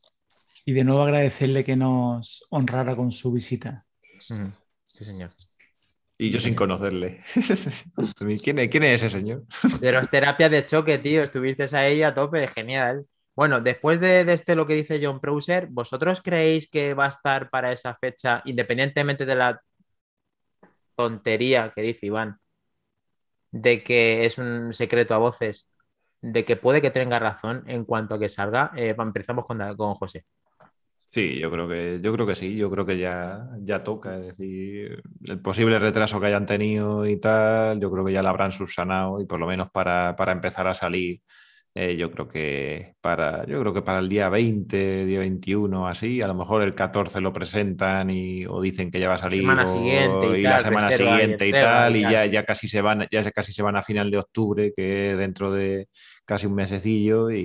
[0.67, 3.85] y de nuevo agradecerle que nos honrara con su visita.
[4.19, 4.35] Sí,
[4.87, 5.31] señor.
[6.17, 7.21] Y yo sin conocerle.
[8.43, 9.45] ¿Quién es, quién es ese señor?
[9.81, 13.05] De las terapias de choque, tío, estuviste ahí a tope, genial.
[13.37, 17.51] Bueno, después de, este lo que dice John Prouser, ¿vosotros creéis que va a estar
[17.51, 19.61] para esa fecha, independientemente de la
[20.95, 22.39] tontería que dice Iván,
[23.51, 25.67] de que es un secreto a voces,
[26.21, 28.71] de que puede que tenga razón en cuanto a que salga?
[28.77, 30.25] Eh, empezamos con, con José.
[31.11, 34.17] Sí, yo creo que, yo creo que sí, yo creo que ya, ya toca.
[34.17, 38.29] Es decir, el posible retraso que hayan tenido y tal, yo creo que ya lo
[38.29, 41.21] habrán subsanado y por lo menos para, para empezar a salir
[41.77, 46.23] Eh, yo creo que para yo creo que para el día 20, día 21, así,
[46.23, 49.59] a lo mejor el 14 lo presentan y, o dicen que ya va a salir
[49.59, 52.45] Semana o- siguiente y la tal, semana reserva y siguiente y tal, y ya, ya
[52.45, 55.89] casi se van, ya casi se van a final de octubre, que dentro de
[56.25, 57.43] casi un mesecillo y,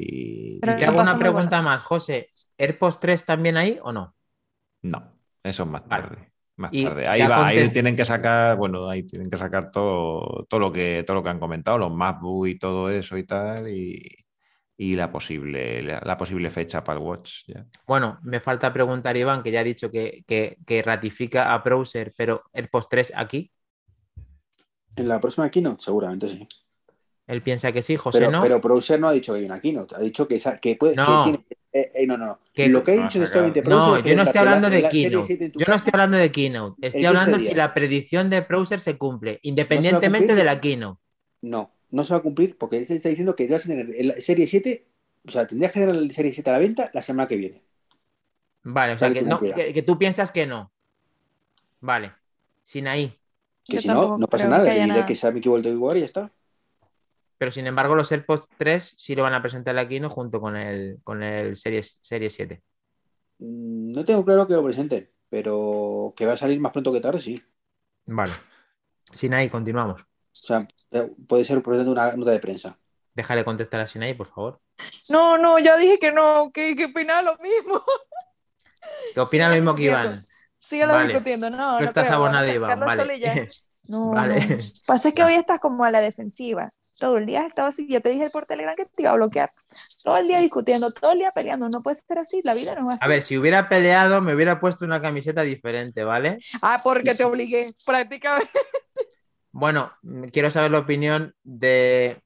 [0.60, 2.30] Pero y Te ¿qué hago una pregunta más, José.
[2.58, 4.16] ¿AirPods 3 también ahí o no?
[4.82, 6.08] no, eso es más Vale.
[6.60, 7.08] Más Y tarde.
[7.08, 11.06] Ahí va, ahí tienen que sacar, bueno, ahí tienen que sacar todo, todo lo que
[11.08, 14.06] todo lo que han comentado, los MacBook y todo eso y tal, y,
[14.76, 17.46] y la posible, la, la posible fecha para el Watch.
[17.48, 17.66] ya.
[17.88, 22.14] Bueno, me falta preguntar Iván, que ya ha dicho que, que- que ratifica a Browser,
[22.18, 23.50] pero AirPods 3 aquí.
[24.98, 26.46] En la próxima keynote, seguramente sí.
[27.28, 28.42] Él piensa que sí, José Pero, no.
[28.42, 30.96] pero Browser no ha dicho que hay una keynote, ha dicho que, que puede.
[30.96, 31.24] que No.
[31.24, 34.16] tiene- eh, eh, no, no, Lo que No, dicho de sacar- solamente No, yo no
[34.16, 35.28] la- estoy hablando la- de la serie Keynote.
[35.28, 36.76] 7 en tu Yo no estoy hablando de Keynote.
[36.88, 41.00] Estoy 15 hablando si la predicción de Browser se cumple, independientemente de la Keynote.
[41.42, 44.22] No, no se va a cumplir porque él está diciendo que vas a tener el
[44.22, 44.88] Serie 7,
[45.28, 47.62] o sea, tendrías que dar el Serie 7 a la venta la semana que viene.
[48.64, 50.72] Vale, o sea, que, no, que, que tú piensas que no.
[51.82, 52.12] Vale.
[52.62, 53.16] Sin ahí.
[53.66, 54.70] Que Yo si no, no pasa nada.
[54.70, 55.06] que nada.
[55.06, 56.32] que se ha equivocado igual y ya está.
[57.40, 60.10] Pero sin embargo, los AirPods 3 sí lo van a presentar aquí, ¿no?
[60.12, 62.62] Junto con el, con el Series, Serie 7.
[63.40, 67.00] Mm, No tengo claro que lo presenten, pero que va a salir más pronto que
[67.02, 67.42] tarde, sí.
[68.06, 68.34] Vale.
[69.12, 70.02] Sin ahí, continuamos.
[70.02, 72.78] O sea, eh, puede ser por ejemplo una nota de prensa.
[73.16, 74.62] Déjale contestar a Sinai, por favor.
[75.10, 77.82] No, no, ya dije que no, que, que opinaba lo mismo.
[79.14, 79.84] ¿Qué opina lo mismo que.
[79.84, 80.20] Iván?
[80.58, 81.08] Síguelo Vale.
[81.08, 81.76] discutiendo, no.
[81.78, 82.18] Tú no estás creo.
[82.18, 82.80] abonado, Iván.
[82.80, 83.50] Vale.
[83.90, 84.46] No, Vale.
[84.46, 84.58] no.
[84.86, 86.72] Pasa es que hoy estás como a la defensiva.
[87.00, 87.88] Todo el día has estado así.
[87.90, 89.52] Ya te dije por Telegram que te iba a bloquear.
[90.04, 91.70] Todo el día discutiendo, todo el día peleando.
[91.70, 92.42] No puede ser así.
[92.44, 93.06] La vida no es así.
[93.06, 96.40] A ver, si hubiera peleado, me hubiera puesto una camiseta diferente, ¿vale?
[96.62, 97.74] Ah, porque te obligué.
[97.86, 98.52] Prácticamente.
[99.52, 102.22] Bueno, mm, quiero saber la opinión de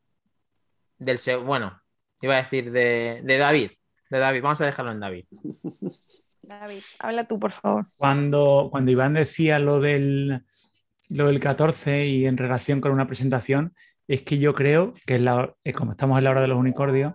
[1.03, 1.81] del bueno,
[2.21, 3.71] iba a decir de, de David.
[4.09, 5.25] De David, vamos a dejarlo en David.
[6.41, 7.87] David, habla tú, por favor.
[7.97, 10.43] Cuando, cuando Iván decía lo del,
[11.09, 13.73] lo del 14 y en relación con una presentación,
[14.07, 17.13] es que yo creo que la- eh, como estamos en la hora de los unicornios,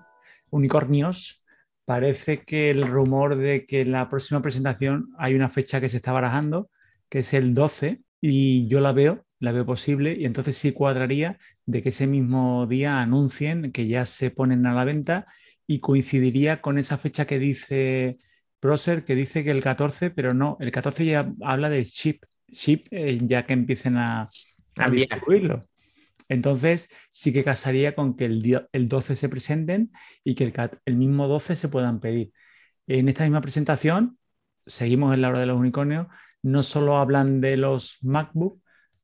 [0.50, 1.42] unicornios,
[1.84, 5.96] parece que el rumor de que en la próxima presentación hay una fecha que se
[5.98, 6.70] está barajando,
[7.08, 11.38] que es el 12, y yo la veo, la veo posible, y entonces sí cuadraría
[11.66, 15.26] de que ese mismo día anuncien que ya se ponen a la venta
[15.66, 18.18] y coincidiría con esa fecha que dice
[18.60, 22.86] Procer que dice que el 14, pero no, el 14 ya habla de ship, ship
[22.90, 24.28] eh, ya que empiecen a,
[24.78, 25.60] a distribuirlo.
[26.28, 29.92] Entonces sí que casaría con que el, día- el 12 se presenten
[30.24, 32.32] y que el, el mismo 12 se puedan pedir.
[32.86, 34.18] En esta misma presentación,
[34.66, 36.06] seguimos en la hora de los unicornios,
[36.42, 38.60] no solo hablan de los MacBook,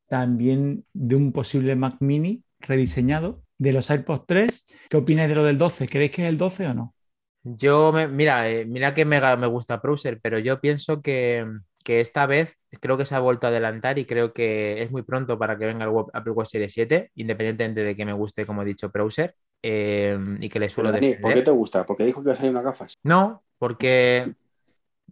[0.09, 4.67] también de un posible Mac mini rediseñado, de los AirPods 3.
[4.91, 5.87] ¿Qué opináis de lo del 12?
[5.89, 6.95] ¿Creéis que es el 12 o no?
[7.43, 11.45] Yo, me, mira, eh, mira que me, me gusta Browser, pero yo pienso que,
[11.85, 15.03] que esta vez creo que se ha vuelto a adelantar y creo que es muy
[15.03, 18.63] pronto para que venga el Apple Watch Series 7, independientemente de que me guste, como
[18.63, 21.87] he dicho, Browser, eh, y que le suelo Dani, ¿Por qué te gusta?
[21.87, 22.95] Porque dijo que iba a salir una gafas.
[23.03, 24.35] No, porque,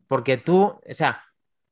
[0.09, 1.23] porque tú, o sea,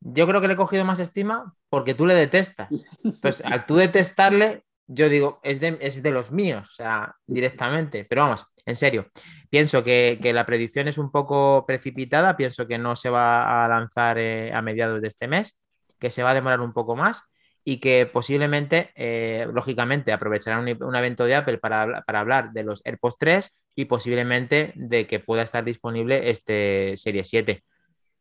[0.01, 2.69] yo creo que le he cogido más estima porque tú le detestas.
[3.05, 8.05] Entonces, al tú detestarle, yo digo, es de, es de los míos, o sea, directamente.
[8.05, 9.07] Pero vamos, en serio,
[9.49, 13.69] pienso que, que la predicción es un poco precipitada, pienso que no se va a
[13.69, 15.61] lanzar eh, a mediados de este mes,
[16.01, 17.23] que se va a demorar un poco más
[17.63, 22.65] y que posiblemente, eh, lógicamente, aprovecharán un, un evento de Apple para, para hablar de
[22.65, 27.63] los AirPods 3 y posiblemente de que pueda estar disponible este Serie 7.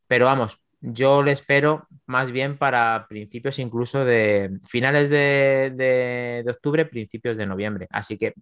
[0.08, 7.38] Pero vamos, yo le espero más bien para principios incluso de finales de, octubre, principios
[7.38, 7.88] de noviembre.
[7.91, 8.34] Así que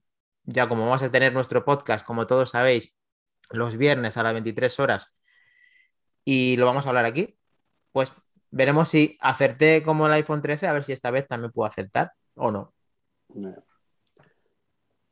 [0.44, 2.94] ya como vamos a tener nuestro podcast, como todos sabéis,
[3.52, 5.08] los viernes a las 23 horas
[6.24, 7.38] y lo vamos a hablar aquí,
[7.92, 8.12] pues
[8.52, 12.12] veremos si acerté como el iPhone 13, a ver si esta vez también puedo acertar
[12.36, 12.74] o no.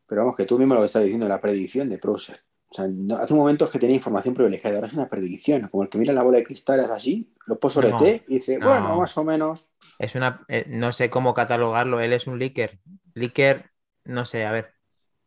[0.07, 2.44] Pero vamos, que tú mismo lo estás diciendo, la predicción de Browser.
[2.75, 5.69] O sea, no- hace un momento es que tenía información privilegiada, ahora es una predicción.
[5.69, 8.25] Como el que mira la bola de cristal es así, lo puso sobre No, T
[8.27, 8.67] y dice, no.
[8.67, 9.71] bueno, más o menos.
[9.97, 12.77] Es una, eh, no sé cómo catalogarlo, él es un leaker.
[13.13, 13.71] Leaker,
[14.03, 14.73] no sé, a ver,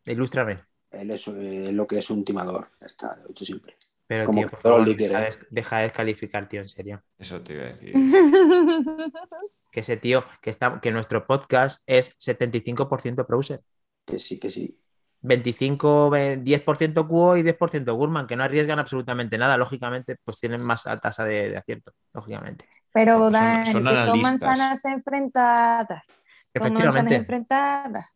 [0.04, 0.60] ilústrame.
[0.90, 2.68] Él es eh, lo que es un timador.
[2.82, 3.76] Está, lo he dicho siempre.
[4.06, 5.30] Pero, Como tío, por todo favor, leaker, deja, ¿eh?
[5.30, 7.02] de, deja de descalificar, tío, en serio.
[7.18, 7.94] Eso te iba a decir.
[9.70, 13.62] Que ese tío, que, está, que nuestro podcast es 75% browser.
[14.06, 14.78] Que sí, que sí.
[15.20, 19.56] 25, ve- 10% QO y 10% Gurman, que no arriesgan absolutamente nada.
[19.56, 22.66] Lógicamente, pues tienen más tasa de, de acierto, lógicamente.
[22.92, 24.22] Pero Son- Dani, son que son analistas.
[24.22, 26.02] manzanas enfrentadas.
[26.06, 26.14] Son
[26.54, 27.16] manzanas Efectivamente.
[27.16, 28.06] enfrentadas.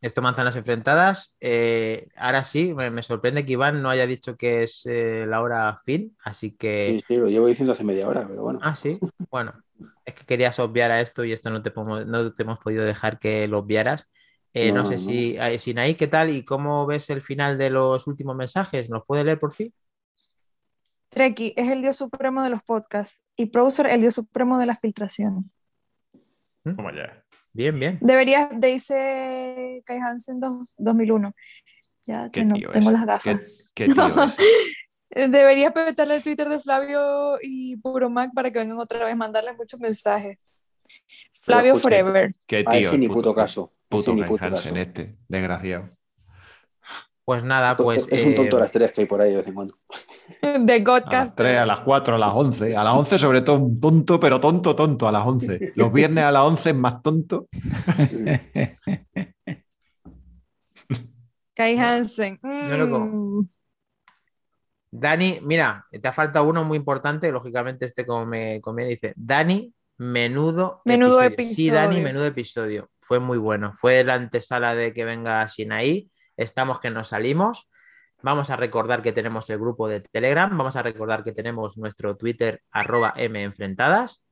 [0.00, 1.36] esto manzanas enfrentadas.
[1.40, 5.40] Eh, ahora sí, me, me sorprende que Iván no haya dicho que es eh, la
[5.42, 6.98] hora fin, así que...
[6.98, 8.60] Sí, sí, lo llevo diciendo hace media hora, pero bueno.
[8.62, 8.98] Ah, sí.
[9.30, 9.54] Bueno,
[10.04, 13.18] es que querías obviar a esto y esto no te, no te hemos podido dejar
[13.18, 14.08] que lo obviaras.
[14.54, 15.00] Eh, no, No, sé no.
[15.00, 16.30] si, eh, Sinaí, ¿qué tal?
[16.30, 18.88] ¿Y cómo ves el final de los últimos mensajes?
[18.90, 19.72] ¿Nos puede leer por fin?
[21.10, 24.78] Treki es el dios supremo de los podcasts y Browser el dios supremo de las
[24.80, 25.44] filtraciones.
[26.76, 27.24] Como ya.
[27.52, 27.98] Bien, bien.
[28.00, 31.32] Deberías, dice Kai Hansen dos- 2001.
[32.06, 33.68] Ya que no tengo las gafas.
[33.74, 33.92] Qué, qué
[35.28, 39.56] Deberías petarle el Twitter de Flavio y Puro Mac para que vengan otra vez, mandarles
[39.56, 40.54] muchos mensajes.
[41.40, 42.34] Flavio Forever.
[42.46, 42.80] Qué A tío.
[42.80, 43.72] ese ni puto caso.
[43.88, 45.90] Puto puto Hansen este, desgraciado.
[47.24, 48.06] Pues nada, pues...
[48.10, 49.74] es un tonto eh, a las tres que hay por ahí de vez en cuando.
[50.40, 51.36] De A las Godcast.
[51.36, 52.74] 3, a las 4, a las 11.
[52.74, 55.72] A las 11 sobre todo un tonto, pero tonto, tonto a las 11.
[55.74, 57.48] Los viernes a las 11 es más tonto.
[61.54, 62.38] Kai Hansen.
[62.42, 63.00] loco.
[63.00, 63.48] Mm.
[64.90, 69.70] Dani, mira, te ha faltado uno muy importante, lógicamente este como me conviene, dice, Dani,
[69.98, 71.74] menudo Menudo episodio.
[71.74, 72.90] Dani, menudo episodio.
[73.00, 73.72] Fue muy bueno.
[73.74, 76.10] Fue la antesala de que venga Sinaí.
[76.36, 77.68] Estamos que nos salimos.
[78.22, 80.56] Vamos a recordar que tenemos el grupo de Telegram.
[80.56, 84.24] Vamos a recordar que tenemos nuestro Twitter arroba M enfrentadas.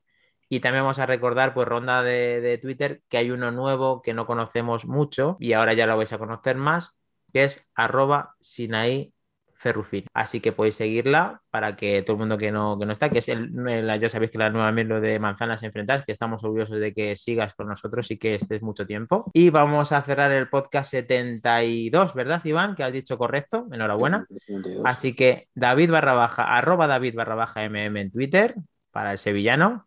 [0.49, 4.15] Y también vamos a recordar, pues, ronda de, de Twitter, que hay uno nuevo que
[4.15, 6.97] no conocemos mucho y ahora ya lo vais a conocer más,
[7.33, 9.13] que es arroba Sinaí
[9.59, 10.05] Ferrufin.
[10.15, 13.19] Así que podéis seguirla para que todo el mundo que no, que no está, que
[13.21, 16.79] es el, la- ya sabéis que la nueva miembro de Manzanas Enfrentadas, que estamos orgullosos
[16.79, 19.31] de que sigas con nosotros y que estés mucho tiempo.
[19.35, 22.75] Y vamos a cerrar el podcast 72, ¿verdad, Iván?
[22.75, 23.67] Que has dicho correcto.
[23.73, 24.27] Enhorabuena.
[24.29, 24.83] 72.
[24.85, 28.55] Así que David barra baja, arroba David barra baja MM en Twitter
[28.91, 29.87] para el sevillano,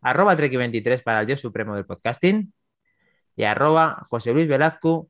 [0.00, 2.52] arroba Treki23 para el dios supremo del podcasting
[3.36, 5.08] y arroba José Luis Velazco,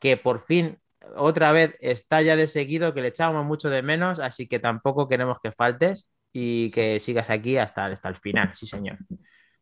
[0.00, 0.78] que por fin
[1.16, 5.08] otra vez está ya de seguido, que le echábamos mucho de menos, así que tampoco
[5.08, 8.98] queremos que faltes y que sigas aquí hasta, hasta el final, sí señor.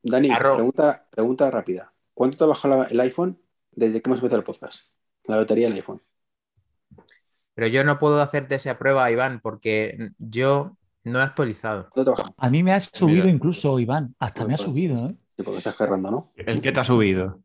[0.02, 1.92] Dani, Arro- pregunta, pregunta rápida.
[2.14, 3.40] ¿Cuánto te ha bajado el iPhone
[3.72, 4.84] desde que hemos empezado el podcast?
[5.24, 6.02] La batería del iPhone.
[7.54, 11.88] Pero yo no puedo hacerte esa prueba, Iván, porque yo no he actualizado.
[12.36, 13.34] A mí me ha subido Mira.
[13.34, 14.14] incluso, Iván.
[14.18, 15.06] Hasta me ha Pues, subido.
[15.06, 15.14] ¿eh?
[15.36, 16.32] Sí, porque estás cargando, ¿no?
[16.36, 17.40] El que te ha subido.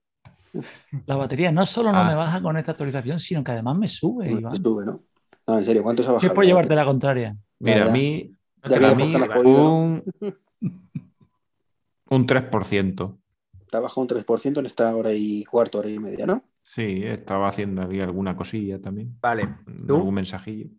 [1.05, 2.07] La batería no solo no Ah.
[2.07, 4.55] me baja con esta actualización, sino que además me sube, Iván.
[4.63, 5.03] sube, ¿no?
[5.47, 6.31] No, en serio, ¿cuánto se ha Si bajado?
[6.31, 7.35] es por llevarte la contraria.
[7.59, 8.35] Mira, Ya, a mí,
[8.67, 9.15] Ya a mí
[9.45, 10.03] un,
[12.09, 13.17] un 3%.
[13.69, 16.43] Te ha bajado un 3% en esta hora y cuarto, hora y media, ¿no?
[16.63, 19.15] Sí, estaba haciendo ahí alguna cosilla también.
[19.21, 19.47] Vale,
[19.85, 19.95] ¿tú?
[19.97, 20.69] Algún mensajillo.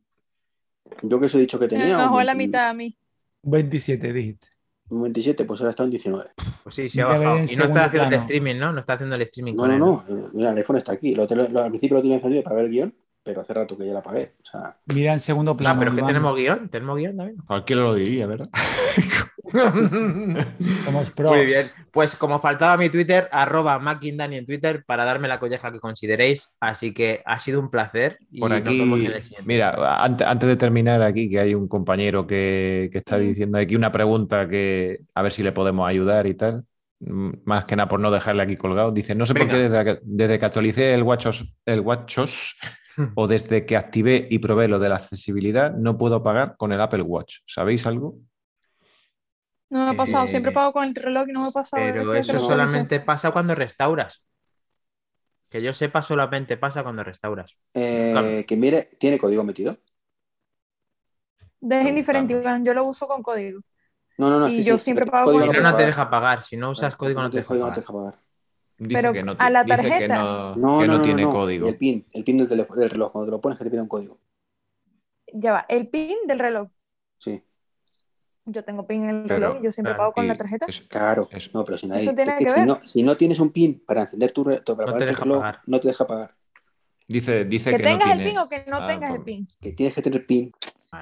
[1.03, 1.97] Yo que os he dicho que Me tenía.
[1.97, 2.97] bajó un a la 20 mitad a mí.
[3.43, 4.49] 27, dijiste.
[4.89, 6.31] Un 27, pues ahora está en 19.
[6.63, 7.39] Pues sí, sí ha bajado.
[7.39, 8.73] Y no está haciendo el streaming, ¿no?
[8.73, 10.15] No está haciendo el streaming No, con no, él.
[10.23, 10.31] no.
[10.33, 11.13] Mira, el iPhone está aquí.
[11.13, 12.95] Lo, lo- al principio lo tenía encendido para ver el guion,
[13.27, 14.35] pero hace rato que ya la apagué.
[14.41, 15.79] O sea, Mira en segundo No, plano.
[15.81, 17.37] pero es que tenemos guion, tenemos guion también.
[17.45, 18.47] Cualquiera lo diría, ¿verdad?
[20.85, 21.37] Somos pros.
[21.37, 21.67] Muy bien.
[21.91, 26.55] Pues como faltaba mi Twitter, arroba Mackindani en Twitter para darme la colleja que consideréis.
[26.61, 28.19] Así que ha sido un placer.
[28.31, 29.47] Y Por nos aquí, vemos en el siguiente.
[29.47, 33.75] mira, antes, antes de terminar aquí, que hay un compañero que, que está diciendo aquí
[33.77, 36.65] una pregunta que a ver si le podemos ayudar y tal.
[37.01, 38.91] Mm, Más que nada por no dejarle aquí colgado.
[38.93, 42.57] Dice, no sé por qué desde, que- desde que actualicé el WatchOS, el WatchOS
[43.15, 46.81] o desde que activé y probé lo de la accesibilidad, no puedo pagar con el
[46.81, 47.39] Apple Watch.
[47.47, 48.19] ¿Sabéis algo?
[49.69, 50.27] No me ha pasado.
[50.27, 51.83] Siempre Eh, pago con el reloj y no me ha pasado.
[51.83, 54.23] Pero eso solamente pasa cuando restauras.
[55.49, 57.57] Que yo sepa, solamente pasa cuando restauras.
[57.75, 58.47] eh, Claro.
[58.47, 59.79] que mire, ¿tiene código metido?
[61.61, 62.35] Es indiferente.
[62.35, 62.65] Iván.
[62.65, 63.61] Yo lo uso con código.
[64.19, 64.49] No, no, no.
[64.49, 66.43] Y yo sí, siempre pago código con- no, puede no te deja pagar.
[66.43, 68.19] Si no usas código, no te deja código no pagar.
[68.79, 70.19] Dice Pero que no, a la dice que tarjeta.
[70.19, 71.69] no, No, que no, no no, tiene no, código.
[71.69, 73.81] El pin, el pin del, teléfono- del reloj, cuando te lo pones que te pide
[73.81, 74.19] un código.
[75.33, 75.65] Ya va.
[75.69, 76.69] El pin del reloj.
[77.19, 77.43] Sí,
[78.45, 79.63] Yo tengo pin en el Pero, reloj.
[79.65, 80.67] Yo siempre claro, pago con la tarjeta.
[80.69, 81.29] es- claro.
[81.33, 81.51] Eso.
[81.55, 81.99] No, pero sin ahí.
[82.03, 84.45] Eso tiene es que que si, no, si no tienes un pin para encender tu,
[84.45, 85.61] re- tu- para No te pagar tu deja reloj, pagar.
[85.67, 86.35] no te deja pagar.
[87.09, 89.23] Dice, dice Que que, no tengas el tiene- pin o que no Ah, tengas el
[89.23, 89.49] pin.
[89.61, 90.53] Que tienes que tener pin.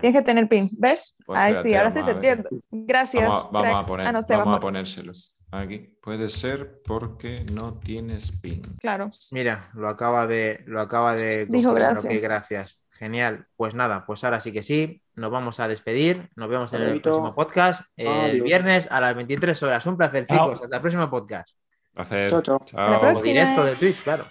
[0.01, 0.69] Tienes que tener pin.
[0.78, 1.15] ¿Ves?
[1.27, 2.48] Pues Ay, espérate, sí, ahora sí te entiendo.
[2.70, 3.28] Gracias.
[3.28, 3.86] Vamos, a- vamos a cracks.
[3.89, 4.61] poner, Ah, no sé, vamos a vamos.
[4.61, 5.12] ponérselo.
[5.52, 5.78] Aquí.
[6.02, 8.61] Puede ser porque no tienes pin.
[8.81, 9.09] Claro.
[9.31, 12.12] Mira, lo acaba de, lo acaba de Dijo gracias.
[12.20, 12.81] gracias.
[12.93, 13.47] Genial.
[13.56, 15.01] Pues nada, pues ahora sí que sí.
[15.15, 16.28] Nos vamos a despedir.
[16.36, 17.82] Nos vemos en el próximo podcast.
[17.97, 18.44] El Adiós.
[18.44, 19.86] viernes a las 23 horas.
[19.86, 20.48] Un placer, Chao.
[20.51, 20.65] chicos.
[20.65, 21.48] Hasta el próximo podcast.
[21.93, 22.31] Placer.
[22.31, 22.56] Chao, chao.
[22.61, 23.32] Hasta la próxima.
[23.32, 24.27] directo de Twitch, claro.